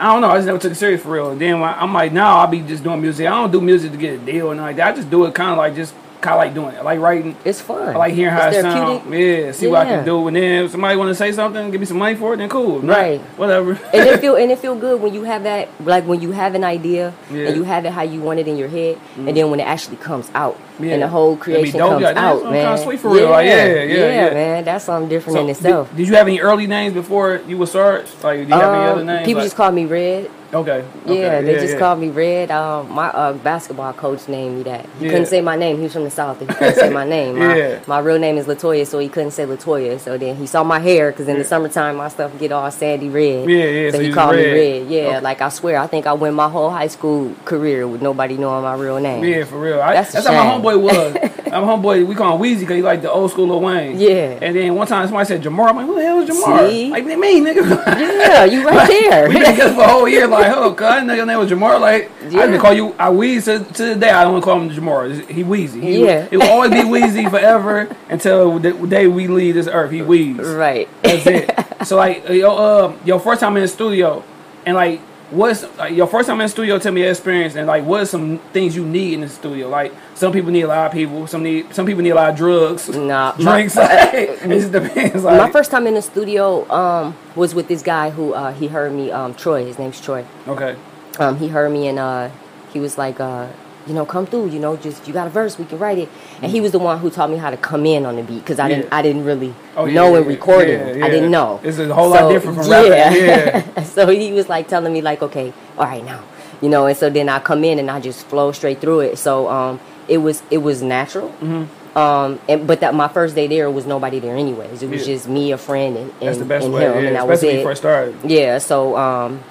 [0.01, 1.31] I don't know, I just never took it serious for real.
[1.31, 3.27] And then I- I'm like, now I'll be just doing music.
[3.27, 4.93] I don't do music to get a deal and like that.
[4.95, 7.01] I just do it kind of like just kind of like doing it, I like
[7.01, 7.37] writing.
[7.45, 7.89] It's fun.
[7.95, 9.13] I like hearing how it's it sounds.
[9.13, 10.27] Yeah, see what I can do.
[10.29, 12.49] And then if somebody want to say something, give me some money for it, then
[12.49, 12.81] cool.
[12.81, 13.21] Not, Right.
[13.37, 13.73] Whatever.
[13.93, 16.55] and it feel and it feel good when you have that like when you have
[16.55, 17.37] an idea Yeah.
[17.37, 17.47] Mm-hmm.
[17.49, 19.65] and you have it how you want it in your head and then when it
[19.67, 20.93] actually comes out Yeah.
[20.95, 23.29] and the whole creation comes Yeah, out man kinda sweet for real.
[23.31, 24.31] Like, yeah, yeah, yeah.
[24.35, 27.41] man that's something different So, in itself Did, did you have any early names before
[27.49, 28.07] you were Sarge?
[28.23, 29.27] Like, do you have any Um, other names?
[29.27, 30.85] people Like- just call me red okay.
[31.07, 31.79] yeah okay, they just yeah.
[31.79, 35.11] called me red um my uh, basketball coach named me that he Yeah.
[35.13, 37.57] couldn't say my name he was from the south he couldn't say my name my,
[37.57, 37.81] Yeah.
[37.87, 40.79] my real name is latoya so he couldn't say latoya so then he saw my
[40.79, 41.43] hair because in Yeah.
[41.43, 44.45] the summertime my stuff get all sandy red Yeah, yeah, so, so he called me
[44.45, 44.53] red.
[44.83, 45.21] red yeah Okay.
[45.21, 48.63] like i swear i think i went my whole high school career with nobody knowing
[48.63, 49.81] my real name Yeah, for real.
[49.81, 51.15] I, That's that's how my homeboy was.
[51.53, 53.99] my homeboy, we call him Weezy because he like the old school Lil Wayne.
[54.01, 54.39] Yeah.
[54.41, 55.69] And then one time somebody said Jamar.
[55.69, 56.69] I'm like, who the hell is Jamar?
[56.71, 56.89] See?
[56.91, 57.87] Like, what do you mean, nigga?
[57.99, 60.27] yeah you right there we been together for a whole year.
[60.27, 61.81] Like, oh, cuz I know your name was Jamar.
[61.81, 62.47] Like, I Yeah.
[62.47, 62.95] didn't call you.
[62.99, 64.11] I Weezy to, to this day.
[64.11, 65.29] I don't want to call him Jamar.
[65.31, 65.81] He Weezy.
[65.83, 66.27] He, Yeah.
[66.31, 69.91] It will always be Weezy forever until the day we leave this earth.
[69.91, 70.59] He Weez.
[70.59, 71.51] right That's it.
[71.85, 74.23] so like your uh, your first time in the studio,
[74.67, 75.01] and like
[75.33, 76.79] what's like, your first time in the studio?
[76.79, 79.69] Tell me your experience, and like what are some things you need in the studio?
[79.69, 81.27] Like some people need a lot of people.
[81.27, 83.77] Some need some people need a lot of drugs, Nah, my- drinks.
[83.77, 85.25] like, it just depends.
[85.25, 88.69] Like, my first time in the studio um, was with this guy who uh, he
[88.69, 90.77] heard me um, troy his name's troy okay,
[91.19, 92.31] um, he heard me and uh,
[92.73, 93.49] he was like, uh,
[93.87, 94.51] you know, come through.
[94.51, 96.09] You know, just you got a verse, we can write it.
[96.41, 98.41] And he was the one who taught me how to come in on the beat
[98.41, 100.81] because I didn't, I didn't really Oh, know yeah, in recording.
[100.81, 101.05] yeah, yeah.
[101.05, 101.61] I didn't know.
[101.63, 103.25] It's a whole lot different from rapping.
[103.25, 103.83] Yeah.
[103.85, 106.23] so he was like telling me like, okay, all right now,
[106.61, 106.87] you know.
[106.87, 109.19] And so then I come in and I just flow straight through it.
[109.19, 111.29] So um, it was it was natural.
[111.41, 111.99] Mm-hmm.
[111.99, 114.83] Um, and but that my first day there was nobody there anyways.
[114.83, 115.15] It was Yeah.
[115.15, 117.43] just me, a friend, and, and, that's the best and him, Yeah, and that was
[117.43, 117.63] it.
[117.63, 118.17] first started.
[118.25, 119.43] Yeah, so um,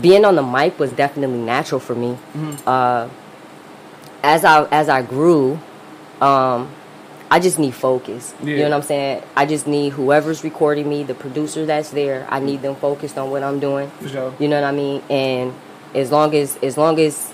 [0.00, 2.16] being on the mic was definitely natural for me.
[2.34, 2.56] Mm-hmm.
[2.66, 3.08] Uh,
[4.22, 5.58] as I as I grew,
[6.20, 6.70] um,
[7.30, 8.34] I just need focus.
[8.42, 9.22] You know what I'm saying?
[9.36, 12.26] I just need whoever's recording me, the producer that's there.
[12.30, 13.90] I need them focused on what I'm doing.
[14.06, 14.34] Sure.
[14.38, 15.02] You know what I mean?
[15.10, 15.54] And
[15.94, 17.32] as long as as long as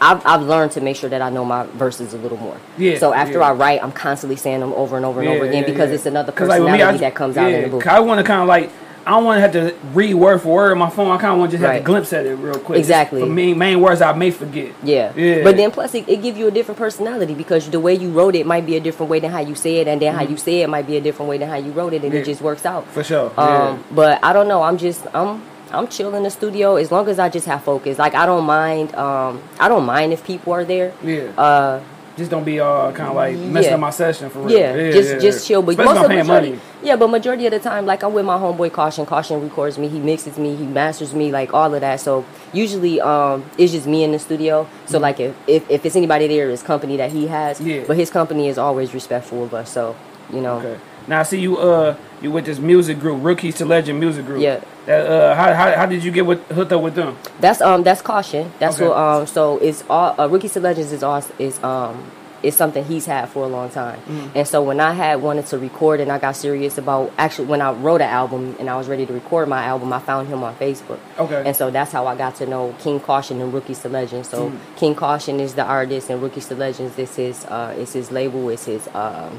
[0.00, 2.56] I've, I've learned to make sure that I know my verses a little more.
[2.76, 3.50] Yeah, So after yeah.
[3.50, 6.32] I write, I'm constantly saying them over and over and over again because it's another
[6.32, 7.86] 'Cause, like, personality me, that comes out in the book.
[7.86, 8.68] I want to kind of like,
[9.06, 11.10] I don't want to have to read word for word on my phone.
[11.10, 12.78] I kind of want to just have a glimpse at it real quick.
[12.78, 13.20] Exactly.
[13.20, 14.72] For me, main words I may forget.
[14.82, 15.12] Yeah.
[15.16, 15.42] Yeah.
[15.42, 18.34] But then plus it, it give you a different personality because the way you wrote
[18.36, 20.36] it might be a different way than how you say it and then how you
[20.36, 22.16] say it might be a different way than how you wrote it and Mm-hmm.
[22.16, 22.22] Yeah.
[22.22, 22.86] it just works out.
[22.88, 23.32] For sure.
[23.38, 25.42] Um but I don't know, I'm just I'm
[25.72, 27.98] I'm chill in the studio as long as I just have focus.
[27.98, 30.92] Like I don't mind um I don't mind if people are there.
[31.02, 31.22] yeah.
[31.24, 31.40] Yeah.
[31.40, 31.80] Uh
[32.16, 33.74] just don't be uh kind of like messing yeah.
[33.74, 34.58] up my session for real.
[34.58, 35.48] yeah, just yeah, just yeah.
[35.48, 35.62] chill.
[35.62, 36.62] But Especially most of paying majority, money.
[36.82, 39.06] yeah, but majority of the time, like I'm with my homeboy Caution.
[39.06, 42.00] Caution records me, he mixes me, he masters me, like all of that.
[42.00, 44.68] So usually, um, it's just me in the studio.
[44.86, 47.58] So like if, if if it's anybody there, it's company that he has.
[47.58, 47.68] Mm-hmm.
[47.68, 47.84] Yeah.
[47.86, 49.70] But his company is always respectful of us.
[49.70, 49.96] So
[50.32, 50.78] you know, Okay.
[51.08, 54.40] Now I see you uh you with this music group, Rookies to Legend music group.
[54.42, 54.60] Yeah.
[54.86, 57.16] That, uh, how, how how did you get with hooked up with them?
[57.40, 58.50] that's um that's Caution.
[58.58, 58.88] That's Okay.
[58.88, 62.10] what um so it's all uh, Rookies to Legends is all is um.
[62.44, 64.36] It's something he's had for a long time, Mm-hmm.
[64.36, 67.62] and so when I had wanted to record and I got serious about actually when
[67.62, 70.42] I wrote an album and I was ready to record my album, I found him
[70.42, 70.98] on Facebook.
[71.20, 71.40] Okay.
[71.46, 74.28] And so that's how I got to know King Caution and Rookies to Legends.
[74.28, 74.58] So Mm.
[74.74, 78.10] King Caution is the artist, and Rookies to Legends this is his uh, is his
[78.10, 79.38] label, is his um,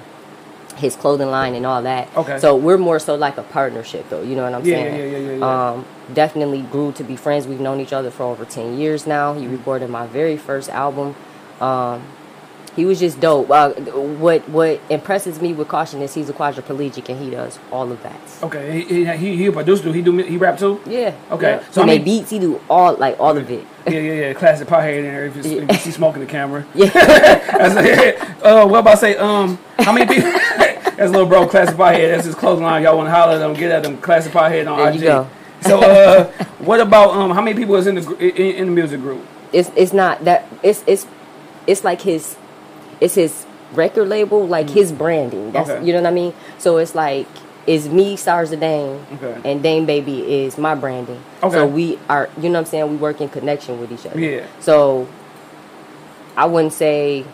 [0.78, 2.10] his clothing line, and all that.
[2.16, 2.40] Okay.
[2.40, 4.22] So we're more so like a partnership, though.
[4.22, 4.96] You know what I'm Yeah, saying?
[5.12, 5.70] yeah, yeah, yeah, yeah.
[5.72, 7.48] Um, definitely grew to be friends.
[7.48, 9.34] We've known each other for over ten years now.
[9.34, 11.16] He recorded my very first album.
[11.62, 12.02] Um,
[12.76, 13.50] he was just dope.
[13.52, 17.92] Uh, what what impresses me with Caution is he's a quadriplegic and he does all
[17.92, 18.20] of that.
[18.44, 18.82] Okay.
[18.82, 19.92] He he he, he a producer.
[19.94, 20.82] He do he rap too.
[20.86, 21.14] Yeah.
[21.32, 21.52] Okay.
[21.52, 21.60] Yeah.
[21.68, 22.30] So, So I he mean- beats.
[22.32, 23.66] He do all like all of it.
[23.88, 24.34] Yeah, yeah, yeah.
[24.34, 25.26] Classic pothead in there.
[25.26, 25.62] If you, Yeah.
[25.64, 26.66] if you see smoking the camera.
[26.76, 26.86] Yeah.
[27.76, 29.16] Like, uh, what about say?
[29.18, 30.32] Um, how many people?
[30.96, 32.12] That's little bro, classic pothead.
[32.12, 32.84] That's his clothing line.
[32.84, 33.54] Y'all want to holler at them?
[33.54, 34.96] Get at them, classic pothead on There IG.
[34.96, 35.28] you go.
[35.62, 36.26] So, uh,
[36.60, 37.32] what about um?
[37.32, 39.22] How many people is in the in, in the music group?
[39.52, 41.06] it's it's not that it's it's
[41.68, 42.36] it's like his
[43.04, 45.76] it's his record label like his branding that's Mm.
[45.78, 45.86] Okay.
[45.86, 47.28] you know what i mean so it's like
[47.66, 49.36] it's me stars of dame Okay.
[49.50, 51.56] and dame baby is my branding Okay.
[51.58, 54.20] so we are you know what i'm saying we work in connection with each other
[54.20, 54.46] Yeah.
[54.60, 55.08] so
[56.38, 57.26] i wouldn't say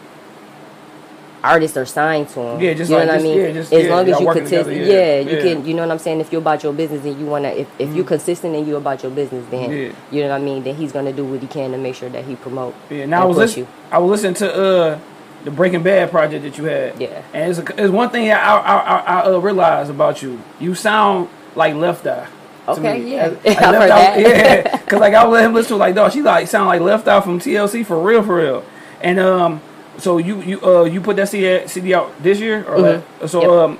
[1.41, 2.59] artists are signed to him.
[2.59, 3.39] Yeah, just you know like- what just- I mean.
[3.39, 5.65] yeah, just- as yeah, long as you consistent, yeah, yeah, you can.
[5.65, 6.19] You know what I'm saying.
[6.19, 9.03] If you're about your business and you wanna, if, if you consistent and you're about
[9.03, 9.71] your business, then.
[9.71, 9.89] Yeah.
[10.11, 10.63] you know what I mean.
[10.63, 12.75] Then he's gonna do what he can to make sure that he promote.
[12.89, 13.67] Yeah, now I was listening.
[13.67, 13.71] you.
[13.89, 14.99] I was listening to uh
[15.43, 16.99] the Breaking Bad project that you had.
[16.99, 17.23] Yeah.
[17.33, 20.41] and it's, a, it's one thing I I, I, I uh, realized about you.
[20.59, 22.27] You sound like Left Eye.
[22.65, 23.13] to Okay, me.
[23.15, 23.27] yeah.
[23.27, 24.19] Like I've Left that.
[24.19, 26.11] Yeah, because like I would let him listen to like dog.
[26.11, 28.63] She like sound like Left Eye from TLC for real, for real.
[29.01, 29.61] And um,
[29.97, 33.03] so you you uh you put that CD, CD out this year or Mhm.
[33.21, 33.49] like, so Yep.
[33.51, 33.79] um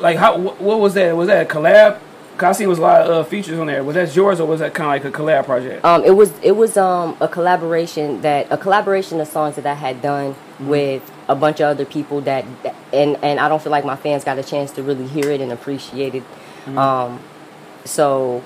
[0.00, 1.16] like how wh- what was that?
[1.16, 1.98] Was that a collab?
[2.36, 3.82] Cause I seen was a lot of uh, features on there.
[3.82, 5.84] Was that yours or was that kind of like a collab project?
[5.84, 9.74] Um, it was it was um a collaboration that a collaboration of songs that I
[9.74, 10.68] had done Mm-hmm.
[10.68, 12.46] with a bunch of other people that
[12.90, 15.42] and and I don't feel like my fans got a chance to really hear it
[15.42, 16.22] and appreciate it.
[16.64, 16.78] Mm-hmm.
[16.78, 17.20] Um,
[17.84, 18.42] so,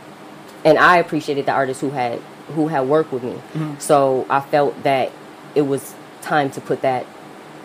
[0.65, 2.19] and I appreciated the artists who had
[2.57, 3.35] who had worked with me.
[3.35, 3.79] Mm-hmm.
[3.79, 5.13] So I felt that
[5.55, 7.07] it was time to put that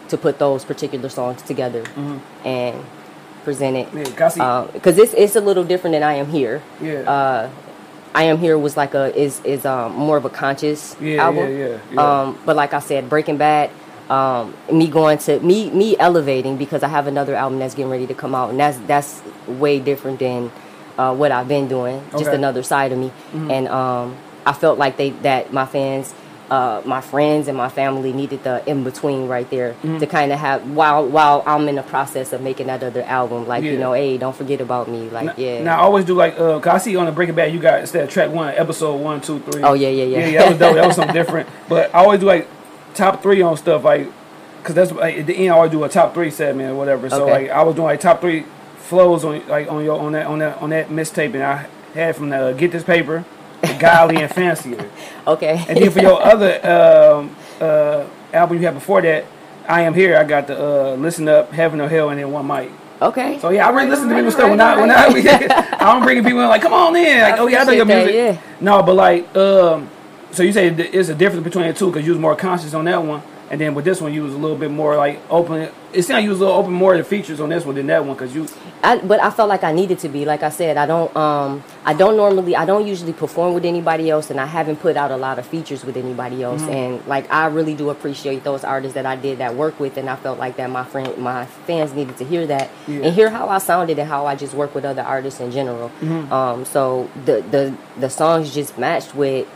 [0.10, 1.84] to put those particular songs together
[2.44, 2.86] and
[3.46, 3.98] present it Mm-hmm.
[4.00, 6.62] Yeah, 'cause I see- because it's it's a little different than I am here.
[6.82, 7.02] Yeah.
[7.16, 7.50] Uh,
[8.14, 11.52] I am here was like a is is um more of a conscious Yeah, album.
[11.52, 12.02] yeah, yeah, yeah.
[12.22, 13.70] Um, but like I said, Breaking Bad,
[14.10, 18.08] um, me going to me me elevating because I have another album that's getting ready
[18.08, 20.50] to come out, and that's that's way different than
[20.98, 22.02] uh, what I've been doing.
[22.12, 22.36] Just Okay.
[22.36, 23.52] another side of me, Mm-hmm.
[23.52, 24.16] and um,
[24.46, 26.14] I felt like they that my fans.
[26.50, 29.98] Uh, my friends and my family needed the in between right there Mm-hmm.
[29.98, 33.48] to kind of have while while I'm in the process of making that other album.
[33.48, 33.72] Like Yeah.
[33.72, 35.10] you know, hey, don't forget about me.
[35.10, 37.34] Like Now- yeah, Now I always do like uh, cause I see on the Breaking
[37.36, 39.64] Bad you got instead of track one, episode one, two, three.
[39.64, 40.20] Oh, yeah, yeah, yeah.
[40.20, 40.76] Yeah, yeah, that was dope.
[40.76, 41.50] That was something different.
[41.68, 42.48] But I always do like
[42.94, 44.08] top three on stuff like,
[44.64, 47.10] cause that's like at the end I always do a top three segment or whatever.
[47.10, 47.32] So Okay.
[47.32, 48.46] like I was doing like top three
[48.78, 51.66] flows on like on your on that on that on that mixtape and I
[51.96, 53.26] had from the uh, Get This Paper,
[53.80, 54.90] Godly and Fancier.
[55.28, 55.64] okay.
[55.68, 59.26] And then for your other um, uh, album you had before that,
[59.68, 62.46] I Am Here, I got the uh, Listen Up, Heaven or Hell, and then One
[62.48, 62.70] Mic.
[63.02, 63.40] okay.
[63.40, 65.06] So yeah, I really listen to Right, people's stuff when I when I,
[65.80, 67.72] I don't bring people in like, come on in, like, I oh yeah, I know
[67.72, 68.14] your music.
[68.14, 69.90] that, No, but like, um,
[70.32, 72.86] so you say it's a difference between the two because you was more conscious on
[72.86, 73.22] that one,
[73.56, 75.72] and then with this one, you was a little bit more like open.
[75.94, 77.88] It seemed like you was a little open more to features on this one than
[77.88, 78.50] that one because you.
[78.84, 80.26] I, but I felt like I needed to be.
[80.26, 81.16] Like I said, I don't.
[81.16, 82.54] Um, I don't normally.
[82.54, 85.48] I don't usually perform with anybody else, and I haven't put out a lot of
[85.48, 86.64] features with anybody else.
[86.64, 86.72] Mm-hmm.
[86.72, 90.10] And like, I really do appreciate those artists that I did that work with, and
[90.10, 93.04] I felt like that my friend, my fans needed to hear that Yeah.
[93.04, 95.92] and hear how I sounded and how I just work with other artists in general.
[96.02, 96.34] Mm-hmm.
[96.34, 99.48] Um, so the the the songs just matched with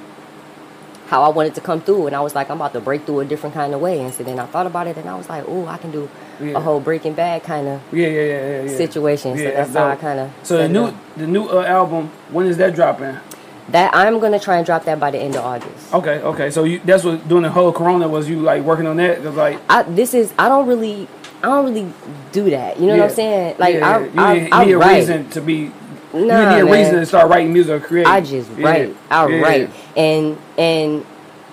[1.10, 3.22] how I wanted to come through, and I was like, I'm about to break through
[3.22, 4.00] a different kind of way.
[4.00, 6.08] And so then I thought about it, and I was like, oh, I can do
[6.40, 6.58] Yeah.
[6.58, 8.62] a whole Breaking Bad kind of Yeah, yeah, yeah, yeah.
[8.64, 8.78] yeah.
[8.78, 9.36] situation.
[9.36, 10.32] so Yeah, that's how I kind of.
[10.44, 13.18] So the new the new uh, album, when is that dropping?
[13.72, 15.94] that I'm gonna try and drop that by the end of August.
[15.94, 16.50] Okay, okay.
[16.50, 19.22] So you that's what during the whole Corona was you like working on that?
[19.24, 21.08] Cause like I this is I don't really
[21.44, 21.94] I don't really
[22.32, 22.80] do that.
[22.80, 23.02] You know yeah.
[23.02, 23.56] what I'm saying?
[23.60, 24.24] Like yeah, I yeah.
[24.24, 24.98] I, need, I, a write.
[25.00, 25.72] reason to be.
[26.14, 26.66] You need a man.
[26.72, 28.12] reason to start writing music or creating.
[28.12, 28.68] I just Yeah.
[28.68, 28.96] write.
[29.12, 29.42] I Yeah.
[29.42, 31.06] write, and and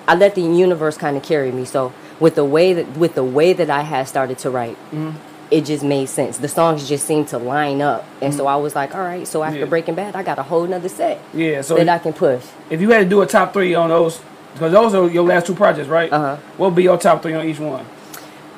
[0.08, 1.64] I let the universe kind of carry me.
[1.64, 5.10] So with the way that with the way that I had started to write, Mm-hmm.
[5.50, 6.38] it just made sense.
[6.38, 9.26] The songs just seemed to line up, and so I was like, all right.
[9.28, 9.64] So after Mm-hmm.
[9.64, 9.68] Yeah.
[9.70, 11.60] Breaking Bad, I got a whole nother set Yeah.
[11.62, 12.42] So that I can push.
[12.70, 14.20] if you had to do a top three on those,
[14.54, 16.10] because those are your last two projects, right?
[16.12, 16.36] Uh-huh.
[16.56, 17.84] What would be your top three on each one?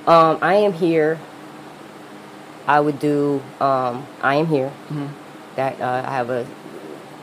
[0.07, 1.19] Um, I am here.
[2.67, 3.41] I would do.
[3.61, 4.71] Um, I am here.
[4.93, 5.07] Mm-hmm.
[5.59, 6.47] That uh, I have a.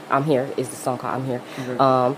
[0.09, 1.41] I'm here is the song called I'm here.
[1.57, 1.77] Okay.
[1.77, 2.15] Um,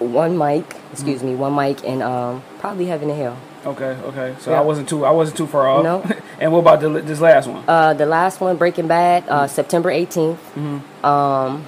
[0.00, 0.68] one mic.
[0.68, 0.92] Mm-hmm.
[0.92, 1.36] Excuse me.
[1.36, 3.38] One mic and um, probably Heaven and Hell.
[3.64, 4.34] Okay, okay.
[4.40, 4.58] So Yeah.
[4.58, 5.84] I wasn't too I wasn't too far off.
[5.84, 6.02] No.
[6.40, 7.62] and what about the, this last one?
[7.68, 9.54] Uh, the last one, Breaking Bad, uh, Mm-hmm.
[9.54, 11.04] September 18th.
[11.04, 11.64] Um,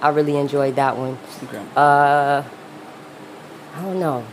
[0.00, 1.18] I really enjoyed that one.
[1.42, 1.62] Okay.
[1.74, 2.44] Uh,
[3.74, 4.24] I don't know.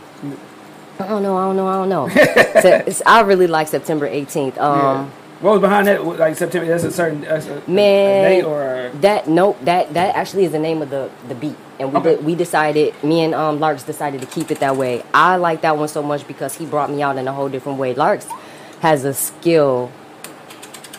[1.00, 1.36] I don't know.
[1.36, 1.66] I don't know.
[1.66, 2.08] I don't know.
[2.92, 4.56] so, I really like September 18th.
[4.56, 5.10] yeah.
[5.44, 6.02] What was behind that?
[6.06, 6.66] Like September?
[6.66, 10.52] That's a certain that's a, Man, a date or that nope that that actually is
[10.52, 12.16] the name of the the beat, and we Okay.
[12.16, 15.04] we decided me and um Larks decided to keep it that way.
[15.12, 17.78] I like that one so much because he brought me out in a whole different
[17.78, 17.92] way.
[17.92, 18.26] Larks
[18.80, 19.92] has a skill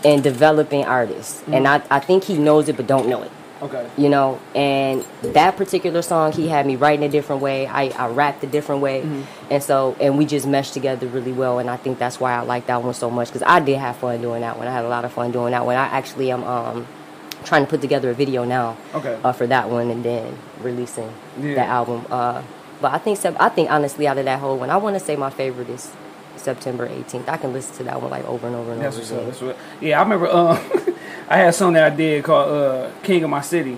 [0.04, 3.32] in developing artists, and I I think he knows it but don't know it.
[3.62, 3.90] Okay.
[3.98, 7.68] You know, and that particular song, he had me writing a different way.
[7.68, 9.02] I, I rapped a different way,
[9.50, 11.60] and so and we just meshed together really well.
[11.60, 13.98] And I think that's why I like that one so much because I did have
[13.98, 14.68] fun doing that one.
[14.68, 15.76] I had a lot of fun doing that one.
[15.76, 16.88] I actually am um
[17.44, 19.20] trying to put together a video now, Okay.
[19.24, 21.56] uh, for that one, and then releasing Yeah.
[21.56, 22.06] that album.
[22.10, 22.42] Uh,
[22.82, 25.00] but I think Sep- I think honestly, out of that whole one, I want to
[25.00, 25.92] say my favorite is
[26.38, 27.30] September 18th.
[27.30, 29.26] I can listen to that one like over and over and That's over again.
[29.28, 29.58] That's what.
[29.80, 30.28] Yeah, I remember.
[30.30, 30.58] Um,
[31.28, 33.78] I had something that I did called uh, "King of My City,"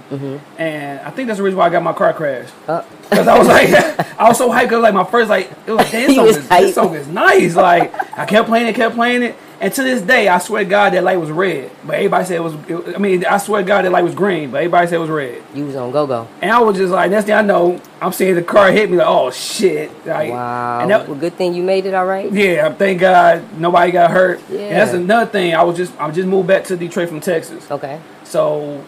[0.57, 2.53] and I think that's the reason why I got my car crashed.
[2.67, 2.71] Mm-hmm.
[2.71, 3.69] Uh, Because I was like,
[4.19, 4.69] I was so hyped.
[4.69, 7.07] Cause like my first like, it was like, damn, this song, is, this song is
[7.07, 7.55] nice.
[7.55, 10.69] Like I kept playing it, kept playing it, and to this day, I swear to
[10.69, 12.53] God that light was red, but everybody said it was.
[12.69, 14.99] It, I mean, I swear to God that light was green, but everybody said it
[14.99, 15.41] was red.
[15.53, 16.27] you was on go go.
[16.41, 18.97] And I was just like, next thing I know, I'm seeing the car hit me
[18.97, 19.89] like, oh shit.
[20.05, 20.81] Like, Wow.
[20.81, 22.31] And that, well, good thing you made it all right.
[22.31, 24.41] yeah, thank God nobody got hurt.
[24.49, 24.59] Yeah.
[24.59, 25.55] And that's another thing.
[25.55, 27.69] I was just I just moved back to Detroit from Texas.
[27.71, 27.99] Okay.
[28.23, 28.83] So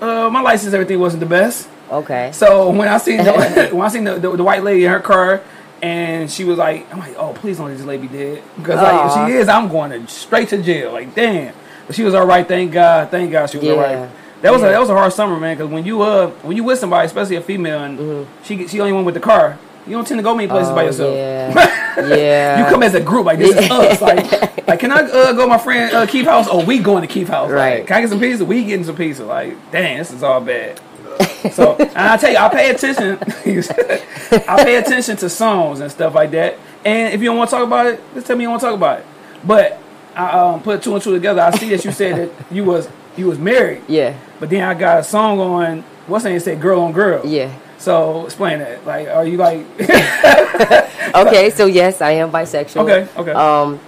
[0.00, 1.68] uh, my license, everything wasn't the best.
[1.90, 2.30] Okay.
[2.32, 5.00] So when I seen the, when I seen the, the, the white lady in her
[5.00, 5.42] car,
[5.82, 8.76] and she was like, I'm like, oh please don't let this lady be dead because
[8.76, 10.92] like if she is, I'm going to straight to jail.
[10.92, 11.54] Like damn,
[11.86, 12.46] but she was all right.
[12.46, 13.72] Thank God, thank God she was Yeah.
[13.72, 14.10] all right.
[14.42, 15.56] That was a, that was a hard summer, man.
[15.56, 18.92] Because when you uh when you with somebody, especially a female, and she she only
[18.92, 21.14] went with the car, you don't tend to go many places by Oh, yourself.
[21.16, 22.06] Yeah.
[22.06, 22.58] yeah.
[22.64, 24.00] You come as a group, like this is us.
[24.00, 26.46] Like, like can I uh, go to my friend uh, Keith house?
[26.48, 27.48] Or we going to Keith house?
[27.50, 27.86] Like, Right.
[27.86, 28.44] can I get some pizza?
[28.44, 29.24] We getting some pizza.
[29.24, 30.80] Like, dang, this is all bad.
[31.52, 33.18] So and I tell you, I pay attention.
[34.48, 36.58] I pay attention to songs and stuff like that.
[36.84, 38.60] And if you don't want to talk about it, just tell me you don't want
[38.62, 39.06] to talk about it.
[39.44, 39.78] But
[40.14, 41.40] I um, put two and two together.
[41.40, 44.16] I see that you said that you was you was married, Yeah.
[44.38, 45.82] but then I got a song on.
[46.06, 46.36] What's the name?
[46.38, 47.52] It said "Girl on Girl." Yeah.
[47.78, 48.84] So explain that.
[48.86, 49.64] Like, are you like?
[51.14, 51.50] Okay.
[51.50, 52.82] So yes, I am bisexual.
[52.82, 53.30] okay, okay.
[53.32, 53.80] Um,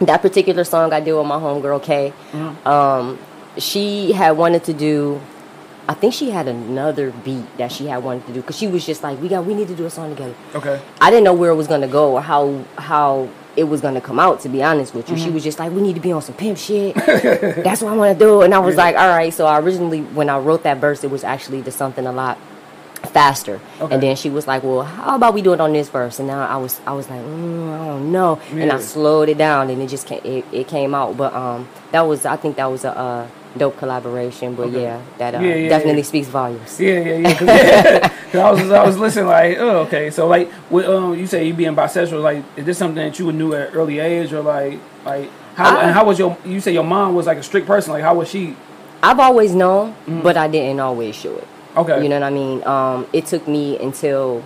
[0.00, 2.12] that particular song I did with my homegirl Kay.
[2.32, 2.68] Mm-hmm.
[2.68, 3.18] Um,
[3.58, 5.20] she had wanted to do.
[5.88, 8.84] I think she had another beat that she had wanted to do because she was
[8.84, 10.80] just like, "We got, we need to do a song together." okay.
[11.00, 14.18] I didn't know where it was gonna go or how how it was gonna come
[14.18, 14.40] out.
[14.40, 15.24] To be honest with you, Mm-hmm.
[15.24, 16.94] she was just like, "We need to be on some pimp shit."
[17.64, 20.02] That's what I want to do, and I was like, "All right." So I originally,
[20.02, 22.36] when I wrote that verse, it was actually to something a lot
[23.12, 23.60] faster.
[23.80, 23.94] Okay.
[23.94, 26.26] And then she was like, "Well, how about we do it on this verse?" And
[26.26, 29.70] now I was I was like, mm, "I don't know," and I slowed it down,
[29.70, 31.16] and it just came, it, it came out.
[31.16, 32.90] But um, that was I think that was a.
[32.96, 33.26] uh
[33.58, 34.82] Dope collaboration, but Okay.
[34.82, 36.08] yeah, that uh, Yeah, yeah, definitely yeah.
[36.08, 36.80] speaks volumes.
[36.80, 37.34] Yeah, yeah, yeah.
[37.38, 40.10] Cause, yeah, 'cause I was I was listening like, oh, okay.
[40.10, 43.32] So like, with, um, you say you being bisexual, like, is this something that you
[43.32, 46.36] knew at an early age, or like, like how I- and how was your?
[46.44, 47.92] You say your mom was like a strict person.
[47.92, 48.56] Like, how was she?
[49.02, 51.46] I've always known, but I didn't always show it.
[51.76, 52.02] Okay.
[52.02, 52.64] You know what I mean?
[52.66, 54.42] Um, it took me until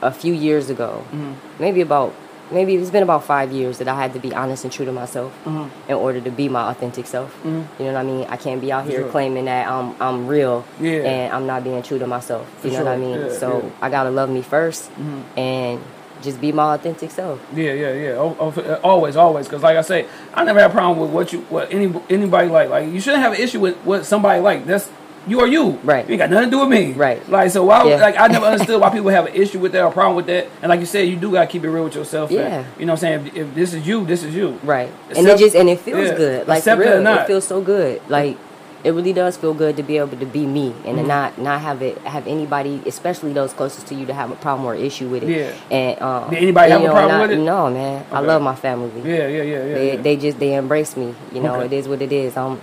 [0.00, 1.32] a few years ago, Mm-hmm.
[1.62, 2.14] maybe about
[2.52, 4.92] maybe it's been about five years that I had to be honest and true to
[4.92, 5.68] myself Mhm.
[5.88, 7.34] in order to be my authentic self.
[7.44, 7.64] Mhm.
[7.78, 8.26] You know what I mean?
[8.28, 9.08] I can't be out here sure.
[9.08, 11.00] claiming that I'm I'm real Yeah.
[11.02, 12.46] and I'm not being true to myself.
[12.60, 13.20] For You know what I mean?
[13.20, 13.70] Yeah, so yeah.
[13.80, 15.38] I gotta love me 1st Mhm.
[15.38, 15.80] and
[16.22, 17.40] just be my authentic self.
[17.52, 18.10] Yeah, yeah, yeah.
[18.12, 19.48] Oh, oh, uh, always, always.
[19.48, 22.48] Because like I say, I never had a problem with what you, what any anybody
[22.48, 22.70] like.
[22.70, 24.64] Like you shouldn't have an issue with what somebody like.
[24.64, 24.88] That's
[25.26, 25.78] you are you.
[25.84, 26.04] Right.
[26.06, 26.92] You ain't got nothing to do with me.
[26.92, 27.26] Right.
[27.28, 27.84] Like so, why?
[27.88, 27.96] Yeah.
[27.96, 30.48] Like I never understood why people have an issue with that or problem with that.
[30.62, 32.30] And like you said, you do gotta keep it real with yourself.
[32.30, 32.64] and, Yeah.
[32.78, 33.26] you know what I'm saying?
[33.28, 34.58] If, if this is you, this is you.
[34.64, 34.90] Right.
[35.16, 36.48] and it just and it feels yeah, good.
[36.48, 37.02] Like accept it or real.
[37.02, 37.20] not.
[37.22, 38.02] It feels so good.
[38.08, 38.36] Like
[38.84, 40.96] it really does feel good to be able to be me and Mm-hmm.
[40.96, 44.34] to not not have it have anybody, especially those closest to you, to have a
[44.34, 45.28] problem or issue with it.
[45.30, 45.52] Yeah.
[45.70, 47.42] And um, Did anybody and, have a problem not- with it?
[47.44, 48.04] No, man.
[48.10, 48.90] I love my family.
[49.08, 49.74] Yeah, yeah, yeah, yeah.
[49.74, 50.02] They yeah.
[50.02, 51.14] they just they embrace me.
[51.32, 51.66] You know, Okay.
[51.66, 52.36] it is what it is.
[52.36, 52.60] I'm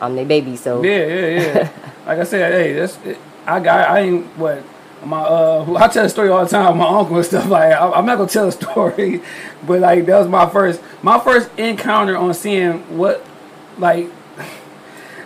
[0.00, 0.56] I'm their baby.
[0.56, 1.70] So Yeah, yeah, yeah.
[2.06, 2.98] like I said, hey, that's
[3.46, 3.88] I got.
[3.88, 4.62] I ain't what
[5.04, 5.74] my uh.
[5.78, 6.78] I tell a story all the time.
[6.78, 7.72] My uncle and stuff like.
[7.72, 9.22] I, I'm not gonna tell a story,
[9.66, 13.24] but like that was my first my first encounter on seeing what
[13.78, 14.10] like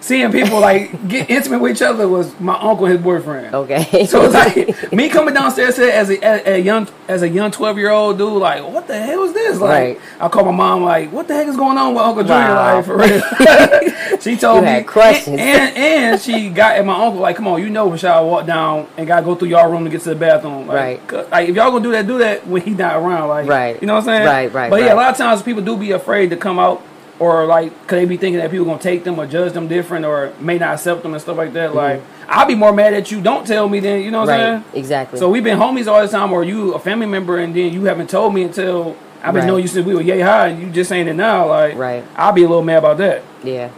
[0.08, 3.54] seeing people like get intimate with each other was my uncle and his boyfriend.
[3.54, 4.06] okay.
[4.06, 7.76] So it's like me coming downstairs as a, as a young as a young twelve
[7.78, 9.60] year old dude, like what the hell is this?
[9.60, 10.00] Like Right.
[10.20, 12.34] I called my mom, like what the heck is going on with Uncle Junior?
[12.54, 12.76] Wow.
[12.76, 14.18] Like for real.
[14.20, 15.38] she told me questions.
[15.38, 18.46] and, and and she got at my uncle like, come on, you know, Rashad walk
[18.46, 20.66] down and gotta go through y'all room to get to the bathroom.
[20.66, 21.30] Like, Right.
[21.30, 23.28] Like if y'all gonna do that, do that when he not around.
[23.28, 23.80] Like Right.
[23.80, 24.26] you know what I'm saying?
[24.26, 26.82] Right, right, But yeah, a lot of times people do be afraid to come out.
[27.20, 30.04] Or like, could they be thinking that people gonna take them or judge them different,
[30.04, 31.70] or may not accept them and stuff like that?
[31.70, 31.76] Mm-hmm.
[31.76, 33.20] Like, I'll be more mad at you.
[33.20, 34.02] Don't tell me then.
[34.02, 34.54] You know what I'm saying?
[34.54, 34.74] right.
[34.74, 35.18] Exactly.
[35.18, 37.84] So we've been homies all the time, or you a family member, and then you
[37.84, 39.46] haven't told me until I've been Right.
[39.48, 41.48] knowing you since we were yay high, and you just saying it now.
[41.48, 42.04] Like, Right.
[42.16, 43.22] I'll be a little mad about that.
[43.42, 43.70] yeah.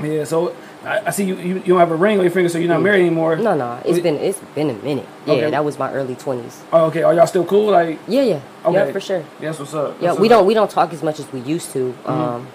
[0.00, 0.22] Yeah.
[0.22, 0.54] So
[0.84, 1.54] I, I see you, you.
[1.56, 2.84] You don't have a ring on your finger, so you're not mm.
[2.84, 3.36] married anymore.
[3.36, 3.80] No, no.
[3.84, 5.06] it's been it's been a minute.
[5.26, 5.50] Yeah, Okay.
[5.50, 6.62] that was my early twenties.
[6.72, 7.02] Oh, okay.
[7.02, 7.72] Are y'all still cool?
[7.72, 8.40] Like, Yeah, yeah.
[8.64, 8.86] Okay.
[8.86, 9.24] Yeah, for sure.
[9.40, 9.58] yes.
[9.58, 10.00] What's up?
[10.00, 10.30] Yeah, we up?
[10.30, 11.92] don't we don't talk as much as we used to.
[12.04, 12.10] Mm-hmm.
[12.10, 12.46] Um,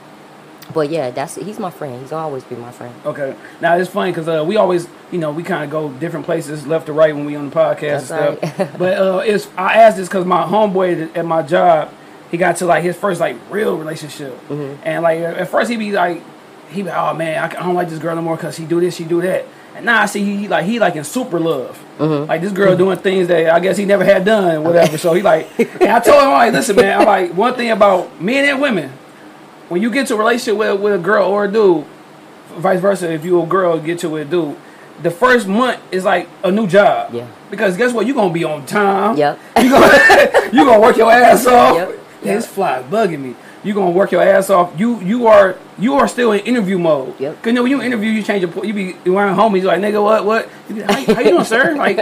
[0.73, 1.99] But yeah, that's he's my friend.
[2.01, 2.93] He's always be my friend.
[3.05, 3.35] Okay.
[3.59, 6.65] Now it's funny because uh, we always, you know, we kind of go different places,
[6.65, 8.53] left to right when we on the podcast That's and right.
[8.53, 8.75] stuff.
[8.77, 11.91] but uh, it's I asked this because my homeboy at my job,
[12.31, 14.81] he got to like his first like real relationship, Mm-hmm.
[14.87, 16.21] and like at first he be like,
[16.69, 18.79] he be oh man, I, I don't like this girl no more because she do
[18.79, 19.45] this, she do that.
[19.75, 22.27] And now I see he like he like in super love, Mm-hmm.
[22.29, 24.97] like this girl doing things that I guess he never had done, whatever.
[24.97, 27.69] so he like, and I told him, I'm like, listen, man, I'm like one thing
[27.69, 28.91] about men and women,
[29.73, 31.85] when you get to a relationship with with a girl or a dude,
[32.55, 34.55] vice versa, if you a girl get to a dude,
[35.01, 37.13] the first month is like a new job.
[37.13, 37.27] Yeah.
[37.49, 38.05] Because guess what?
[38.05, 39.17] You're gonna be on time.
[39.17, 39.39] Yep.
[39.57, 41.75] You gonna you gonna work your ass off.
[41.75, 41.99] Yep.
[42.21, 43.35] Yeah, This fly is bugging me.
[43.63, 44.79] You're gonna work your ass off.
[44.79, 47.19] You you are you are still in interview mode.
[47.19, 47.37] Yep.
[47.37, 50.01] Cause you know when you interview, you change your you be around homies like nigga
[50.03, 51.97] what what You be, how, how you doing sir like.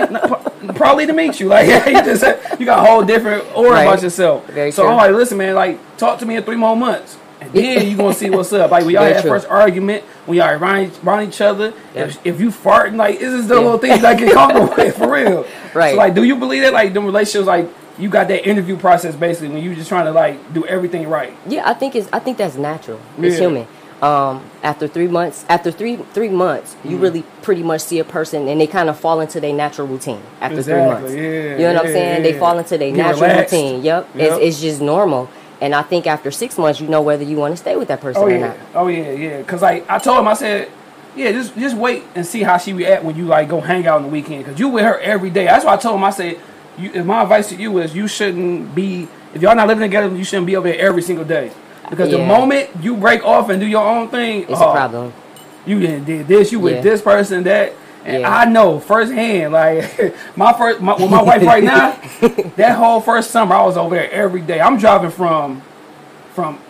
[0.00, 2.24] Like, Probably to meet you, like you just
[2.60, 3.82] you got a whole different aura Right.
[3.84, 4.46] about yourself.
[4.46, 4.90] Very so true.
[4.90, 7.96] I'm like, listen, man, like talk to me in three more months, and then you
[7.96, 8.70] gonna see what's up.
[8.70, 9.30] Like we y'all Very had true.
[9.30, 11.72] first argument, when y'all around, around each other.
[11.94, 12.08] Yep.
[12.08, 13.60] If, if you farting, like this is the Yeah.
[13.60, 15.46] little things I get comfortable with for real.
[15.72, 15.92] Right.
[15.92, 17.68] So like, do you believe that like the relationships like
[17.98, 21.32] you got that interview process basically when you just trying to like do everything right?
[21.46, 23.00] Yeah, I think it's I think that's natural.
[23.18, 23.40] It's Yeah.
[23.46, 23.68] human.
[24.02, 26.90] Um, after three months, after three three months, Mm-hmm.
[26.90, 29.86] you really pretty much see a person and they kind of fall into their natural
[29.88, 31.14] routine after Exactly, three months.
[31.14, 31.22] yeah,
[31.52, 32.24] you know what I'm saying?
[32.24, 32.30] yeah.
[32.32, 33.52] They fall into their natural relaxed.
[33.54, 33.82] routine.
[33.82, 34.08] Yep.
[34.14, 34.32] Yep.
[34.32, 35.30] It's, it's just normal.
[35.62, 38.02] And I think after six months, you know whether you want to stay with that
[38.02, 38.56] person Oh or not.
[38.74, 39.42] oh yeah, yeah.
[39.44, 40.68] Cause like I told him, I said,
[41.16, 43.96] yeah, just just wait and see how she react when you like go hang out
[43.96, 44.44] on the weekend.
[44.44, 45.46] Cause you with her every day.
[45.46, 46.04] That's why I told him.
[46.04, 46.38] I said,
[46.76, 50.14] you, if my advice to you is you shouldn't be if y'all not living together,
[50.14, 51.50] you shouldn't be over there every single day.
[51.90, 54.72] Because the moment you break off and do your own thing, It's oh, a uh,
[54.72, 55.12] problem.
[55.66, 56.80] You did did this, you with Yeah.
[56.82, 57.72] this person, that.
[58.04, 58.36] And Yeah.
[58.36, 61.98] I know firsthand, like my first, my, with my wife right now,
[62.56, 64.60] that whole first summer I was over there every day.
[64.60, 65.60] I'm driving from,
[66.32, 66.60] from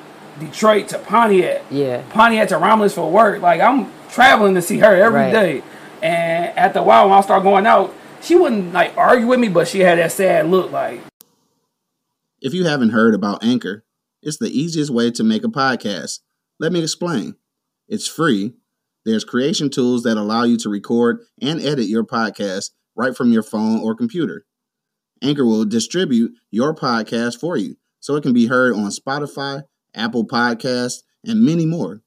[0.40, 2.02] Detroit to Pontiac, Yeah.
[2.10, 3.42] Pontiac to Romulus for work.
[3.42, 5.32] Like I'm traveling to see her every Right.
[5.32, 5.62] day.
[6.02, 7.92] And after a while, when I start going out,
[8.22, 11.00] she wouldn't like argue with me, but she had that sad look, like
[12.40, 13.84] If you haven't heard about Anchor,
[14.22, 16.20] it's the easiest way to make a podcast.
[16.58, 17.36] Let me explain.
[17.88, 18.54] It's free.
[19.04, 23.42] There's creation tools that allow you to record and edit your podcast right from your
[23.42, 24.46] phone or computer.
[25.22, 29.62] Anchor will distribute your podcast for you so it can be heard on Spotify,
[29.94, 32.02] Apple Podcasts, and many more.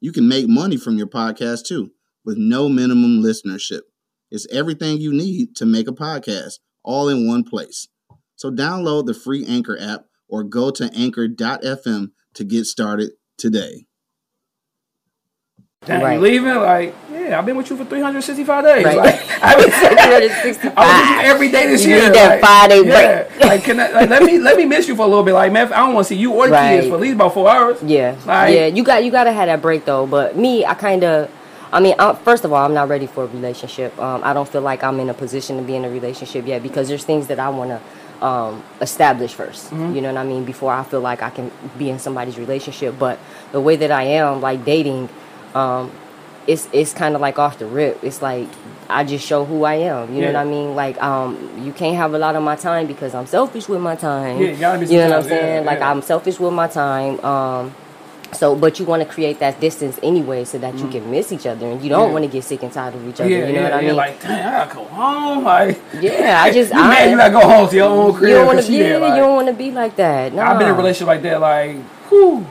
[0.00, 1.90] You can make money from your podcast too
[2.24, 3.82] with no minimum listenership.
[4.30, 7.88] It's everything you need to make a podcast all in one place.
[8.36, 13.86] So download the free Anchor app or go to anchor.fm to get started today.
[15.86, 16.14] Damn, Right.
[16.14, 16.54] you leaving?
[16.54, 18.84] Like, yeah, Yeah, I've been with you for 365 days.
[18.86, 18.96] Right.
[18.96, 20.72] Like, I was, 365.
[20.76, 22.04] I was with you every day this You year.
[22.04, 23.22] need that like, five-day yeah.
[23.24, 23.40] break.
[23.44, 25.34] like, can I, like, let me let me miss you for a little bit.
[25.34, 26.76] Like, man, I don't want to see you or the Right.
[26.76, 27.82] kids for at least about four hours.
[27.82, 28.66] Yeah, Like- yeah.
[28.66, 30.06] You got you got to have that break though.
[30.06, 31.30] But me, I kind of,
[31.70, 33.98] I mean, I, first of all, I'm not ready for a relationship.
[33.98, 36.62] Um, I don't feel like I'm in a position to be in a relationship yet
[36.62, 37.80] because there's things that I want to
[38.24, 39.94] um, establish 1st Mm-hmm.
[39.94, 40.44] You know what I mean?
[40.44, 42.94] Before I feel like I can be in somebody's relationship.
[42.98, 43.18] But
[43.52, 45.08] the way that I am, like dating,
[45.54, 45.90] um,
[46.46, 48.02] it's it's kind of like off the rip.
[48.02, 48.48] It's like
[48.88, 50.14] I just show who I am.
[50.14, 50.74] You know what I mean?
[50.74, 51.30] Like um,
[51.64, 54.40] you can't have a lot of my time because I'm selfish with my time.
[54.40, 55.64] Yeah, you gotta be You know what I'm sometimes, yeah, saying?
[55.66, 55.90] like yeah.
[55.90, 57.20] I'm selfish with my time.
[57.24, 57.74] Um,
[58.34, 61.46] so, but you want to create that distance anyway, so that you can miss each
[61.46, 62.08] other, and you don't Mm.
[62.08, 62.12] Yeah.
[62.12, 63.30] want to get sick and tired of each other.
[63.30, 63.86] Yeah, you know yeah, what I yeah.
[63.88, 63.96] mean?
[63.96, 65.44] Like, dang, I gotta go home.
[65.44, 68.28] Like, yeah, I just you I, mad you gotta go home to your own crib.
[68.30, 68.72] you don't want to.
[68.72, 70.32] Yeah, like- you don't want to be like that.
[70.34, 71.40] No, I've been in a relationship like that.
[71.40, 71.76] Like,
[72.08, 72.46] whew.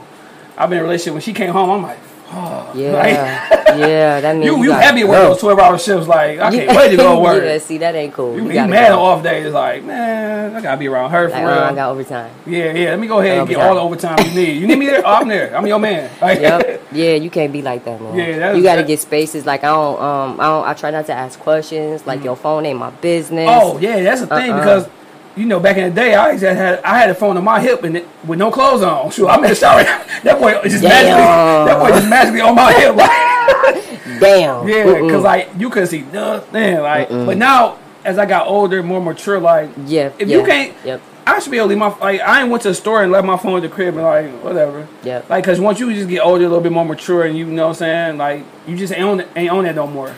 [0.56, 1.70] I've been in a relationship when she came home.
[1.70, 1.98] I'm like,
[2.34, 6.06] oh, Yeah, like, yeah, that means you you gotta happy with those 12 hour shifts?
[6.08, 7.42] Like, I can't wait to go to work.
[7.44, 8.34] yeah, see, that ain't cool.
[8.36, 9.00] You, You you gotta mad go.
[9.00, 9.52] off days?
[9.52, 11.52] Like, man, I gotta be around her for Like, real.
[11.54, 12.30] uh, I got overtime.
[12.46, 12.90] yeah, yeah.
[12.90, 14.52] Let me go ahead and get all the overtime you need.
[14.60, 15.02] You need me there?
[15.06, 15.56] Oh, I'm there.
[15.56, 16.10] I'm your man.
[16.20, 16.82] Like, Yep.
[16.92, 18.14] Yeah, you can't be like that, man.
[18.16, 19.46] Yeah, that's- you got to that- get spaces.
[19.46, 20.66] Like I don't, um, I don't.
[20.66, 22.06] I try not to ask questions.
[22.06, 23.48] Like your phone ain't my business.
[23.50, 24.58] Oh yeah, that's the thing Uh-uh.
[24.60, 24.88] because
[25.36, 27.82] you know back in the day I had I had a phone on my hip
[27.82, 29.10] and it, with no clothes on.
[29.10, 29.82] Sure, I'm in the shower.
[30.22, 31.66] that boy just Damn.
[31.66, 32.96] magically that boy just magically on my hip.
[32.96, 34.68] Like, damn.
[34.68, 36.78] yeah, because like you couldn't see nothing.
[36.78, 40.12] Like, but now as I got older, more mature, like yeah.
[40.18, 40.74] if yeah, you can't.
[40.84, 41.02] Yep.
[41.26, 43.10] I should be able to leave my like I ain't went to the store and
[43.10, 44.86] left my phone at the crib and like whatever.
[45.02, 45.22] Yeah.
[45.28, 47.68] Like cause once you just get older, a little bit more mature, and you know
[47.68, 50.14] what I'm saying, like you just ain't on ain't on that no more.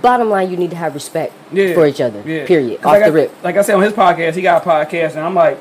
[0.00, 1.74] Bottom line, you need to have respect Yeah.
[1.74, 2.22] for each other.
[2.24, 2.46] Yeah.
[2.46, 2.78] Period.
[2.80, 3.44] Off like the I, rip.
[3.44, 5.58] Like I said on his podcast, he got a podcast, and I'm like,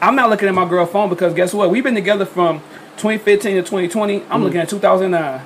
[0.00, 1.70] I'm not looking at my girl phone because guess what?
[1.70, 2.58] We've been together from
[2.96, 4.14] 2015 to 2020.
[4.16, 4.42] I'm Mm-hmm.
[4.42, 5.40] looking at 2009.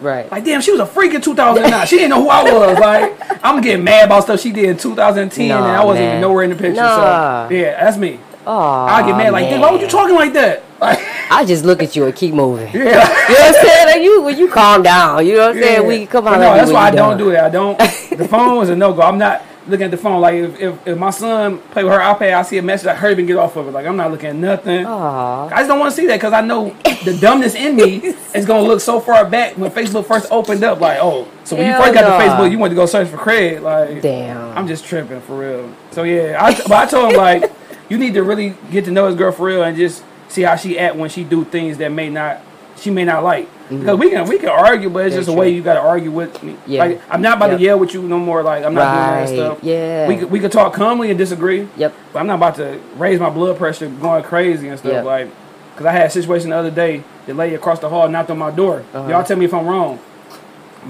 [0.00, 0.30] Right.
[0.30, 1.86] Like, damn, she was a freak in 2009.
[1.86, 2.78] she didn't know who I was.
[2.80, 6.10] Like, I'm getting mad about stuff she did in 2010, and I wasn't man.
[6.12, 6.80] even nowhere in the picture.
[6.80, 7.48] Nah.
[7.48, 8.20] So, yeah, that's me.
[8.46, 8.56] Oh.
[8.58, 10.62] I get mad like, damn, why were you talking like that?
[10.80, 11.00] Like,
[11.30, 12.72] I just look at you and keep moving.
[12.72, 12.78] Yeah.
[12.78, 13.86] You know what I'm saying?
[13.86, 15.86] Like you, when you calm down, you know what I'm saying?
[15.86, 16.40] We come on.
[16.40, 17.44] No, that's why I don't do that.
[17.44, 17.78] I don't.
[17.78, 19.02] The phone is a no go.
[19.02, 20.20] I'm not looking at the phone.
[20.20, 22.86] Like if, if, if my son play with her iPad, I see a message.
[22.86, 23.70] I hurry up and get off of it.
[23.70, 24.86] Like I'm not looking at nothing.
[24.86, 25.46] Aw.
[25.46, 26.74] I just don't want to see that because I know
[27.04, 30.80] the dumbness in me is gonna look so far back when Facebook first opened up.
[30.80, 32.18] Like oh, so when you Hell first got nah.
[32.18, 33.60] to Facebook, you went to go search for Craig.
[33.60, 34.56] Like Damn.
[34.56, 35.74] I'm just tripping for real.
[35.92, 37.52] So yeah, I, but I told him like
[37.88, 40.56] you need to really get to know his girl for real and just see how
[40.56, 42.40] she act when she do things that may not
[42.76, 43.48] she may not like.
[43.68, 45.18] Because we can we can argue, but it's Mm-hmm.
[45.20, 45.40] Just a true.
[45.40, 46.56] way you got to argue with me.
[46.66, 46.80] Yeah.
[46.84, 47.58] Like I'm not about Yep.
[47.58, 48.42] to yell with you no more.
[48.42, 49.26] Like I'm not Right.
[49.26, 49.58] doing that stuff.
[49.64, 50.08] Yeah.
[50.08, 51.68] we could, we could talk calmly and disagree.
[51.76, 51.94] Yep.
[52.12, 55.04] But I'm not about to raise my blood pressure going crazy and stuff Yep.
[55.04, 55.28] like.
[55.72, 57.02] Because I had a situation the other day.
[57.26, 58.84] The lady across the hall knocked on my door.
[58.94, 59.08] Uh-huh.
[59.08, 59.98] Y'all tell me if I'm wrong.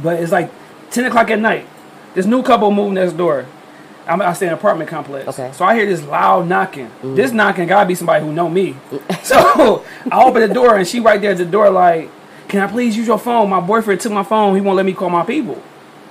[0.03, 0.51] But it's like
[0.91, 1.67] 10 o'clock at night.
[2.15, 3.47] This new couple moved next door.
[4.09, 5.29] I'm, I stay in an apartment complex.
[5.29, 5.51] Okay.
[5.53, 6.91] So I hear this loud knocking.
[7.03, 8.75] This knocking gotta be somebody who know me.
[9.23, 12.11] so I open the door and she right there at the door like,
[12.49, 13.51] can I please use your phone?
[13.51, 14.55] My boyfriend took my phone.
[14.55, 15.63] He won't let me call my people.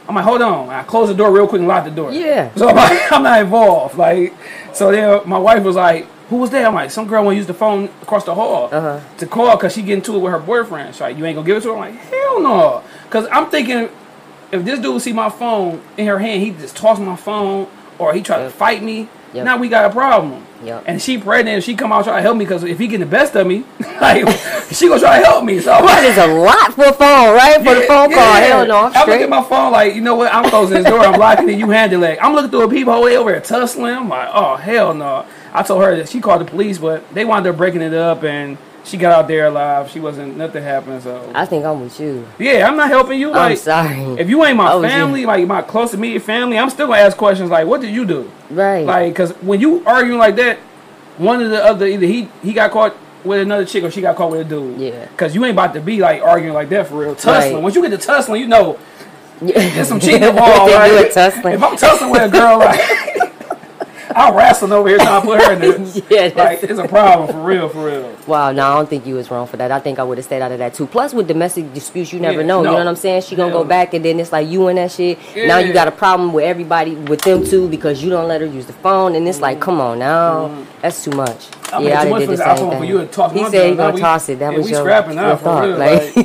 [0.07, 0.69] I'm like, hold on.
[0.69, 2.11] I close the door real quick and lock the door.
[2.11, 2.53] Yeah.
[2.55, 3.97] So I'm like, I'm not involved.
[3.97, 4.33] Like,
[4.73, 6.67] so then my wife was like, who was there?
[6.67, 8.99] I'm like, some girl want to use the phone across the hall Uh-huh.
[9.17, 10.93] to call because she getting to it with her boyfriend.
[10.93, 11.73] She's like, you ain't gonna give it to her?
[11.73, 12.83] I'm like, hell no.
[13.05, 13.89] Because I'm thinking,
[14.51, 17.67] if this dude see my phone in her hand, he just toss my phone
[17.99, 19.09] or he try to fight me.
[19.33, 19.45] Yep.
[19.45, 20.45] Now we got a problem.
[20.63, 20.85] Yep.
[20.87, 21.63] And she pregnant.
[21.63, 23.63] She come out try to help me because if he get the best of me,
[24.01, 24.27] like
[24.71, 25.59] she gonna try to help me.
[25.59, 27.57] So I'm like, is a lot for a phone, right?
[27.57, 28.13] For the phone call.
[28.13, 28.39] yeah.
[28.39, 30.33] Hell no, I'm I look at my phone like, you know what?
[30.33, 31.01] I'm closing this door.
[31.01, 31.59] I'm locking it.
[31.59, 32.17] You handle it.
[32.21, 33.93] I'm looking through a peephole way over at tussling.
[33.93, 35.25] I'm like, oh hell no.
[35.53, 38.23] I told her that she called the police, but they wound up breaking it up,
[38.23, 38.57] and
[38.88, 39.89] she got out there alive.
[39.91, 41.03] She wasn't nothing happened.
[41.03, 42.25] So I think I'm with you.
[42.39, 43.33] yeah, I'm not helping you.
[43.33, 43.97] I'm sorry.
[44.19, 44.88] if you ain't my Oh, yeah.
[44.89, 48.05] family, like my close immediate family, I'm still gonna ask questions like, what did you
[48.05, 48.31] do?
[48.49, 48.85] right.
[48.85, 50.57] Like, cause when you arguing like that,
[51.17, 54.15] one of the other either he he got caught with another chick or she got
[54.15, 54.79] caught with a dude.
[54.79, 55.07] Yeah.
[55.17, 57.15] Cause you ain't about to be like arguing like that for real.
[57.15, 57.55] Tussling.
[57.55, 57.63] Right.
[57.63, 58.79] Once you get to tussling, you know
[59.41, 59.67] Yeah.
[59.73, 60.71] there's some cheating involved.
[60.73, 60.91] Right?
[60.93, 62.79] If I'm tussling with a girl, like
[64.15, 67.29] I'm wrestling over here trying to put her in the yeah, like it's a problem
[67.29, 68.15] for real, for real.
[68.25, 68.51] wow.
[68.51, 69.71] No, I don't think you was wrong for that.
[69.71, 70.87] I think I would have stayed out of that too.
[70.87, 72.61] Plus, with domestic disputes, you never Yeah, know.
[72.61, 72.71] no.
[72.71, 73.23] You know what I'm saying?
[73.23, 75.17] She gonna Hell go back, and then it's like you and that shit.
[75.35, 75.47] Yeah.
[75.47, 78.47] Now you got a problem with everybody, with them too, because you don't let her
[78.47, 81.47] use the phone, and it's like, come on now, that's too much.
[81.73, 82.83] I yeah, I did the same for thing.
[82.85, 84.39] you to toss he said he gonna toss it.
[84.39, 85.63] That yeah, was we your, scrapping your thought.
[85.65, 86.15] real, like,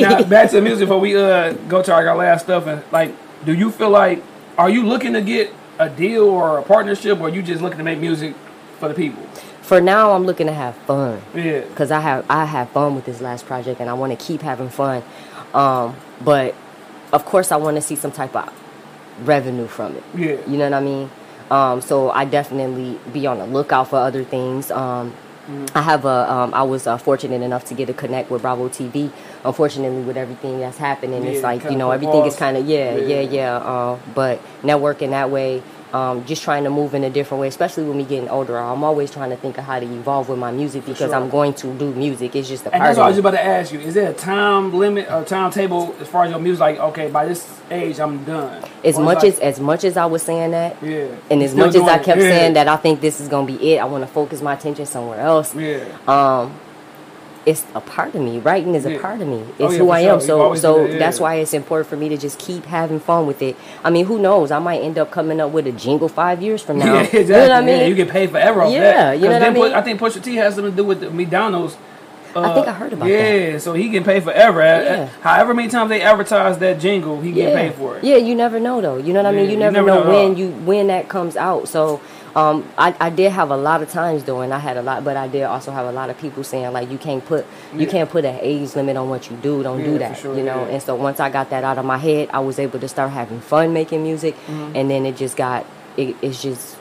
[0.00, 3.14] now back to the music before we uh go to our last stuff and like,
[3.44, 4.22] do you feel like
[4.56, 7.84] are you looking to get a deal or a partnership, or you just looking to
[7.84, 8.34] make music
[8.78, 9.22] for the people?
[9.68, 11.20] for now, I'm looking to have fun.
[11.34, 11.60] Yeah.
[11.60, 14.40] because I have I have fun with this last project and I want to keep
[14.40, 15.02] having fun.
[15.52, 16.54] Um, but
[17.12, 18.50] of course, I want to see some type of
[19.24, 20.02] revenue from it.
[20.14, 20.36] Yeah.
[20.46, 21.10] You know what I mean?
[21.50, 24.70] Um, so I definitely be on the lookout for other things.
[24.70, 25.14] Um,
[25.74, 26.30] I have a.
[26.30, 29.10] Um, I was uh, fortunate enough to get a connect with Bravo TV.
[29.44, 32.96] Unfortunately, with everything that's happening, Yeah, it's like you know everything is kind of yeah,
[32.96, 33.20] Yeah.
[33.20, 33.56] yeah, yeah.
[33.56, 35.62] Uh, but networking that way,
[35.92, 38.58] um, just trying to move in a different way, especially when we getting older.
[38.58, 41.14] I'm always trying to think of how to evolve with my music because sure.
[41.14, 42.36] I'm going to do music.
[42.36, 43.80] It's just a And that's what I was about to ask you.
[43.80, 46.60] Is there a time limit or timetable as far as your music?
[46.60, 48.62] Like, okay, by this age, I'm done.
[48.84, 51.54] As Or much like- as as much as I was saying that, yeah, and as
[51.54, 52.04] much as I doing it.
[52.04, 52.28] kept Yeah.
[52.28, 54.86] saying that I think this is gonna be it, I want to focus my attention
[54.86, 55.54] somewhere else.
[55.54, 56.52] Yeah, Um,
[57.50, 58.38] it's a part of me.
[58.38, 59.00] Writing is a Yeah.
[59.00, 59.40] part of me.
[59.58, 60.12] Oh, It's yeah, who I sure.
[60.14, 60.20] am.
[60.20, 61.22] So so that, that's yeah.
[61.24, 63.56] why it's important for me to just keep having fun with it.
[63.82, 64.50] I mean, who knows?
[64.50, 66.98] I might end up coming up with a jingle five years from now.
[66.98, 67.20] exactly.
[67.20, 67.88] You know what I mean?
[67.88, 69.18] You get paid forever off Yeah, that.
[69.20, 69.72] you know what I mean?
[69.72, 71.76] I think Pusha T has something to do with the McDonald's.
[72.36, 73.10] Uh, think I heard about that.
[73.10, 74.60] yeah, so he getting paid forever.
[74.60, 75.06] Yeah.
[75.22, 77.56] However many times they advertise that jingle, he get yeah.
[77.60, 78.04] paid for it.
[78.04, 78.98] Yeah, you never know though.
[78.98, 79.46] You know what I mean?
[79.46, 81.68] You you never, never know, know when you when that comes out.
[81.68, 82.00] So
[82.38, 85.04] um, I, I did have a lot of times though, and I had a lot,
[85.04, 87.80] but I did also have a lot of people saying like you can't put you
[87.80, 87.86] Yeah.
[87.90, 89.62] can't put an age limit on what you do.
[89.62, 90.16] Don't Yeah, do that.
[90.18, 90.60] sure, you know.
[90.66, 90.74] yeah.
[90.74, 93.10] And so once I got that out of my head, I was able to start
[93.10, 94.76] having fun making music, Mm-hmm.
[94.76, 95.66] and then it just got
[95.96, 96.76] it, it's just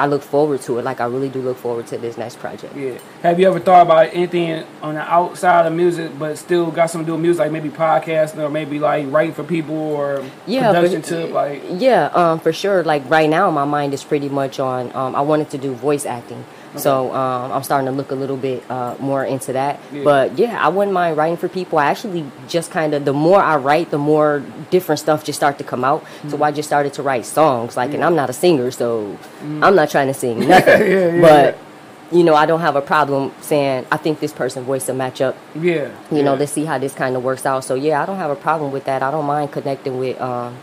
[0.00, 0.84] I look forward to it.
[0.84, 2.74] Like I really do look forward to this next project.
[2.74, 2.98] Yeah.
[3.22, 7.04] Have you ever thought about anything on the outside of music, but still got something
[7.04, 10.72] to do with music, like maybe podcasting or maybe like writing for people or Yeah,
[10.72, 11.32] production but- tip?
[11.32, 12.82] Like, Yeah, um, for sure.
[12.82, 14.90] Like right now, my mind is pretty much on.
[14.96, 16.46] Um, I wanted to do voice acting,
[16.76, 19.80] so um, I'm starting to look a little bit uh, more into that.
[19.92, 20.04] Yeah.
[20.04, 21.78] But yeah, I wouldn't mind writing for people.
[21.78, 25.58] I actually just kind of the more I write, the more different stuff just start
[25.58, 26.02] to come out.
[26.02, 26.30] Mm-hmm.
[26.30, 27.76] So I just started to write songs.
[27.76, 30.80] Like, and I'm not a singer, so I'm not trying to sing nothing.
[30.80, 30.92] Mm-hmm.
[30.92, 31.58] Yeah, yeah, but
[32.12, 35.20] you know, I don't have a problem saying I think this person voice will match
[35.20, 35.90] up yeah.
[36.10, 37.64] you know, let's see how this kind of works out.
[37.64, 39.02] So yeah, I don't have a problem with that.
[39.02, 40.56] I don't mind connecting with um,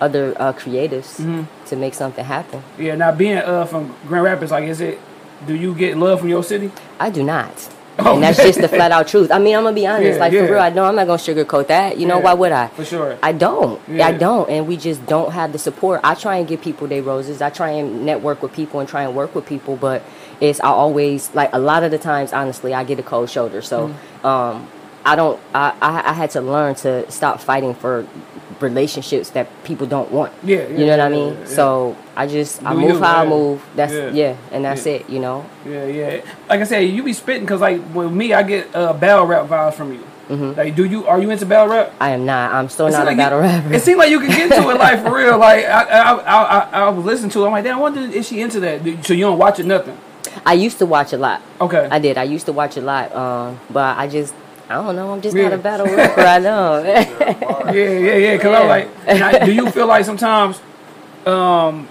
[0.00, 1.66] other uh, creatives Mm-hmm.
[1.66, 2.62] to make something happen.
[2.78, 4.98] Yeah, now being uh from Grand Rapids, like, is it?
[5.46, 6.70] Do you get love from your city?
[6.98, 7.52] I do not.
[7.98, 9.30] Oh, and that's just the flat out truth.
[9.30, 10.14] I mean, I'm gonna be honest.
[10.14, 10.46] Yeah, like yeah.
[10.46, 11.98] for real, I know I'm not gonna sugarcoat that.
[11.98, 12.68] You know, Yeah, why would I?
[12.68, 13.18] For sure.
[13.22, 13.78] I don't.
[14.00, 14.48] I don't.
[14.48, 16.00] And we just don't have the support.
[16.02, 17.42] I try and give people their roses.
[17.42, 20.02] I try and network with people and try and work with people, but
[20.40, 22.32] it's I always like a lot of the times.
[22.32, 23.60] Honestly, I get a cold shoulder.
[23.60, 24.26] So, Mm-hmm.
[24.26, 24.68] um,
[25.04, 25.38] I don't.
[25.54, 28.06] I, I I had to learn to stop fighting for
[28.62, 30.32] relationships that people don't want.
[30.42, 31.34] Yeah, yeah, you know what I mean.
[31.40, 31.46] yeah.
[31.46, 33.62] So I just I Do move you, how I move.
[33.74, 34.36] That's Yeah.
[34.52, 35.08] and that's it.
[35.10, 35.44] You know.
[35.66, 36.20] Yeah, yeah.
[36.48, 39.46] Like I said, you be spitting because, like, with me, I get uh, battle rap
[39.48, 40.04] vibes from you.
[40.32, 41.92] Like, do you are you into battle rap?
[42.00, 42.54] I am not.
[42.54, 43.74] I'm still not seem a battle you, rapper.
[43.74, 45.36] It seemed like you could get to it, like for real.
[45.46, 47.42] Like I, I, I, I, I was listening to.
[47.42, 47.46] it.
[47.46, 48.80] I'm like, damn, I wonder is she into that?
[49.04, 49.98] So you don't watch it, nothing?
[50.46, 51.42] I used to watch a lot.
[51.60, 51.86] Okay.
[51.90, 52.16] I did.
[52.16, 54.32] I used to watch a lot, um, but I just,
[54.72, 55.12] I don't know.
[55.12, 55.44] I'm just Yeah.
[55.44, 56.20] not a battle rapper.
[56.22, 56.82] I know.
[56.82, 58.38] yeah, yeah, yeah.
[58.38, 60.60] Cause I'm like, I, do you feel like sometimes,
[61.26, 61.86] um,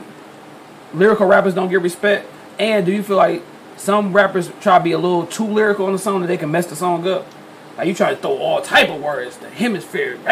[0.94, 2.28] lyrical rappers don't get respect?
[2.60, 3.44] And do you feel like
[3.78, 6.50] some rappers try to be a little too lyrical on the song that they can
[6.52, 7.26] mess the song up?
[7.78, 10.18] Like you try to throw all type of words, the hemisphere.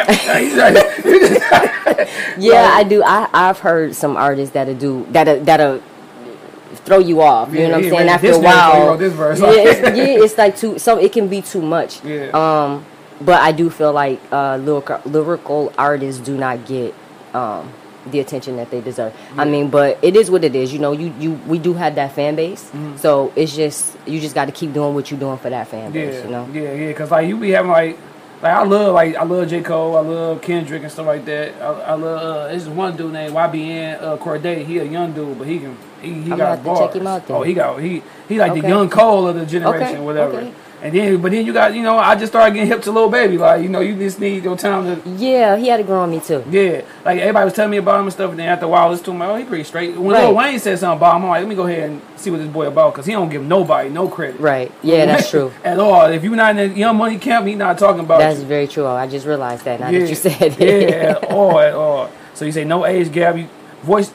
[2.37, 3.01] yeah, I do.
[3.03, 5.81] I I've heard some artists that'll do that'll that'll
[6.89, 7.53] throw you off.
[7.53, 8.09] You Yeah, know what I'm saying?
[8.09, 9.39] After a nigga thought he while, verse.
[9.39, 10.79] yeah, it's, yeah, it's like too.
[10.79, 12.03] So it can be too much.
[12.03, 12.31] Yeah.
[12.33, 12.83] Um,
[13.21, 16.93] but I do feel like uh, lyrical lyrical artists do not get
[17.33, 17.71] um
[18.09, 19.13] the attention that they deserve.
[19.37, 20.71] I mean, but it is what it is.
[20.73, 22.97] You know, you you we do have that fan base, Mm-hmm.
[22.97, 25.91] so it's just you just got to keep doing what you're doing for that fan
[25.91, 26.15] base.
[26.15, 26.49] Yeah, You know.
[26.53, 26.93] yeah, yeah.
[26.93, 27.99] Cause like you be having like,
[28.41, 31.53] like I love like I love J Cole, I love Kendrick and stuff like that.
[31.61, 34.65] I, I love uh, this is one dude named YBN uh, Cordae.
[34.65, 36.79] He a young dude, but he can he, he got bars.
[36.79, 37.29] check him out.
[37.29, 40.37] Oh, he got he he like the young Cole of the generation, Okay, whatever.
[40.37, 40.53] okay.
[40.81, 43.09] And then, but then you got you know I just started getting hip to Lil
[43.09, 43.37] Baby.
[43.37, 46.11] Like you know you just need your time to Yeah, he had to grow on
[46.11, 46.43] me too.
[46.49, 46.81] yeah.
[47.03, 48.89] Like everybody was telling me about him and stuff, and then after a while, I
[48.91, 49.19] listened to him.
[49.19, 49.97] Like, oh, he pretty straight.
[49.97, 50.23] When Right.
[50.25, 52.37] Lil Wayne said something about him, I'm like, let me go ahead and see what
[52.37, 54.39] this boy about, cause he don't give nobody no credit.
[54.39, 54.71] Right.
[54.81, 55.51] Yeah, that's true.
[55.65, 56.05] At all.
[56.05, 58.45] If you're not in the Young Money camp, he not talking about That's you.
[58.45, 58.85] very true.
[58.87, 60.59] I just realized that now that you said it.
[60.89, 62.09] yeah, at all, at all.
[62.35, 63.35] So you say no age gap.
[63.35, 63.49] You
[63.83, 64.11] voice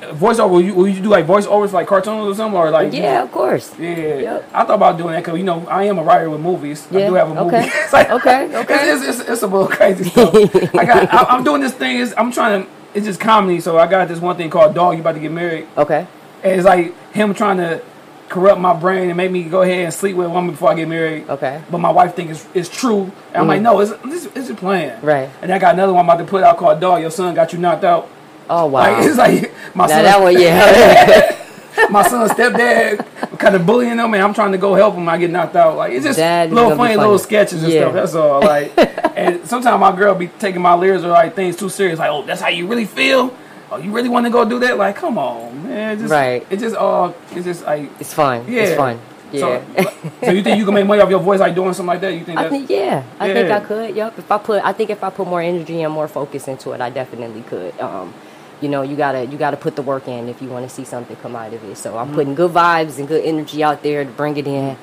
[0.00, 0.50] voiceover.
[0.50, 3.32] Will you, will you do like voiceovers like cartoons or something, or like yeah, of
[3.32, 3.72] course.
[3.78, 4.50] Yeah, Yep.
[4.52, 6.86] I thought about doing that because you know I am a writer with movies.
[6.90, 7.56] I Yeah, do have a movie.
[7.56, 7.70] okay.
[7.84, 8.90] It's like- Okay, okay.
[8.92, 10.34] It's, it's, it's, it's a little crazy stuff.
[10.74, 11.12] I got.
[11.12, 11.98] I, I'm doing this thing.
[11.98, 12.70] Is I'm trying to.
[12.94, 13.60] It's just comedy.
[13.60, 14.94] So I got this one thing called Dog.
[14.94, 15.66] You about to get married?
[15.76, 16.06] Okay.
[16.42, 17.82] And it's like him trying to
[18.28, 20.74] corrupt my brain and make me go ahead and sleep with a woman before I
[20.74, 21.28] get married.
[21.28, 21.62] Okay.
[21.70, 23.04] But my wife thinks it's, it's true.
[23.28, 23.64] And I'm like, mm-hmm.
[23.64, 23.92] no, it's
[24.24, 25.00] it's, it's a plan.
[25.02, 25.28] Right.
[25.42, 27.00] And I got another one I'm about to put out called Dog.
[27.02, 28.08] Your son got you knocked out.
[28.48, 28.80] Oh wow.
[28.98, 30.04] Like it's like my now son.
[30.04, 31.42] that one, yeah.
[31.90, 33.04] my son's stepdad
[33.38, 35.08] kind of bullying them, and I'm trying to go help them.
[35.08, 35.76] I get knocked out.
[35.76, 37.82] Like it's just That little gonna funny, little sketches and Yeah.
[37.82, 37.94] stuff.
[37.94, 38.40] That's all.
[38.40, 38.72] Like,
[39.16, 41.98] and sometimes my girl be taking my lyrics or like things too serious.
[41.98, 43.34] Like, oh, that's how you really feel.
[43.70, 44.78] Oh, you really want to go do that?
[44.78, 45.98] Like, come on, man.
[45.98, 46.46] Just, Right.
[46.50, 47.14] It just all.
[47.32, 47.90] It's just like.
[48.00, 48.44] It's fine.
[48.48, 48.62] Yeah.
[48.62, 49.00] It's fun.
[49.32, 49.40] Yeah.
[49.40, 49.82] So,
[50.24, 52.14] so you think you can make money off your voice like doing something like that?
[52.14, 53.96] You think I think yeah, I think I could.
[53.96, 54.18] Yep.
[54.20, 56.80] If I put, I think if I put more energy and more focus into it,
[56.80, 57.78] I definitely could.
[57.80, 58.14] Um,
[58.62, 60.84] you know, you gotta you gotta put the work in if you want to see
[60.84, 61.76] something come out of it.
[61.76, 61.98] So Mm-hmm.
[62.10, 64.76] I'm putting good vibes and good energy out there to bring it in.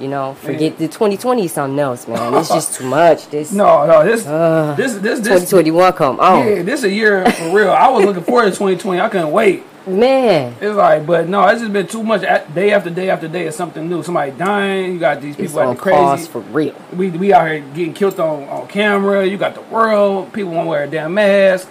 [0.00, 2.34] You know, forget the 2020 something else, man.
[2.34, 3.28] It's just too much.
[3.28, 4.02] This no, no.
[4.04, 5.50] This, Uh, this, this, this.
[5.50, 7.70] 2021 come on, Yeah, this a year for real.
[7.70, 9.00] I was looking forward to 2020.
[9.00, 9.62] I couldn't wait.
[9.86, 10.54] man.
[10.60, 12.22] It's like, but no, it's just been too much.
[12.54, 14.02] Day after day after day, it's something new.
[14.02, 14.94] Somebody dying.
[14.94, 16.28] You got these people pause crazy.
[16.28, 16.74] for real.
[16.96, 19.26] We we out here getting killed on, on camera.
[19.26, 20.32] You got the world.
[20.32, 21.68] People won't wear a damn mask.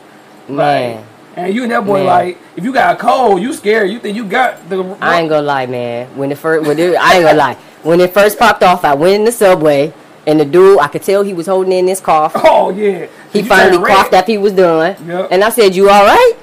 [0.47, 0.97] Man.
[0.97, 1.05] Like,
[1.35, 2.05] and you and that boy Man.
[2.05, 3.89] like, if you got a cold, you scared.
[3.89, 4.83] You think you got the.
[5.01, 6.07] I ain't gonna lie, man.
[6.17, 7.53] When it first, when it, I ain't gonna lie.
[7.83, 9.93] When it first popped off, I went in the subway,
[10.27, 12.33] and the dude, I could tell he was holding in this cough.
[12.35, 13.07] Oh yeah.
[13.31, 14.95] He finally coughed after he was done.
[15.07, 15.29] Yep.
[15.31, 16.33] And I said, You all right?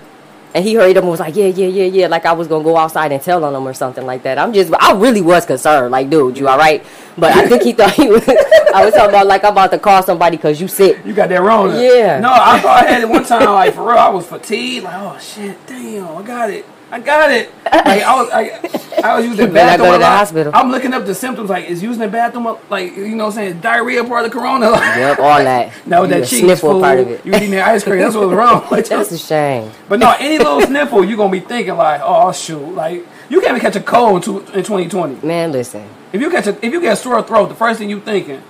[0.54, 2.06] And he hurried up and was like, Yeah, yeah, yeah, yeah.
[2.06, 4.38] Like I was gonna go outside and tell on him or something like that.
[4.38, 5.90] I'm just I really was concerned.
[5.92, 6.84] Like, dude, you all right?
[7.16, 8.26] But I think he thought he was
[8.74, 11.04] I was talking about like I'm about to call somebody because you sick.
[11.04, 11.70] You got that wrong.
[11.70, 12.20] Yeah.
[12.20, 13.44] No, I thought I had it one time.
[13.44, 14.84] Like for real, I was fatigued.
[14.84, 16.64] Like oh shit, damn, I got it.
[16.90, 17.50] I got it.
[17.64, 19.88] Like I was, I, I was using the bathroom.
[19.88, 20.52] go to the hospital.
[20.54, 21.50] I'm looking up the symptoms.
[21.50, 24.38] Like is using the bathroom like you know what I'm saying diarrhea part of the
[24.38, 24.70] corona.
[24.70, 25.72] Like, Yep, all that.
[25.86, 26.82] No, You that cheese sniffle food.
[26.82, 27.26] part of it.
[27.26, 27.98] You eating that ice cream.
[27.98, 28.66] That's what's wrong.
[28.70, 29.70] That's a shame.
[29.88, 33.50] But no, any little sniffle, you gonna be thinking like, oh shoot, like you can't
[33.50, 35.26] even catch a cold in, 2020.
[35.26, 35.86] Man, listen.
[36.12, 38.42] If you catch a, if you get a sore throat, the first thing you thinking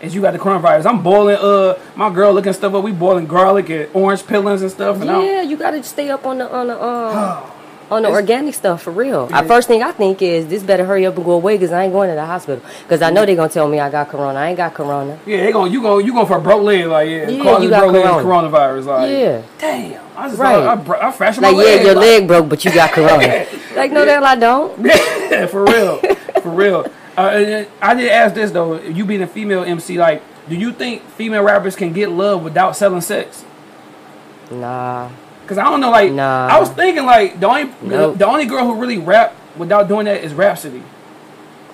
[0.00, 0.86] is you got the coronavirus.
[0.86, 1.36] I'm boiling.
[1.40, 2.84] Uh, my girl looking stuff up.
[2.84, 5.00] We boiling garlic and orange peelings and stuff.
[5.00, 7.50] And I'm, Yeah, you gotta stay up on the on the um
[7.90, 9.28] on the It's- organic stuff for real.
[9.30, 9.42] Yeah.
[9.42, 11.92] First thing I think is this better hurry up and go away because I ain't
[11.92, 14.38] going to the hospital because I know they're gonna tell me I got corona.
[14.38, 15.18] I ain't got corona.
[15.26, 17.68] Yeah, they gonna you go you going for a broke leg like yeah, Yeah, you
[17.68, 18.48] got broke leg corona.
[18.50, 19.42] coronavirus like Yeah.
[19.58, 20.56] damn I just Right.
[20.58, 23.46] I, I, I fractured Like my yeah, your like, leg broke, but you got corona.
[23.76, 24.84] like no, hell I don't.
[25.30, 25.96] yeah, for real,
[26.42, 26.86] for real.
[27.18, 28.80] Uh, I did ask this though.
[28.80, 32.76] You being a female MC, like, do you think female rappers can get love without
[32.76, 33.44] selling sex?
[34.50, 35.10] Nah,
[35.50, 36.46] Cause I don't know, like, Nah.
[36.46, 38.18] I was thinking like the only Nope.
[38.18, 40.80] the only girl who really rap without doing that is Rapsody.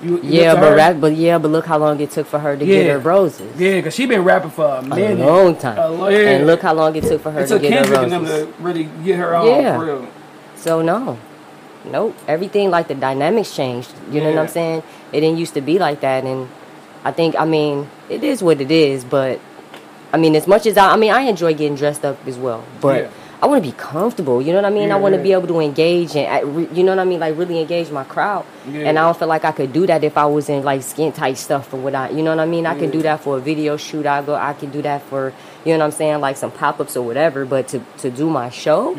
[0.03, 2.57] You, you yeah, but rap, but yeah, but look how long it took for her
[2.57, 3.55] to get her roses.
[3.61, 5.77] yeah, cause she been rapping for a A long time.
[5.79, 6.31] A lo- yeah.
[6.31, 8.47] And look how long it took for her it to get her Kendrick them roses.
[8.47, 9.79] to really get her on Yeah.
[9.79, 10.07] real.
[10.57, 11.19] So no,
[11.85, 12.17] nope.
[12.27, 13.93] Everything like the dynamics changed.
[14.11, 14.83] You know what I'm saying?
[15.13, 16.49] It didn't used to be like that, and
[17.05, 19.05] I think I mean it is what it is.
[19.05, 19.39] But
[20.15, 22.65] I mean, as much as I, I mean, I enjoy getting dressed up as well.
[22.81, 23.09] But Yeah.
[23.43, 24.41] I want to be comfortable.
[24.41, 24.89] You know what I mean?
[24.89, 25.23] Yeah, I want to yeah.
[25.23, 28.05] be able to engage and uh, you know what I mean, like really engage my
[28.05, 28.47] crowd.
[28.67, 28.89] Yeah.
[28.89, 31.13] And I don't feel like I could do that if I was in like skin
[31.13, 32.11] tight stuff or what I.
[32.11, 32.67] You know what I mean?
[32.67, 34.07] I can do that for a video shoot.
[34.07, 34.35] I go.
[34.35, 35.33] I can do that for
[35.65, 37.45] you know what I'm saying, like some pop ups or whatever.
[37.45, 38.91] But to to do my show.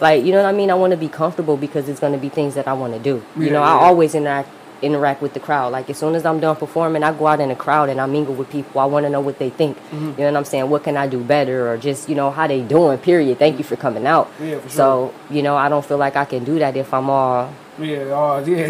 [0.00, 0.70] Like, you know what I mean?
[0.70, 2.98] I want to be comfortable because it's going to be things that I want to
[2.98, 3.24] do.
[3.36, 3.62] You know.
[3.62, 4.50] I always interact
[4.82, 5.72] interact with the crowd.
[5.72, 8.06] Like as soon as I'm done performing, I go out in the crowd and I
[8.06, 8.80] mingle with people.
[8.80, 9.76] I want to know what they think.
[9.76, 10.04] Mm-hmm.
[10.10, 10.68] You know what I'm saying?
[10.70, 13.38] What can I do better or just, you know, how they doing, period.
[13.38, 14.30] Thank you for coming out.
[14.40, 17.08] Yeah, for So, you know, I don't feel like I can do that if I'm
[17.10, 18.68] all Yeah, oh yeah.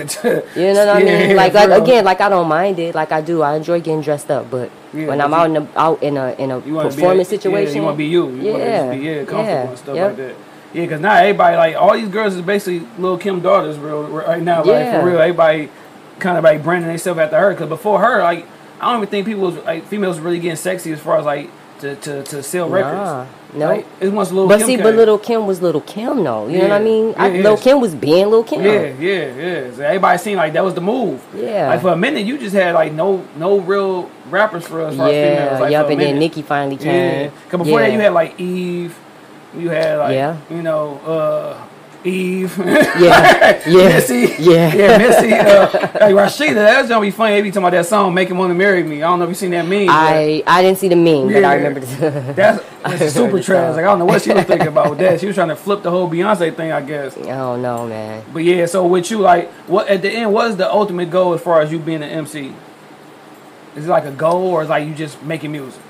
[0.56, 1.36] you know what I Yeah, mean?
[1.36, 1.82] Like, like real.
[1.82, 2.94] again, like I don't mind it.
[2.94, 3.42] Like I do.
[3.42, 6.16] I enjoy getting dressed up, but Yeah, when I'm you- out in a out in
[6.16, 8.24] a in a You wanna be performance yeah, situation, you want to be you.
[8.30, 10.08] You want to Yeah, just be yeah, comfortable yeah, and stuff yep.
[10.08, 10.34] like that.
[10.74, 14.42] Yeah, because now everybody like all these girls is basically little Kim daughters, real right
[14.42, 14.64] now.
[14.64, 15.68] Like for real, everybody
[16.18, 17.50] kind of like branding themselves after her.
[17.50, 18.46] Because before her, like
[18.80, 21.50] I don't even think people was like females really getting sexy as far as like
[21.80, 22.94] to to, to sell records.
[22.94, 23.68] Nah, no.
[23.68, 24.48] Like, it was little.
[24.48, 24.82] But Kim see, came.
[24.84, 26.46] but little Kim was little Kim, though.
[26.48, 26.84] You know what I Yeah.
[26.84, 27.14] mean?
[27.16, 27.42] I, Yeah, yeah.
[27.42, 28.62] Little Kim was being little Kim.
[28.62, 29.74] Yeah, yeah, yeah.
[29.74, 31.22] So everybody seemed like that was the move.
[31.34, 31.68] Yeah.
[31.68, 34.94] Like for a minute, you just had like no no real rappers for us.
[34.96, 36.18] Yeah, females, like, a and then.
[36.18, 37.30] Nicki finally Yeah, came.
[37.44, 38.98] because before that you had like Eve,
[39.56, 40.36] you had like Yeah.
[40.50, 41.56] you know uh,
[42.06, 44.74] Eve, Yeah, yeah, Missy, yeah.
[44.74, 46.54] yeah, Missy, uh, like Rasheeda.
[46.54, 49.02] That's gonna be funny every time about that song "Make Him Want to Marry Me."
[49.02, 49.88] I don't know if you seen that meme.
[49.90, 51.80] I I didn't see the meme, but I remember.
[51.80, 51.86] The
[52.36, 53.74] that's, that's super trash.
[53.76, 55.20] Like I don't know what she was thinking about with that.
[55.20, 57.16] She was trying to flip the whole Beyonce thing, I guess.
[57.16, 58.24] I don't man.
[58.32, 61.34] But yeah, so with you, like, what at the end, what is the ultimate goal
[61.34, 62.52] as far as you being an MC?
[63.74, 65.80] Is it like a goal, or is like you just making music?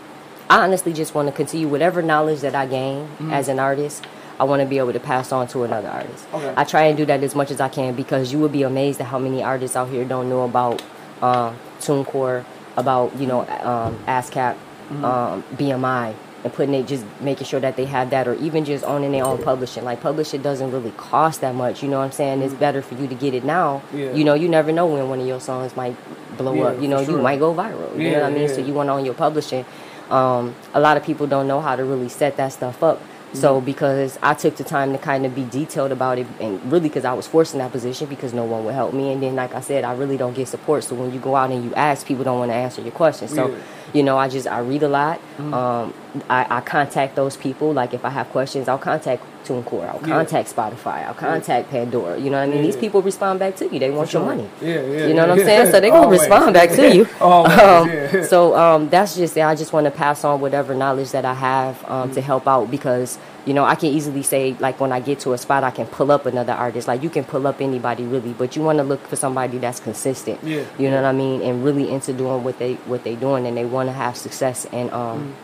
[0.48, 3.32] I honestly just want to continue whatever knowledge that I gain Mm-hmm.
[3.32, 4.04] as an artist.
[4.38, 6.26] I want to be able to pass on to another artist.
[6.34, 6.52] Okay.
[6.56, 9.00] I try and do that as much as I can because you would be amazed
[9.00, 10.82] at how many artists out here don't know about
[11.22, 12.44] um, TuneCore,
[12.76, 14.56] about you know um, ASCAP,
[14.86, 15.04] Mm-hmm.
[15.04, 16.14] um, BMI,
[16.44, 19.24] and putting it just making sure that they have that or even just owning their
[19.24, 22.54] own publishing like publishing doesn't really cost that much you know what i'm saying it's
[22.54, 24.12] better for you to get it now Yeah.
[24.12, 25.96] you know you never know when one of your songs might
[26.38, 27.16] blow Yeah, up you know sure.
[27.16, 29.04] you might go viral Yeah, you know what i mean so you want to own
[29.04, 29.64] your publishing
[30.08, 33.02] um, a lot of people don't know how to really set that stuff up
[33.32, 36.88] so because I took the time to kind of be detailed about it, and really
[36.88, 39.36] because I was forced in that position because no one would help me, and then
[39.36, 40.84] like I said, I really don't get support.
[40.84, 43.34] So when you go out and you ask, people don't want to answer your questions.
[43.34, 43.56] So, Yeah.
[43.92, 45.18] You know, I just I read a lot.
[45.38, 45.54] Mm-hmm.
[45.54, 45.94] Um,
[46.30, 47.72] I, I contact those people.
[47.72, 49.88] Like if I have questions, I'll contact TuneCore.
[49.88, 50.14] I'll Yeah.
[50.16, 51.06] contact Spotify.
[51.06, 52.18] I'll contact Pandora.
[52.18, 52.62] You know what I mean?
[52.62, 53.78] These people respond back to you.
[53.78, 54.48] They want your money.
[54.62, 55.06] Yeah, yeah.
[55.06, 55.66] You know what I'm saying?
[55.70, 56.20] So they're gonna Always.
[56.20, 57.04] respond back to you.
[57.20, 57.46] Um,
[57.88, 58.22] yeah.
[58.24, 59.42] So um, that's just it.
[59.42, 62.14] I just want to pass on whatever knowledge that I have um, Mm.
[62.14, 65.32] to help out because you know I can easily say like when I get to
[65.32, 66.88] a spot I can pull up another artist.
[66.88, 69.80] Like you can pull up anybody really, but you want to look for somebody that's
[69.80, 70.40] consistent.
[70.42, 70.64] Yeah.
[70.78, 71.42] You know what I mean?
[71.42, 74.66] And really into doing what they what they doing and they want to have success
[74.72, 75.34] and um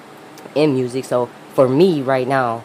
[0.52, 0.56] Mm.
[0.56, 1.04] in music.
[1.06, 2.62] So for me right now,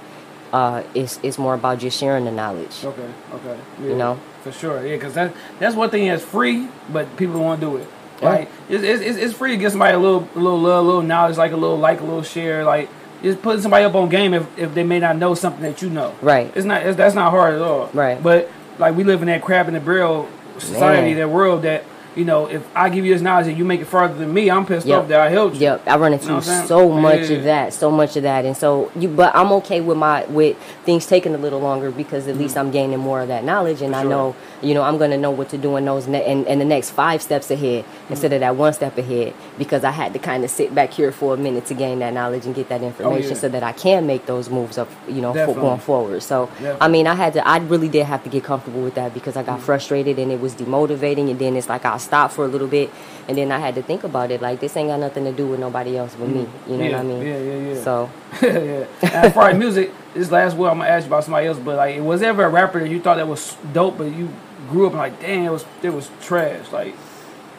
[0.51, 2.83] uh, it's it's more about just sharing the knowledge.
[2.83, 3.57] Okay, okay.
[3.81, 3.88] Yeah.
[3.89, 4.19] You know?
[4.43, 7.67] For sure, yeah, because that, that's one thing that's free, but people don't want to
[7.67, 7.88] do it.
[8.21, 10.88] Like, it's, it's, it's- it's free to get somebody a little, a little love, a
[10.88, 12.89] little knowledge, like a little like, a little share, like,
[13.24, 15.89] just putting somebody up on game if, if they may not know something that you
[15.89, 16.15] know.
[16.22, 16.51] Right.
[16.55, 17.89] It's not, it's, that's not hard at all.
[17.93, 18.22] Right.
[18.22, 18.49] But,
[18.80, 21.18] like, we live in that crab in the barrel society, Man.
[21.18, 21.84] that world that,
[22.18, 24.49] you know, if I give you this knowledge and you make it farther than me,
[24.49, 25.01] I'm pissed Yep.
[25.03, 25.61] off that I helped you.
[25.61, 26.68] Yep, I run into You know what I'm saying?
[26.68, 27.38] so much Yeah.
[27.38, 29.07] of that, so much of that, and so you.
[29.09, 32.72] But I'm okay with my with things taking a little longer because at least I'm
[32.72, 34.09] gaining more of that knowledge, and I Mm-hmm.
[34.09, 34.18] sure.
[34.18, 36.65] know, you know, I'm gonna know what to do in those ne- and, and the
[36.65, 38.13] next five steps ahead Mm-hmm.
[38.13, 41.11] instead of that one step ahead because I had to kind of sit back here
[41.11, 43.41] for a minute to gain that knowledge and get that information Oh, yeah.
[43.41, 46.24] so that I can make those moves up, you know, for going forward.
[46.24, 46.78] So Definitely.
[46.82, 49.36] I mean, I had to, I really did have to get comfortable with that because
[49.38, 49.51] I Mm-hmm.
[49.51, 52.68] got frustrated and it was demotivating, and then it's like I stopped for a little
[52.68, 52.89] bit,
[53.28, 54.41] and then I had to think about it.
[54.41, 56.45] Like this ain't got nothing to do with nobody else but me.
[56.45, 56.70] Mm.
[56.70, 57.22] You know yeah, what I mean?
[57.22, 57.84] Yeah, yeah, yeah.
[57.84, 58.10] So
[58.41, 58.86] yeah.
[59.01, 61.60] And as far as music, this last one I'm gonna ask you about somebody else,
[61.60, 64.34] but like, was ever a rapper that you thought that was dope, but you
[64.70, 66.95] grew up and like, damn, it was it was trash, like,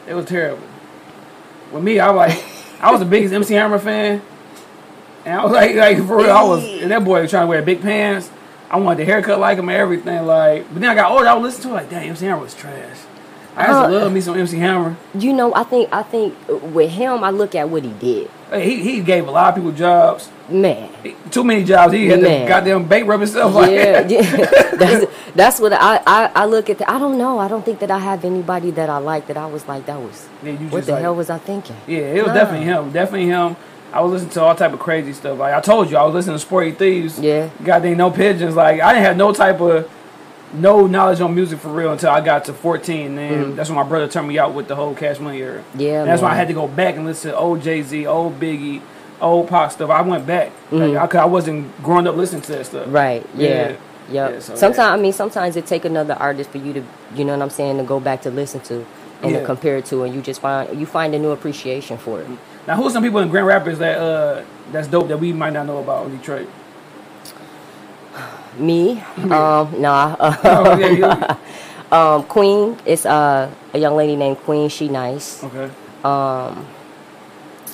[0.07, 0.63] it was terrible.
[1.71, 2.43] With me, I like,
[2.81, 4.21] I was the biggest MC Hammer fan,
[5.25, 7.47] and I was like, like for real, I was, and that boy was trying to
[7.47, 8.31] wear big pants.
[8.71, 10.71] I wanted the haircut like him and everything, like.
[10.71, 12.53] But then I got older, I would listen to it like, damn, MC Hammer was
[12.53, 12.97] trash.
[13.59, 14.95] I used to Uh, love me some MC Hammer.
[15.13, 16.33] you know, I think I think
[16.73, 18.29] with him, I look at what he did.
[18.49, 20.29] Hey, he he gave a lot of people jobs.
[20.49, 20.89] Man,
[21.29, 21.93] Too many jobs.
[21.93, 22.41] He had Man.
[22.41, 23.53] to goddamn bankrupt himself.
[23.53, 24.21] Like, yeah, yeah.
[24.81, 25.05] that's
[25.35, 26.79] that's what I, I I look at.
[26.79, 27.37] The, I don't know.
[27.37, 29.99] I don't think that I have anybody that I like that I was like that
[30.01, 30.27] was.
[30.41, 31.75] Yeah, what the like- hell was I thinking?
[31.85, 32.33] Yeah, it was Nah.
[32.33, 32.91] definitely him.
[32.91, 33.55] Definitely him.
[33.91, 35.37] I was listening to all type of crazy stuff.
[35.37, 37.21] Like I told you, I was listening to Sporty Thievz.
[37.21, 37.49] Yeah.
[37.63, 38.55] Goddamn no pigeons.
[38.55, 39.89] Like I didn't have no type of
[40.53, 43.17] no knowledge on music for real until I got to 14.
[43.17, 45.63] And that's when my brother turned me out with the whole Cash Money era.
[45.75, 48.39] Yeah, that's why I had to go back and listen to old Jay Z, old
[48.39, 48.81] Biggie,
[49.21, 49.89] old Pac stuff.
[49.89, 50.51] I went back.
[50.71, 50.93] Mhm.
[50.95, 52.85] Like, I, I wasn't growing up listening to that stuff.
[52.89, 53.25] Right.
[53.35, 53.47] Yeah.
[53.49, 53.75] Yeah.
[54.11, 54.31] Yep.
[54.33, 54.93] Yeah, so, sometimes yeah.
[54.93, 56.83] I mean, sometimes it take another artist for you to,
[57.13, 58.83] you know what I'm saying, to go back to listen to
[59.21, 59.41] and Yeah.
[59.41, 62.27] to compare it to, and you just find you find a new appreciation for it.
[62.67, 64.41] Now, who's some people in Grand Rapids that uh
[64.71, 66.47] that's dope that we might not know about in Detroit?
[68.57, 70.15] Me, um, nah.
[70.19, 71.37] Oh, yeah, yeah.
[71.91, 74.69] um, Queen is uh, a young lady named Queen.
[74.69, 75.43] She nice.
[75.43, 75.71] Okay.
[76.03, 76.65] Um,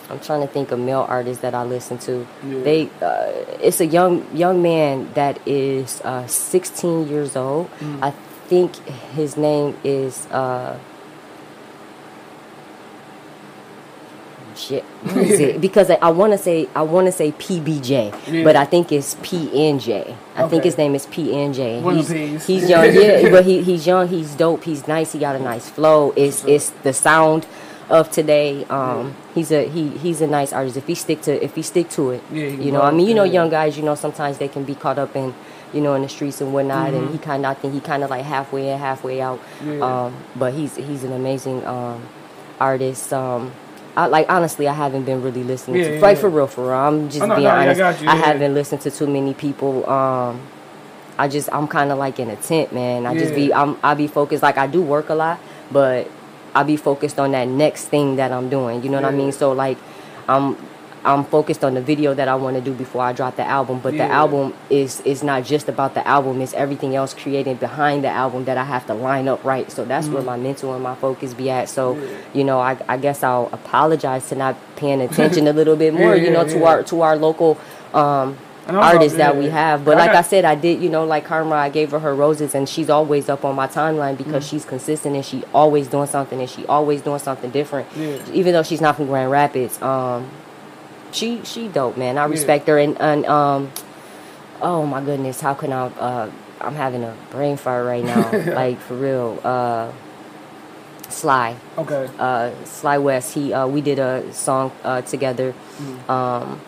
[0.10, 2.28] I'm trying to think of male artists that I listen to.
[2.44, 2.64] Yeah.
[2.64, 7.72] They, uh, it's a young young man that is uh, 16 years old.
[7.80, 8.04] Mm.
[8.04, 8.12] I
[8.48, 8.76] think
[9.16, 10.28] his name is.
[10.28, 10.78] Uh,
[14.56, 15.60] Shit, what is it?
[15.62, 18.44] Because I, I want to say I want to say PBJ, Yeah.
[18.44, 20.16] but I think it's PNJ.
[20.36, 21.82] I think his name is PNJ.
[21.82, 24.08] One He's, he's young, yeah, but he, he's young.
[24.08, 24.64] He's dope.
[24.64, 25.12] He's nice.
[25.14, 26.14] He got a nice flow.
[26.16, 26.50] It's Sure.
[26.50, 27.46] it's the sound
[27.90, 28.64] of today.
[28.66, 30.78] Um, he's a he he's a nice artist.
[30.78, 32.82] If he stick to if he stick to it, Yeah, you know.
[32.82, 33.78] I mean, you know, young guys.
[33.78, 35.34] You know, sometimes they can be caught up in
[35.74, 36.94] you know in the streets and whatnot.
[36.94, 39.40] And he kind of I think he kind of like halfway in, halfway out.
[39.60, 39.80] Mm-hmm.
[39.80, 40.06] Yeah.
[40.06, 42.02] Um, but he's he's an amazing um,
[42.60, 43.12] artist.
[43.14, 43.52] Um,
[43.98, 46.22] I, like honestly, I haven't been really listening Yeah, to yeah, like yeah.
[46.22, 46.74] for real, for real.
[46.74, 47.80] I'm just Oh, no, being no, I honest.
[47.80, 49.90] got you, I haven't listened to too many people.
[49.90, 50.42] Um,
[51.18, 53.06] I just I'm kind of like in a tent, man.
[53.06, 54.44] I just be I'm I be focused.
[54.44, 55.40] Like I do work a lot,
[55.72, 56.10] but
[56.54, 58.84] I be focused on that next thing that I'm doing.
[58.84, 59.32] You know what I mean?
[59.32, 59.78] So like,
[60.28, 60.58] I'm
[61.06, 63.80] I'm focused on the video that I want to do before I drop the album.
[63.82, 64.08] But Yeah.
[64.08, 66.42] the album is is not just about the album.
[66.42, 69.72] It's everything else created behind the album that I have to line up right.
[69.72, 71.70] So that's where my mental and my focus be at.
[71.70, 72.02] So Mm.
[72.02, 72.08] Yeah.
[72.34, 76.16] you know, I I guess I'll apologize to not paying attention a little bit more.
[76.16, 77.58] Yeah, you know, to our to our local.
[77.94, 79.86] Um, artists that we have.
[79.86, 82.00] But I like got- I said, I did, you know, like Karma, I gave her
[82.00, 84.50] her roses, and she's always up on my timeline because Mm.
[84.50, 87.86] she's consistent and she always doing something and she always doing something different.
[87.96, 88.16] Yeah.
[88.34, 90.26] Even though she's not from Grand Rapids, um,
[91.16, 92.18] she she dope, man.
[92.18, 93.72] I respect her and and um,
[94.62, 95.88] oh my goodness, how can I?
[95.88, 96.32] Uh,
[96.62, 99.40] I'm having a brain fart right now, like for real.
[99.44, 99.92] Uh,
[101.10, 102.10] Sly, Okay.
[102.20, 103.34] uh, Sly West.
[103.36, 105.54] He uh, we did a song uh, together.
[106.10, 106.60] Um,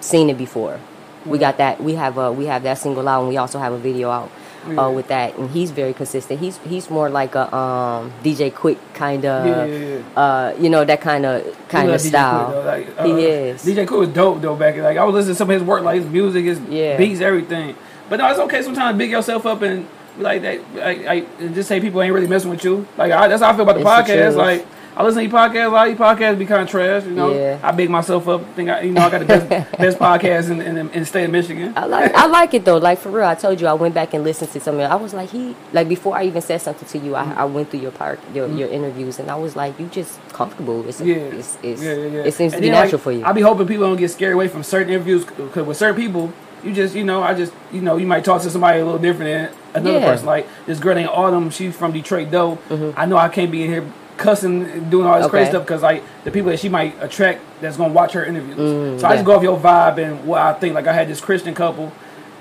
[0.00, 0.78] seen it before.
[1.26, 1.82] We got that.
[1.82, 4.30] We have uh, we have that single out, and we also have a video out
[4.68, 4.80] Yeah.
[4.86, 5.36] uh, with that.
[5.38, 6.40] And he's very consistent.
[6.40, 10.20] He's he's more like a um, DJ Quik kind of, Yeah, yeah, yeah.
[10.20, 12.52] uh, you know, that kind of kind of love DJ style.
[12.52, 13.64] Quick, like, uh, he is.
[13.64, 14.74] DJ Quik was dope though back.
[14.76, 17.20] in- Like I was listening to some of his work, like his music, his beats,
[17.20, 17.76] everything.
[18.08, 19.86] But no, it's okay sometimes to big yourself up and
[20.18, 20.60] like that.
[20.74, 22.86] Like and just say people ain't really messing with you.
[22.96, 24.22] Like I, that's how I feel about the It's podcast.
[24.24, 24.36] truth.
[24.36, 24.66] Like
[24.98, 25.66] I listen to your podcast.
[25.66, 27.04] A lot of your podcasts be kind of trash.
[27.04, 27.58] You know, Yeah.
[27.62, 28.54] I big myself up.
[28.54, 29.48] Think I, you know, I got the best
[29.78, 31.74] best podcast in, in, in the state of Michigan.
[31.76, 32.78] I like I like it though.
[32.78, 34.76] Like for real, I told you I went back and listened to some.
[34.76, 34.84] of it.
[34.84, 37.14] I was like he like before I even said something to you.
[37.14, 40.18] I, I went through your part your, your interviews and I was like you just
[40.30, 40.88] comfortable.
[40.88, 41.08] It's, Mm-hmm.
[41.10, 42.22] Yeah, it's, it's yeah, yeah, yeah.
[42.24, 43.22] it seems to be then, natural like, for you.
[43.24, 46.32] I be hoping people don't get scared away from certain interviews because with certain people,
[46.64, 48.98] you just you know I just you know you might talk to somebody a little
[48.98, 50.06] different than another Yeah.
[50.10, 50.24] person.
[50.24, 52.56] Like this girl named Autumn, she's from Detroit though.
[52.70, 52.98] Mm-hmm.
[52.98, 56.02] I know I can't be in here cussing doing all this crazy stuff because like
[56.24, 58.56] the people that she might attract that's gonna watch her interviews.
[58.56, 60.74] Mm, so I just go off your vibe and what I think.
[60.74, 61.92] Like I had this Christian couple.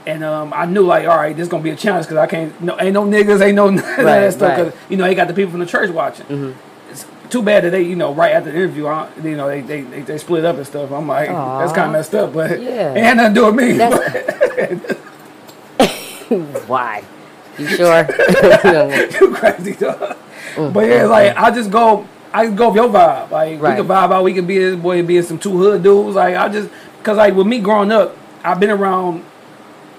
[0.08, 2.28] And um, I knew like, all right, this is gonna be a challenge because I
[2.28, 2.62] can't.
[2.62, 4.56] No, ain't no niggas, ain't no Right, that stuff.
[4.56, 4.76] Cause right.
[4.76, 4.94] Mm-hmm.
[4.94, 6.56] you know they got the people from the church watching
[6.96, 9.62] it's too bad that they, you know, right after the interview, I, you know, they,
[9.62, 10.92] they they they split up and stuff.
[10.92, 11.60] I'm like, Aw.
[11.60, 12.94] that's kind of messed up, but Yeah.
[12.96, 13.78] it had nothing to do with me.
[16.68, 17.04] Why?
[17.58, 18.00] You sure?
[19.22, 20.18] you crazy dog.
[20.56, 20.74] Mm.
[20.74, 23.32] But yeah, like I just go, I just go with your vibe.
[23.32, 23.72] Like Right.
[23.72, 24.24] we can vibe out.
[24.24, 26.16] We can be this boy, be some two hood dudes.
[26.16, 26.70] Like I just,
[27.04, 29.24] cause like with me growing up, I've been around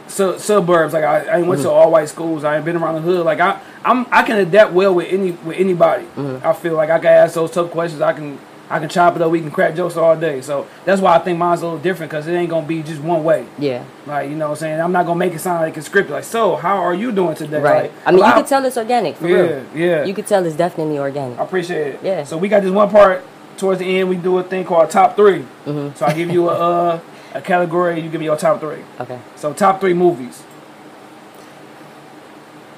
[0.09, 0.93] su- suburbs.
[0.95, 1.77] Like I, I went to mm-hmm.
[1.77, 2.45] all white schools.
[2.45, 3.25] I ain't been around the hood.
[3.25, 6.05] Like I, I'm, I can adapt well with any with anybody.
[6.05, 6.47] Mm-hmm.
[6.47, 8.03] I feel like I can ask those tough questions.
[8.03, 8.39] I can.
[8.69, 9.31] I can chop it up.
[9.31, 10.41] We can crack jokes all day.
[10.41, 13.01] So that's why I think mine's a little different because it ain't gonna be just
[13.01, 13.47] one way.
[13.59, 13.85] yeah.
[14.07, 14.81] Like you know what I'm saying.
[14.81, 16.11] I'm not gonna make it sound like it's scripted.
[16.11, 17.61] Like so, how are you doing today?
[17.61, 17.83] Right.
[17.85, 19.65] Like, I mean, you well, can tell it's organic for Yeah, real.
[19.75, 20.05] yeah.
[20.05, 21.39] You could tell it's definitely organic.
[21.39, 22.01] I appreciate it.
[22.03, 22.25] Yeah.
[22.25, 23.23] So we got this one part
[23.57, 24.09] towards the end.
[24.09, 25.97] We do a thing called top 3 Mm-hmm.
[25.97, 27.01] So I give you a uh,
[27.35, 28.01] a category.
[28.01, 28.83] You give me your top three.
[29.01, 29.19] Okay.
[29.37, 30.43] So top three movies.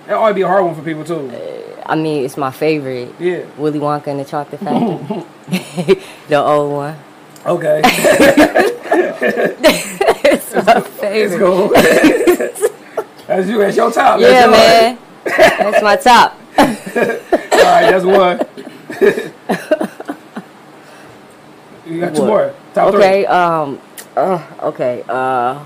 [0.09, 1.31] That ought to be a hard one for people too.
[1.85, 3.15] I mean, it's my favorite.
[3.21, 3.45] Yeah.
[3.59, 5.27] Willy Wonka and the Chocolate Factory.
[6.29, 6.97] the old one.
[7.45, 7.83] Okay.
[10.31, 11.39] It's my favorite.
[11.39, 11.69] go.
[13.27, 13.59] that's you.
[13.59, 14.21] That's your top.
[14.21, 14.99] Yeah, that's man.
[15.25, 16.39] That's my top.
[16.59, 16.65] All
[17.65, 18.41] right, that's one.
[21.87, 22.55] you got two more.
[22.75, 23.27] Top Okay.
[23.27, 23.81] Um.
[24.17, 25.03] Uh, okay.
[25.09, 25.65] Uh.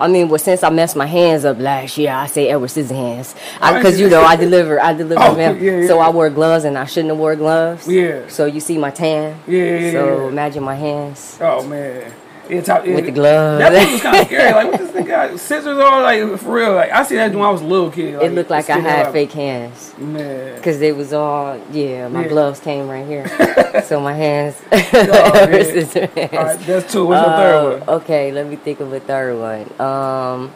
[0.00, 3.34] I mean, well, since I messed my hands up last year, I say Edward Scissorhands,
[3.76, 5.62] because you know I deliver, I deliver Oh, them.
[5.62, 5.86] yeah, yeah.
[5.86, 7.86] So I wore gloves, and I shouldn't have wore gloves.
[7.86, 8.26] Yeah.
[8.28, 9.38] So you see my tan.
[9.46, 11.36] Yeah, So imagine my hands.
[11.40, 12.10] Oh man.
[12.50, 12.94] Yeah, top, yeah.
[12.96, 13.58] with the gloves.
[13.60, 14.52] That was kind of scary.
[14.52, 15.38] Like, what this thing got?
[15.38, 16.02] Scissors on?
[16.02, 16.74] Like, for real.
[16.74, 18.14] Like, I see that when I was a little kid.
[18.20, 19.12] it looked like I had out.
[19.12, 19.94] fake hands.
[19.98, 20.56] Man.
[20.56, 22.28] Because they was all, yeah, my Yeah.
[22.28, 23.26] gloves came right here.
[23.86, 24.78] so my hands, Oh,
[25.62, 26.32] scissor hands.
[26.34, 27.06] All right, that's two.
[27.06, 27.88] What's your third Uh, one?
[28.00, 29.80] Okay, let me think of a third one.
[29.80, 30.52] Um,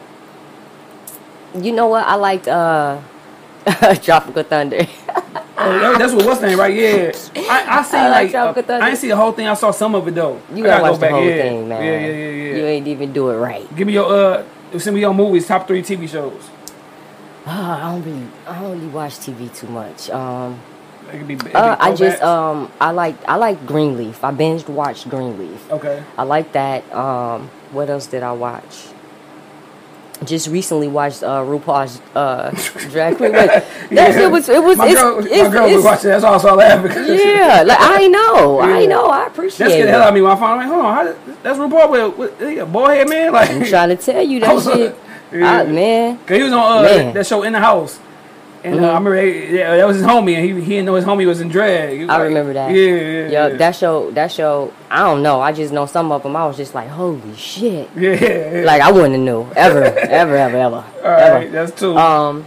[1.63, 2.05] you know what?
[2.05, 2.99] I liked uh,
[4.03, 4.85] Tropical Thunder.
[5.57, 6.73] Oh, that's what what's name, right?
[6.73, 7.11] Yeah.
[7.49, 8.73] I, I seen I like like, uh.
[8.73, 9.47] I ain't see the whole thing.
[9.47, 10.41] I saw some of it though.
[10.53, 11.41] You I gotta go watch the whole yeah.
[11.41, 11.83] thing, man.
[11.83, 12.55] Yeah, yeah, yeah, yeah.
[12.57, 13.75] You ain't even do it right.
[13.75, 14.43] Give me your uh,
[14.77, 15.47] send me your movies.
[15.47, 16.49] Top three TV shows.
[17.45, 20.09] Ah, I don't really, I don't really watch TV too much.
[20.09, 20.59] Um,
[21.13, 21.37] It could be.
[21.53, 24.23] uh, I just um, I like I like Greenleaf.
[24.23, 25.71] I binged watched Greenleaf.
[25.71, 26.03] okay.
[26.17, 26.83] I like that.
[26.93, 28.87] Um, what else did I watch?
[30.23, 32.49] Just recently watched uh, RuPaul's uh,
[32.91, 33.31] Drag Queen.
[33.33, 36.09] But that shit was it was My it's, girl, it's, my girl was watching.
[36.09, 37.63] That's also I laugh because yeah.
[37.65, 38.87] Like I know, I Yeah.
[38.87, 40.59] know, I that appreciate scared the hell out of me when I found.
[40.59, 43.33] Like, hold on, how that's RuPaul with, with a boy head man.
[43.35, 44.97] Like, I'm trying to tell you that shit,
[45.33, 45.61] yeah.
[45.61, 46.17] I, man.
[46.19, 47.99] Cause he was on uh, that show in the house,
[48.65, 50.95] and uh, I remember he- yeah, that was his homie, and he he didn't know
[50.95, 51.99] his homie was in drag.
[52.01, 52.71] Was I like- remember that.
[52.71, 53.49] Yeah, yeah, Yo, yeah.
[53.57, 54.73] that show, that show.
[54.89, 55.39] I don't know.
[55.41, 56.35] I just know some of them.
[56.35, 57.89] I was just like, holy shit.
[57.95, 58.63] yeah, yeah.
[58.65, 61.49] Like I wouldn't have knew ever, ever, ever, ever, All right, ever.
[61.49, 61.97] that's two.
[61.97, 62.43] Um,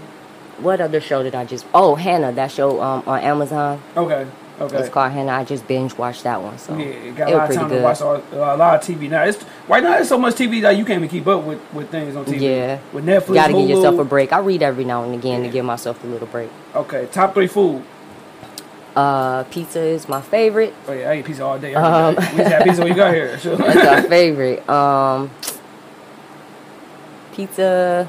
[0.61, 1.65] what other show did I just?
[1.73, 2.33] Oh, Hannah.
[2.33, 3.81] That show um on Amazon.
[3.97, 4.27] okay,
[4.61, 4.79] okay.
[4.79, 5.33] It's called Hannah.
[5.33, 6.59] I just binge watched that one.
[6.59, 7.85] So Yeah, you got it a was lot of pretty time to good.
[7.85, 9.23] watch all, a lot of TV now.
[9.25, 9.91] It's right now.
[9.93, 12.41] There's so much TV that you can't even keep up with with things on TV.
[12.41, 12.79] Yeah.
[12.93, 14.33] with Netflix, You Gotta give yourself a break.
[14.33, 16.51] I read every now and again to give myself a little break.
[16.75, 17.85] Okay, top three food.
[18.97, 20.75] Uh, pizza is my favorite.
[20.89, 21.73] Oh yeah, I eat pizza all day.
[21.75, 22.21] Um, day.
[22.37, 23.39] we had pizza when you got here.
[23.39, 23.57] Sure.
[23.57, 24.69] That's my favorite.
[24.69, 25.31] Um,
[27.33, 28.09] pizza.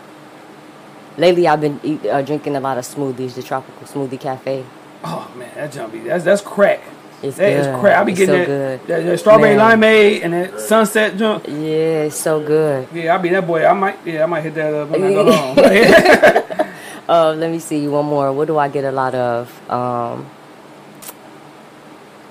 [1.18, 3.36] Lately, I've been eat, uh, drinking a lot of smoothies.
[3.36, 4.64] The Tropical Smoothie Cafe.
[5.04, 6.00] Oh man, that jumpy.
[6.00, 6.82] That's that's crack.
[7.22, 7.80] It's That is good.
[7.82, 8.00] crap.
[8.00, 9.80] I be It's getting so that, that, that strawberry Man.
[9.82, 11.46] limeade and that sunset junk.
[11.48, 12.88] Yeah, it's so good.
[12.94, 13.66] Yeah, I be that boy.
[13.66, 16.66] I might, yeah, I might hit that up when I go home.
[17.10, 18.32] Uh, let me see one more.
[18.32, 19.50] What do I get a lot of?
[19.70, 20.30] Um,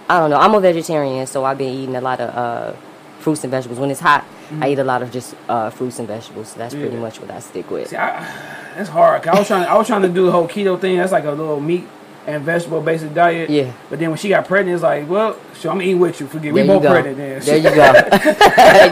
[0.08, 0.38] I don't know.
[0.38, 2.72] I'm a vegetarian, so I've been eating a lot of uh,
[3.18, 3.78] fruits and vegetables.
[3.80, 4.24] When it's hot,
[4.60, 6.48] I eat a lot of just uh, fruits and vegetables.
[6.52, 7.88] So that's pretty much what I stick with.
[7.88, 8.20] See, I,
[8.76, 9.26] that's hard.
[9.26, 9.64] I was trying.
[9.68, 10.96] I was trying to do the whole keto thing.
[10.96, 11.86] That's like a little meat
[12.28, 13.48] and vegetable basic diet.
[13.48, 13.72] Yeah.
[13.88, 16.26] But then when she got pregnant, it's like, well, sure, I'm eating with you.
[16.26, 16.90] Forget we There you both go.
[16.90, 17.16] pregnant.
[17.16, 17.62] Then There you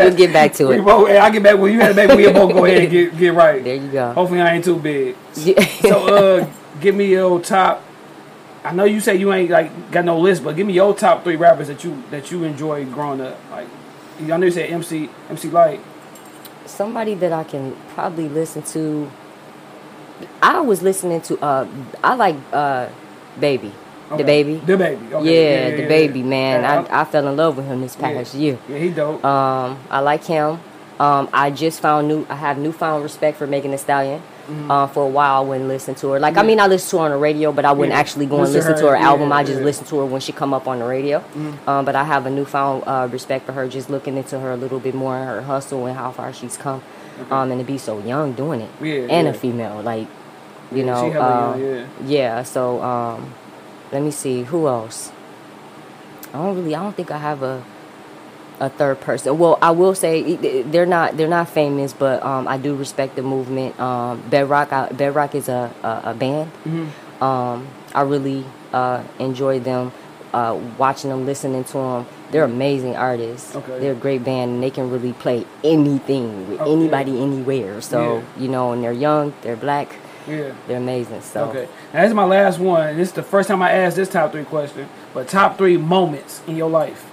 [0.00, 0.04] go.
[0.10, 0.82] you get back to it.
[0.82, 1.10] both.
[1.10, 2.16] I get back when you had a baby.
[2.16, 3.62] We both go ahead and get get right.
[3.62, 4.12] There you go.
[4.14, 5.16] Hopefully, I ain't too big.
[5.34, 5.62] Yeah.
[5.82, 6.06] So,
[6.38, 6.50] uh,
[6.80, 7.82] give me your top.
[8.64, 11.22] I know you say you ain't like got no list, but give me your top
[11.22, 13.38] three rappers that you that you enjoy growing up.
[13.50, 13.68] Like,
[14.20, 15.80] I know you said MC MC Lyte.
[16.64, 19.10] Somebody that I can probably listen to.
[20.42, 21.38] I was listening to.
[21.44, 21.68] Uh,
[22.02, 22.88] I like uh,
[23.38, 23.72] Baby,
[24.10, 24.22] Okay.
[24.22, 24.66] DaBaby.
[24.66, 25.14] The baby.
[25.14, 25.80] Okay.
[25.80, 26.62] yeah, DaBaby man.
[26.62, 28.56] Yeah, I, I fell in love with him this past year.
[28.68, 29.24] Yeah, he dope.
[29.24, 30.60] Um, I like him.
[31.00, 32.24] Um, I just found new.
[32.30, 34.20] I have newfound respect for Megan Thee Stallion.
[34.46, 34.70] Mm-hmm.
[34.70, 36.20] Uh, for a while, I wouldn't listen to her.
[36.20, 37.98] Like, I mean, I listened to her on the radio, but I wouldn't Yeah.
[37.98, 39.30] actually go and Listen to listen to her her, album.
[39.30, 39.66] yeah, I just yeah.
[39.70, 39.84] Mm-hmm.
[39.86, 41.22] to her when she come up on the radio.
[41.66, 43.66] Um, but I have a newfound uh, respect for her.
[43.66, 46.80] Just looking into her a little bit more, her hustle and how far she's come,
[47.32, 49.32] um, and to be so young doing it, Yeah, and yeah.
[49.32, 50.06] a female, like,
[50.72, 51.86] you know, uh, young, yeah.
[52.04, 52.42] yeah.
[52.42, 53.32] So, um,
[53.92, 55.12] let me see who else.
[56.34, 56.74] I don't really.
[56.74, 57.62] I don't think I have a
[58.58, 59.38] a third person.
[59.38, 63.22] Well, I will say they're not they're not famous, but um, I do respect the
[63.22, 63.78] movement.
[63.78, 66.50] Um, Bedrock I, Bedrock is a a, a band.
[66.64, 67.22] Mm-hmm.
[67.22, 69.92] Um, I really uh, enjoy them.
[70.34, 73.56] Uh, watching them, listening to them, they're amazing artists.
[73.56, 73.78] Okay.
[73.78, 76.70] They're a great band, and they can really play anything with Okay.
[76.72, 77.80] anybody, anywhere.
[77.80, 78.42] So Yeah.
[78.42, 79.96] you know, and they're young, they're black,
[80.28, 80.52] Yeah.
[80.66, 81.20] they're amazing.
[81.22, 81.68] So Okay.
[81.94, 82.96] Now this is my last one.
[82.96, 84.88] This is the first time I asked this top three question.
[85.14, 87.10] But top three moments in your life.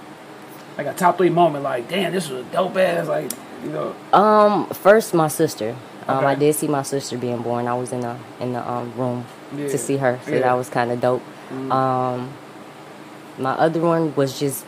[0.76, 3.30] Like a top three moment, like, damn, this was a dope ass, like,
[3.62, 3.94] you know.
[4.12, 5.76] Um, first my sister.
[6.08, 6.26] Um, Okay.
[6.26, 7.66] I did see my sister being born.
[7.68, 9.24] I was in the in the um room
[9.56, 9.68] Yeah.
[9.68, 10.40] to see her, so Yeah.
[10.40, 11.22] that was kind of dope.
[11.70, 12.30] Um,
[13.38, 14.66] my other one was just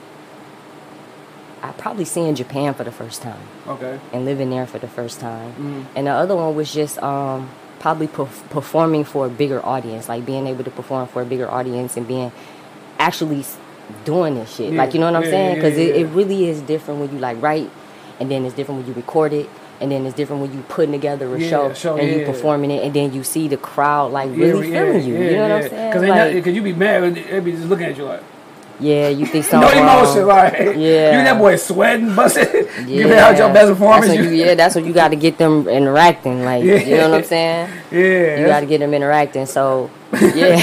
[1.62, 3.98] I probably seeing Japan for the first time Okay.
[4.12, 5.84] and living there for the first time, Mm.
[5.96, 7.48] and the other one was just um
[7.78, 11.50] probably perf- performing for a bigger audience, like being able to perform for a bigger
[11.50, 12.32] audience and being
[12.98, 13.44] actually
[14.04, 14.72] doing this shit.
[14.72, 14.78] Yeah.
[14.82, 15.54] Like you know what I'm Yeah, saying?
[15.56, 17.70] Because yeah, it, it really is different when you like write,
[18.20, 19.48] and then it's different when you record it.
[19.78, 22.82] And then it's different when you putting together a show, show, and you performing it,
[22.82, 25.14] and then you see the crowd like really feeling you.
[25.22, 25.90] you know what I'm saying?
[25.92, 28.22] Because Like, you be mad, when they be just looking at you like,
[28.80, 29.60] yeah, you think so.
[29.60, 30.28] no emotion, wrong.
[30.28, 31.18] like, Yeah.
[31.18, 34.06] you that boy sweating, busting, Yeah, giving out your best performance.
[34.08, 36.44] That's you, yeah, that's when you got to get them interacting.
[36.44, 37.70] Like you know what I'm saying?
[37.90, 39.46] yeah, You got to get them interacting.
[39.46, 39.90] So
[40.34, 40.56] yeah,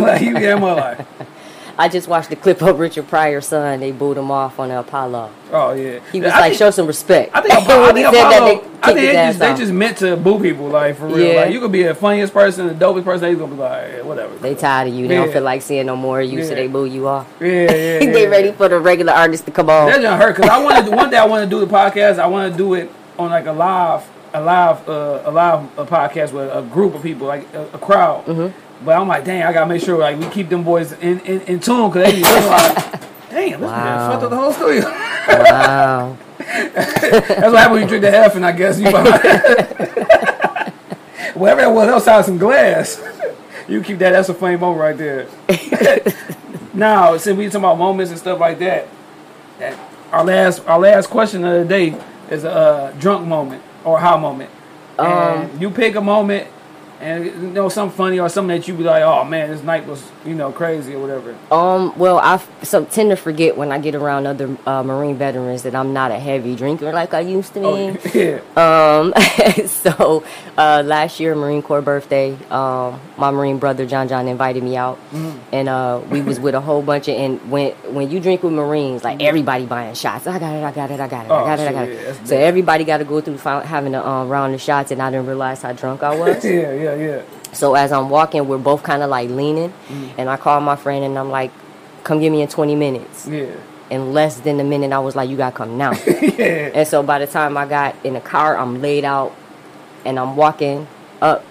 [0.00, 0.98] like you get more like,
[1.78, 3.80] I just watched the clip of Richard Pryor's son.
[3.80, 5.30] They booed him off on the Apollo.
[5.52, 6.00] oh yeah.
[6.10, 8.54] He was I like, think- "Show some respect." I think, Apollo, I think, Apollo, they
[8.82, 11.18] I think his they ass just, they just meant to boo people, like for real.
[11.18, 11.40] Yeah.
[11.42, 14.02] Like you could be the funniest person, the dopest person, he's gonna be like, yeah,
[14.02, 14.34] whatever.
[14.36, 15.06] They tired of you.
[15.06, 15.24] They Yeah.
[15.24, 17.26] don't feel like seeing no more of you, so they boo you off.
[17.40, 17.70] yeah, yeah,
[18.00, 18.10] yeah.
[18.12, 19.90] they ready for the regular artist to come on.
[19.90, 22.18] That don't hurt because I wanted one day I want to do the podcast.
[22.18, 25.84] I want to do it on like a live, a live, uh, a live a
[25.84, 28.24] podcast with a group of people, like a, a crowd.
[28.24, 28.62] Mm-hmm.
[28.84, 31.40] But I'm like, dang, I gotta make sure like we keep them boys in in,
[31.42, 33.00] in tune because they be looking like,
[33.30, 33.84] damn, this Wow.
[33.84, 34.84] man fucked up the whole studio.
[35.28, 36.16] Wow.
[36.38, 38.86] That's what happens when you drink the F, and I guess you.
[41.34, 43.02] Whatever that was outside some glass.
[43.68, 44.12] You keep that.
[44.12, 45.26] That's a funny moment right there.
[46.72, 48.88] now, since we talking about moments and stuff like that,
[49.58, 49.78] that
[50.12, 52.00] our last our last question of the day
[52.30, 54.50] is a uh, drunk moment or how moment.
[54.98, 56.48] And you pick a moment,
[57.00, 59.86] and you know something funny or something that you be like, oh man, this night
[59.86, 61.34] was you know crazy or whatever.
[61.50, 65.16] Um, well, I f- so tend to forget when I get around other uh, Marine
[65.16, 67.66] veterans that I'm not a heavy drinker like I used to be.
[67.66, 68.40] Oh yeah.
[68.56, 69.12] Um,
[69.66, 70.24] so
[70.56, 74.98] uh, last year, Marine Corps birthday, um, my Marine brother John John invited me out,
[75.52, 77.16] and uh, we was with a whole bunch of.
[77.16, 80.26] And when when you drink with Marines, like everybody buying shots.
[80.26, 81.88] I got it, I got it, I got it, Oh, I got it, I got
[81.88, 82.04] it.
[82.06, 82.42] that's so bad.
[82.44, 85.62] everybody got to go through having a um, round of shots, and I didn't realize
[85.62, 86.44] how drunk I was.
[86.44, 87.06] yeah, yeah, yeah.
[87.16, 87.22] yeah.
[87.52, 90.10] So as I'm walking, we're both kind of like leaning, Mm.
[90.18, 91.50] and I call my friend and I'm like,
[92.04, 93.46] "Come get me in 20 minutes." Yeah.
[93.88, 96.70] In less than a minute, I was like, "You gotta come now." yeah.
[96.74, 99.32] and so by the time I got in the car, I'm laid out,
[100.04, 100.86] and I'm walking
[101.22, 101.44] up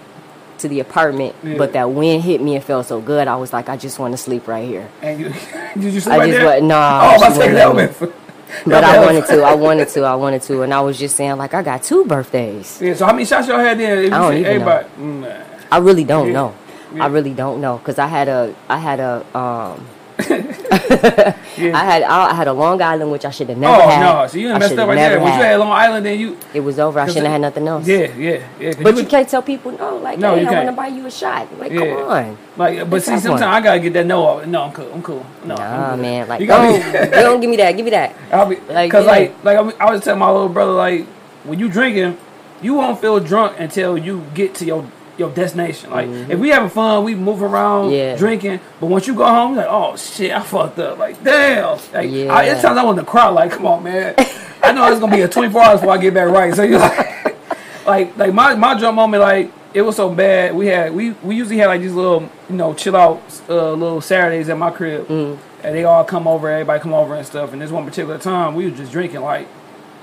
[0.58, 1.34] to the apartment.
[1.42, 1.56] Yeah.
[1.58, 3.26] But that wind hit me and felt so good.
[3.28, 4.88] I was like, I just want to sleep right here.
[5.02, 5.28] And you
[5.80, 6.60] did you sleep I right just there?
[6.62, 7.38] wa- nah, Oh, I take
[7.74, 8.12] wouldn't that.
[8.64, 9.42] But I wanted to.
[9.42, 10.02] I wanted to.
[10.04, 10.62] I wanted to.
[10.62, 12.80] And I was just saying, like, I got two birthdays.
[12.80, 12.94] Yeah.
[12.94, 14.02] So how many shots y'all had there?
[14.04, 14.48] If I don't even know.
[14.50, 14.88] everybody.
[14.98, 16.32] Mm, I really don't Yeah.
[16.32, 16.54] know.
[16.94, 17.04] Yeah.
[17.04, 19.86] I really don't know because I had a I had a um
[20.18, 21.72] Yeah.
[21.74, 24.00] I had I had a Long Island, which I should have never oh had.
[24.00, 25.20] no, so you I messed up right there.
[25.20, 25.56] Once you had.
[25.58, 26.98] Long Island, then you It was over.
[27.00, 27.86] I shouldn't have had nothing else.
[27.86, 28.72] yeah, yeah, yeah.
[28.72, 29.96] 'cause But you you can't tell people no.
[29.98, 31.48] Like, No, hey, you I want to buy you a shot.
[31.58, 31.80] Like, Yeah.
[31.94, 32.38] come on.
[32.56, 33.42] Like, but see, sometimes.
[33.42, 34.22] I gotta get that no.
[34.26, 34.46] off.
[34.46, 34.90] No, I'm cool.
[34.92, 35.26] I'm cool.
[35.44, 36.28] No, I'm Nah, man.
[36.28, 37.72] Like, You don't, be- don't give me that.
[37.76, 38.14] Give me that.
[38.32, 39.10] I'll be Like, because yeah.
[39.12, 41.06] like like I'm- I was telling my little brother like
[41.44, 42.16] when you drinking,
[42.62, 44.84] you won't feel drunk until you get to your
[45.18, 45.90] your destination.
[45.90, 47.94] Like if we having fun, we move around, Mm-hmm.
[47.94, 48.16] Yeah.
[48.16, 48.60] drinking.
[48.80, 50.98] But once you go home, you're like oh shit, I fucked up.
[50.98, 51.78] Like damn.
[51.92, 52.32] Like Yeah.
[52.34, 53.28] I, it's times I want to cry.
[53.28, 54.14] Like come on, man.
[54.62, 56.54] I know it's gonna be a 24 hours before I get back right.
[56.54, 59.52] So you like like like my my drunk moment like.
[59.74, 60.54] It was so bad.
[60.54, 64.00] We had we, we usually had like these little you know chill out uh, little
[64.00, 65.36] Saturdays at my crib, Mm.
[65.62, 66.48] and they all come over.
[66.48, 67.52] Everybody come over and stuff.
[67.52, 69.46] And this one particular time, we was just drinking like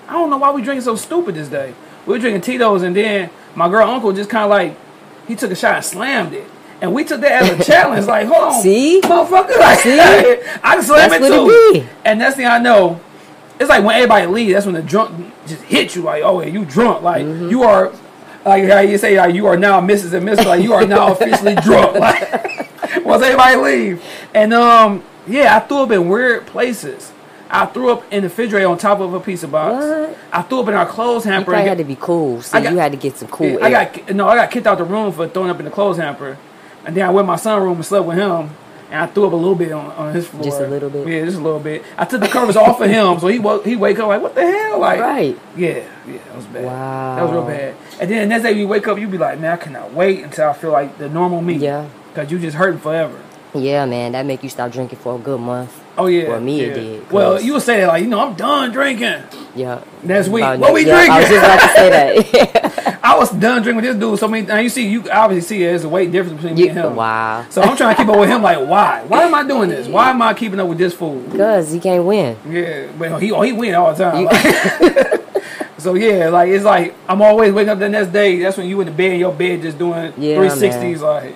[0.07, 1.73] I don't know why we drinking so stupid this day.
[2.05, 4.77] We were drinking Tito's, and then my girl uncle just kind of like
[5.27, 6.45] he took a shot and slammed it,
[6.81, 8.05] and we took that as a challenge.
[8.07, 8.99] Like, hold on, See?
[9.01, 9.99] motherfucker, like, See?
[9.99, 11.47] I can slam That's it too.
[11.79, 11.87] it.
[12.05, 12.99] And that's the thing I know.
[13.59, 16.01] It's like when everybody leaves, that's when the drunk just hit you.
[16.01, 17.03] Like, oh, yeah, you drunk.
[17.03, 17.49] Like Mm-hmm.
[17.49, 17.93] you are,
[18.45, 20.13] like how you say, like you are now Mrs.
[20.13, 20.45] and Mr.
[20.45, 21.95] Like you are now officially drunk.
[21.97, 22.19] Like
[23.05, 27.12] once everybody leave, and um, yeah, I threw up in weird places.
[27.55, 29.85] I threw up in the refrigerator on top of a pizza box.
[29.85, 30.17] What?
[30.31, 31.51] I threw up in our clothes You hamper.
[31.51, 32.41] probably had to be cool.
[32.41, 33.91] So I got- you had to get some cool I air.
[33.93, 36.37] got no, I got kicked out the room for throwing up in the clothes hamper,
[36.85, 38.49] and then I went my son's room and slept with him.
[38.91, 40.43] And I threw up a little bit on, on his floor.
[40.43, 41.07] Just a little bit?
[41.07, 41.83] Yeah, just a little bit.
[41.97, 44.35] I took the covers off of him, so he woke, he wake up like, what
[44.35, 44.79] the hell?
[44.79, 45.39] Like, Right.
[45.57, 46.65] Yeah, yeah, that was bad.
[46.65, 47.15] Wow.
[47.15, 47.75] That was real bad.
[47.99, 50.23] And then the next day you wake up, you be like, man, I cannot wait
[50.23, 51.55] until I feel like the normal me.
[51.55, 51.87] Yeah.
[52.13, 53.19] Cause you just hurting forever.
[53.55, 54.11] Yeah, man.
[54.11, 55.82] That make you stop drinking for a good month.
[55.97, 56.29] Oh yeah.
[56.29, 57.11] Well, me it did.
[57.11, 59.21] Well, you would say that like, you know, I'm done drinking.
[59.55, 59.83] Yeah.
[60.03, 61.37] That's About what we yeah, I was drinking?
[61.37, 61.89] just about to say
[62.81, 62.99] that.
[63.03, 65.63] I was done drinking with this dude so many Now You see, you obviously see
[65.63, 66.95] there's a weight difference between me and him.
[66.95, 67.45] wow.
[67.51, 68.41] So I'm trying to keep up with him.
[68.41, 69.03] Like, why?
[69.07, 69.87] Why am I doing this?
[69.87, 71.19] Why am I keeping up with this fool?
[71.19, 72.37] Because he can't win.
[72.49, 74.25] Yeah, but he he win all the time.
[74.25, 75.21] Like-
[75.77, 78.39] so yeah, like it's like I'm always waking up the next day.
[78.39, 81.01] That's when you in the bed, in your bed, just doing Yeah, 360s.
[81.01, 81.35] Like,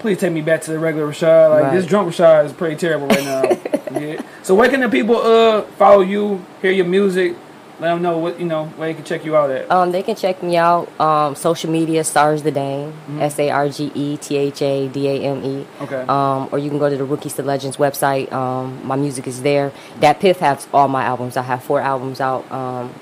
[0.00, 1.50] please take me back to the regular Rashad.
[1.50, 1.72] Like Right.
[1.76, 3.42] this drunk Rashad is pretty terrible right now.
[4.42, 7.36] So where can the people uh follow you, hear your music,
[7.80, 9.70] let them know what you know where they can check you out at.
[9.70, 10.88] Um, they can check me out.
[11.00, 13.22] Um, social media, Sarge Tha Dame, Mm-hmm.
[13.22, 15.66] S A R G E T H A D A M E.
[15.82, 16.02] Okay.
[16.08, 18.30] Um, or you can go to the Rookies to Legends website.
[18.32, 19.72] Um, my music is there.
[20.00, 21.36] DatPiff has all my albums.
[21.36, 22.92] I have four albums out um,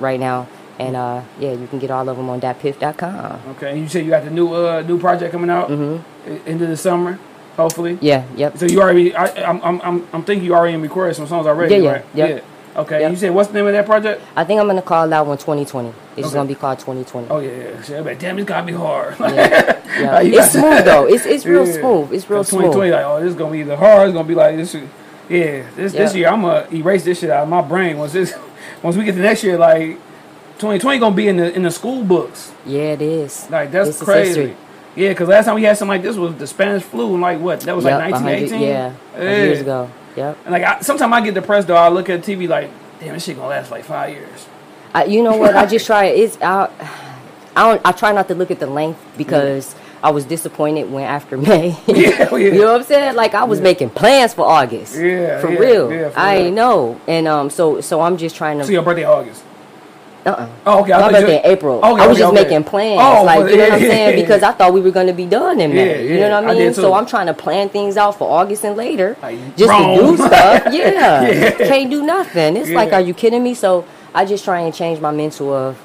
[0.00, 0.46] right now,
[0.78, 3.40] and uh, yeah, you can get all of them on datpiff.com.
[3.56, 3.70] Okay.
[3.72, 6.46] And you said you got the new uh new project coming out Mm-hmm.
[6.46, 7.18] into the summer,
[7.58, 7.98] hopefully.
[8.00, 8.24] Yeah.
[8.36, 8.56] Yep.
[8.56, 11.74] So you already, I, I'm, I'm, I'm, I'm thinking you already recorded some songs already,
[11.74, 12.04] Yeah, yeah, right?
[12.14, 12.30] yep.
[12.30, 12.80] Yeah.
[12.80, 13.00] Okay.
[13.00, 13.10] Yep.
[13.10, 14.22] You said what's the name of that project?
[14.36, 15.88] I think I'm gonna call that one 2020.
[15.88, 16.22] It's Okay.
[16.22, 17.26] just gonna be called 2020.
[17.28, 17.82] Oh yeah, yeah.
[17.82, 19.16] Shit, damn, it's gotta be hard.
[19.20, 19.74] Yeah.
[19.98, 20.20] Yeah.
[20.20, 21.06] It's smooth though.
[21.08, 21.72] It's it's real Yeah.
[21.80, 22.12] smooth.
[22.12, 22.92] It's real 2020, smooth.
[22.92, 24.08] like, oh, this is gonna be either hard.
[24.08, 24.74] It's gonna be like this.
[24.76, 24.88] is-
[25.28, 27.98] Yeah, this this year I'm gonna erase this shit out of my brain.
[27.98, 28.32] Once this,
[28.82, 29.98] once we get to next year, like
[30.58, 32.52] 2020 gonna be in the in the school books.
[32.64, 33.48] Yeah, it is.
[33.50, 34.54] Like that's This is crazy.
[34.98, 37.38] Yeah, because last time we had something like this was the Spanish flu, and like
[37.38, 37.60] what?
[37.60, 38.60] That was Yep, like 1918.
[38.60, 39.90] 100 yeah, 100 years ago.
[40.16, 40.38] Yep.
[40.44, 41.76] And like I, sometimes I get depressed though.
[41.76, 42.68] I look at TV like,
[42.98, 44.48] damn, this shit gonna last like five years.
[44.92, 45.54] I, you know what?
[45.54, 46.06] I just try.
[46.06, 46.68] It's I,
[47.54, 47.80] I don't.
[47.86, 51.76] I try not to look at the length because I was disappointed when after May.
[51.86, 52.36] Yeah, yeah.
[52.36, 53.14] you know what I'm saying?
[53.14, 54.96] Like I was making plans for August.
[54.96, 55.92] Yeah, for yeah, real.
[55.92, 56.52] yeah, for I real.
[56.52, 58.64] know, and um, so so I'm just trying to.
[58.64, 59.44] So your birthday August.
[60.26, 60.48] Uh-uh.
[60.66, 60.92] Oh, okay.
[60.92, 61.78] I My birthday in April.
[61.78, 62.42] Okay, I was okay, just okay.
[62.42, 64.90] making plans, Oh, like you know what I'm saying, yeah, because I thought we were
[64.90, 66.04] going to be done in May.
[66.06, 66.62] Yeah, you know what I I mean?
[66.64, 66.92] did so.
[66.92, 69.96] I'm trying to plan things out for August and later, Like, just wrong.
[69.96, 70.64] to do stuff.
[70.72, 71.50] Yeah, Yeah.
[71.68, 72.56] can't do nothing.
[72.56, 73.54] It's like, are you kidding me?
[73.54, 73.84] So
[74.14, 75.76] I just try and change my mental of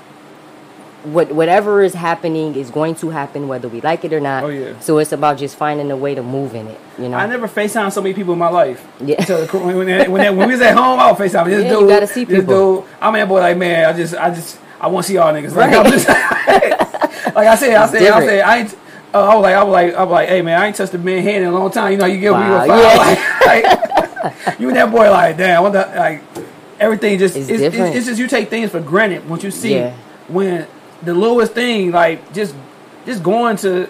[1.04, 4.44] what whatever is happening is going to happen whether we like it or not.
[4.46, 4.80] Oh, yeah.
[4.80, 6.80] So it's about just finding a way to move in it.
[6.98, 7.18] You know.
[7.18, 8.86] I never FaceTime so many people in my life.
[9.02, 9.24] Yeah.
[9.26, 11.82] So when, when, when, when we was at home, I would FaceTime this Yeah, dude.
[11.82, 12.82] you gotta see This people.
[12.82, 12.90] dude.
[13.02, 15.56] I mean, boy, like man, I just, I just, I want to see y'all niggas.
[15.56, 15.86] Like, Right.
[15.86, 16.08] I'm just,
[17.36, 18.78] like I said, I said, I said, I ain't.
[19.14, 20.94] Uh, I was like, I was like, I was like, hey man, I ain't touched
[20.96, 21.92] a man's hand in a long time.
[21.92, 22.96] You know, you get Wow, we were yeah.
[23.46, 26.24] like, like, you and that boy, like, damn, what the, like,
[26.80, 29.76] everything just, It's it's, it's, it's just you take things for granted once you see
[29.76, 29.96] Yeah.
[30.28, 30.66] when
[31.06, 32.56] the lowest thing, like, just,
[33.06, 33.90] just going to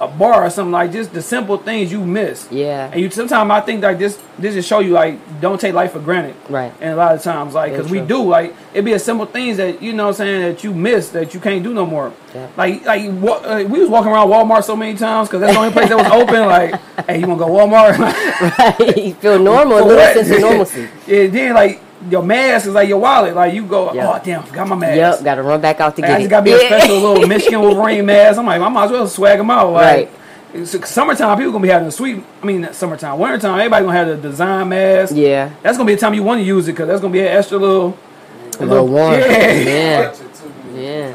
[0.00, 2.48] a bar or something like just the simple things you miss.
[2.50, 2.90] Yeah.
[2.90, 5.92] And you sometimes I think like this this just show you like don't take life
[5.92, 6.34] for granted.
[6.48, 6.72] Right.
[6.80, 9.58] And a lot of times like because we do like it be a simple things
[9.58, 12.14] that you know what I'm saying that you miss that you can't do no more.
[12.34, 12.48] Yeah.
[12.56, 15.58] Like like wa- uh, we was walking around Walmart so many times because that's the
[15.60, 16.46] only place that was open.
[16.46, 17.98] Like hey you wanna go Walmart?
[18.78, 18.96] right.
[18.96, 20.14] You feel normal, a little what?
[20.14, 20.88] sense of normalcy.
[21.06, 21.26] yeah.
[21.26, 21.78] Then like
[22.08, 23.34] your mask is like your wallet.
[23.34, 24.10] Like you go Yeah.
[24.10, 24.96] oh damn I forgot my mask.
[24.96, 25.24] Yep.
[25.24, 26.20] Got to run back out to Like, get I it.
[26.20, 28.38] just gotta be a special little Michigan Wolverine mask.
[28.38, 29.72] I'm like, I might as well swag them out.
[29.72, 30.10] Like, Right.
[30.54, 32.24] it's summertime, people gonna be having a sweet.
[32.42, 35.12] I mean, not summertime, wintertime, everybody gonna have the design mask.
[35.14, 35.50] Yeah.
[35.62, 37.26] That's gonna be a time you want to use it because that's gonna be an
[37.28, 37.96] extra little.
[38.58, 39.14] A little warm.
[39.14, 40.12] Yeah.
[40.74, 41.14] Yeah.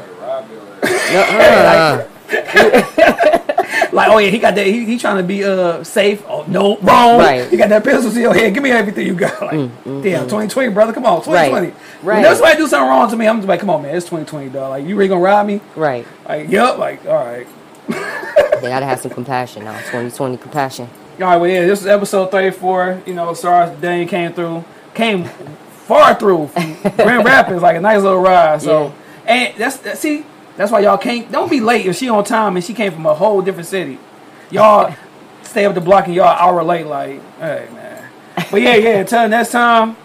[2.28, 3.42] Uh-uh.
[3.92, 4.66] Like, oh yeah, he got that.
[4.66, 6.22] He, he trying to be uh safe.
[6.28, 7.18] Oh no, wrong.
[7.18, 7.48] Right.
[7.48, 8.52] He got that pistol to your head.
[8.54, 9.40] Give me everything you got.
[9.42, 9.52] Like,
[10.02, 10.92] damn, 2020, brother.
[10.92, 11.68] Come on, 2020.
[11.68, 12.14] Mm, Right.
[12.14, 14.06] When there's somebody do something wrong to me, I'm just like, come on, man, it's
[14.06, 14.70] 2020, dog.
[14.70, 15.60] Like, you really gonna rob me?
[15.74, 16.06] Right.
[16.28, 16.78] Like, yep.
[16.78, 17.46] Like, all right.
[18.60, 19.76] They gotta have some compassion now.
[19.78, 20.88] 2020 compassion.
[21.20, 23.02] All right, well, yeah, this is episode 34.
[23.06, 24.64] You know, sorry Dane came through,
[24.94, 28.62] came far through from Grand Rapids, like a nice little ride.
[28.62, 28.94] So,
[29.26, 30.24] and that's, that, see,
[30.56, 33.06] that's why y'all can't, don't be late if she on time and she came from
[33.06, 33.98] a whole different city.
[34.50, 34.94] Y'all
[35.42, 38.08] stay up the block and y'all hour late, like, hey, man.
[38.50, 39.96] But yeah, yeah, until next time,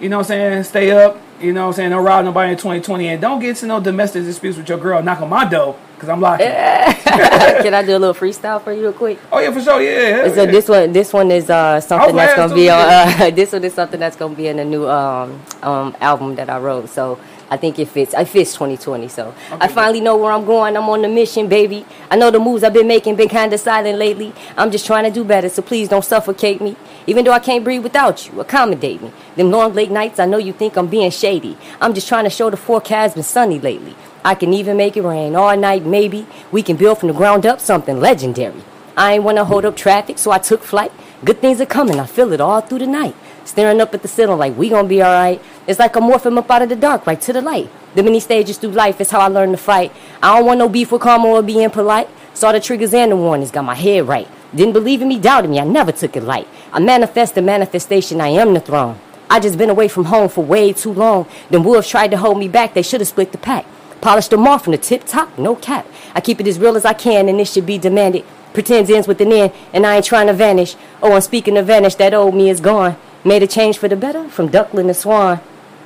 [0.00, 1.18] you know what I'm saying, stay up.
[1.40, 1.90] You know what I'm saying?
[1.90, 3.08] Don't rob nobody in 2020.
[3.08, 5.02] And don't get into no domestic disputes with your girl.
[5.02, 6.46] Knock on my door, because I'm locking.
[6.46, 9.18] Can I do a little freestyle for you real quick?
[9.30, 9.82] Oh, yeah, for sure.
[9.82, 10.26] Yeah.
[10.26, 10.50] yeah, So yeah.
[10.50, 12.80] this one, this one is uh, something that's gonna be on.
[12.80, 16.48] Uh, this one is something that's gonna be in the new um, um, album that
[16.48, 16.88] I wrote.
[16.88, 17.18] So
[17.52, 18.14] I think it fits.
[18.14, 19.08] It fits 2020.
[19.08, 20.74] So I finally know where I'm going.
[20.74, 21.84] I'm on the mission, baby.
[22.10, 24.32] I know the moves I've been making been kind of silent lately.
[24.56, 25.50] I'm just trying to do better.
[25.50, 26.76] So please don't suffocate me.
[27.06, 29.12] Even though I can't breathe without you, accommodate me.
[29.36, 31.58] Them long late nights, I know you think I'm being shady.
[31.78, 33.94] I'm just trying to show the forecast been sunny lately.
[34.24, 36.26] I can even make it rain all night, maybe.
[36.52, 38.62] We can build from the ground up something legendary.
[38.96, 40.92] I ain't wanna hold up traffic, so I took flight.
[41.22, 43.14] Good things are coming, I feel it all through the night.
[43.44, 45.42] Staring up at the ceiling like we gonna be alright.
[45.66, 47.70] It's like I'm morphing up out of the dark, right to the light.
[47.94, 49.92] The many stages through life is how I learn to fight.
[50.22, 52.08] I don't want no beef with karma or being polite.
[52.34, 54.28] Saw the triggers and the warnings, got my head right.
[54.54, 56.46] Didn't believe in me, doubted me, I never took it light.
[56.72, 58.98] I manifest the manifestation, I am the throne.
[59.28, 61.26] I just been away from home for way too long.
[61.50, 63.66] Them wolves tried to hold me back, they should have split the pack.
[64.00, 65.86] Polished them off from the tip top, no cap.
[66.14, 68.24] I keep it as real as I can, and this should be demanded.
[68.52, 70.76] Pretends ends with an end, and I ain't trying to vanish.
[71.02, 72.96] Oh, I'm speaking of vanish, that old me is gone.
[73.24, 75.40] Made a change for the better, from duckling to swan.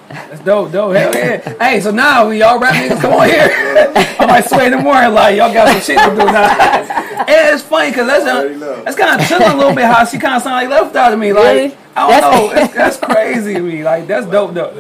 [0.09, 0.95] That's dope, dope.
[0.95, 1.55] Hell yeah.
[1.63, 3.49] hey, so now when y'all rap niggas come on here,
[4.21, 6.49] I might sway in the morning like y'all got some shit to do now.
[7.29, 10.05] and it's funny because that's Already a, that's kind of chilling a little bit how
[10.05, 11.33] she kind of sound like left out to me.
[11.33, 11.77] Like Really?
[11.97, 13.83] I don't That's- know, that's, that's crazy to me.
[13.83, 14.75] Like that's dope, dope.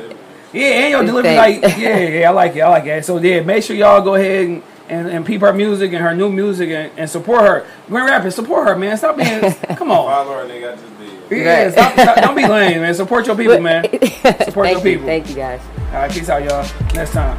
[0.52, 3.04] Yeah, and your delivery, like yeah, yeah, I like it, I like it.
[3.04, 4.62] So yeah, make sure y'all go ahead and.
[4.88, 7.66] And, and peep her music and her new music and, and support her.
[7.88, 8.96] Grand Rapids, support her, man.
[8.96, 10.06] Stop being, come on.
[11.28, 11.58] Follow her, nigga.
[11.58, 11.76] I just did.
[11.76, 12.94] Yeah, stop, stop, don't be lame, man.
[12.94, 13.84] Support your people, man.
[14.44, 15.06] Support your Thank you, people.
[15.06, 15.60] thank you guys.
[15.88, 16.66] All right, peace out, y'all.
[16.94, 17.38] Next time.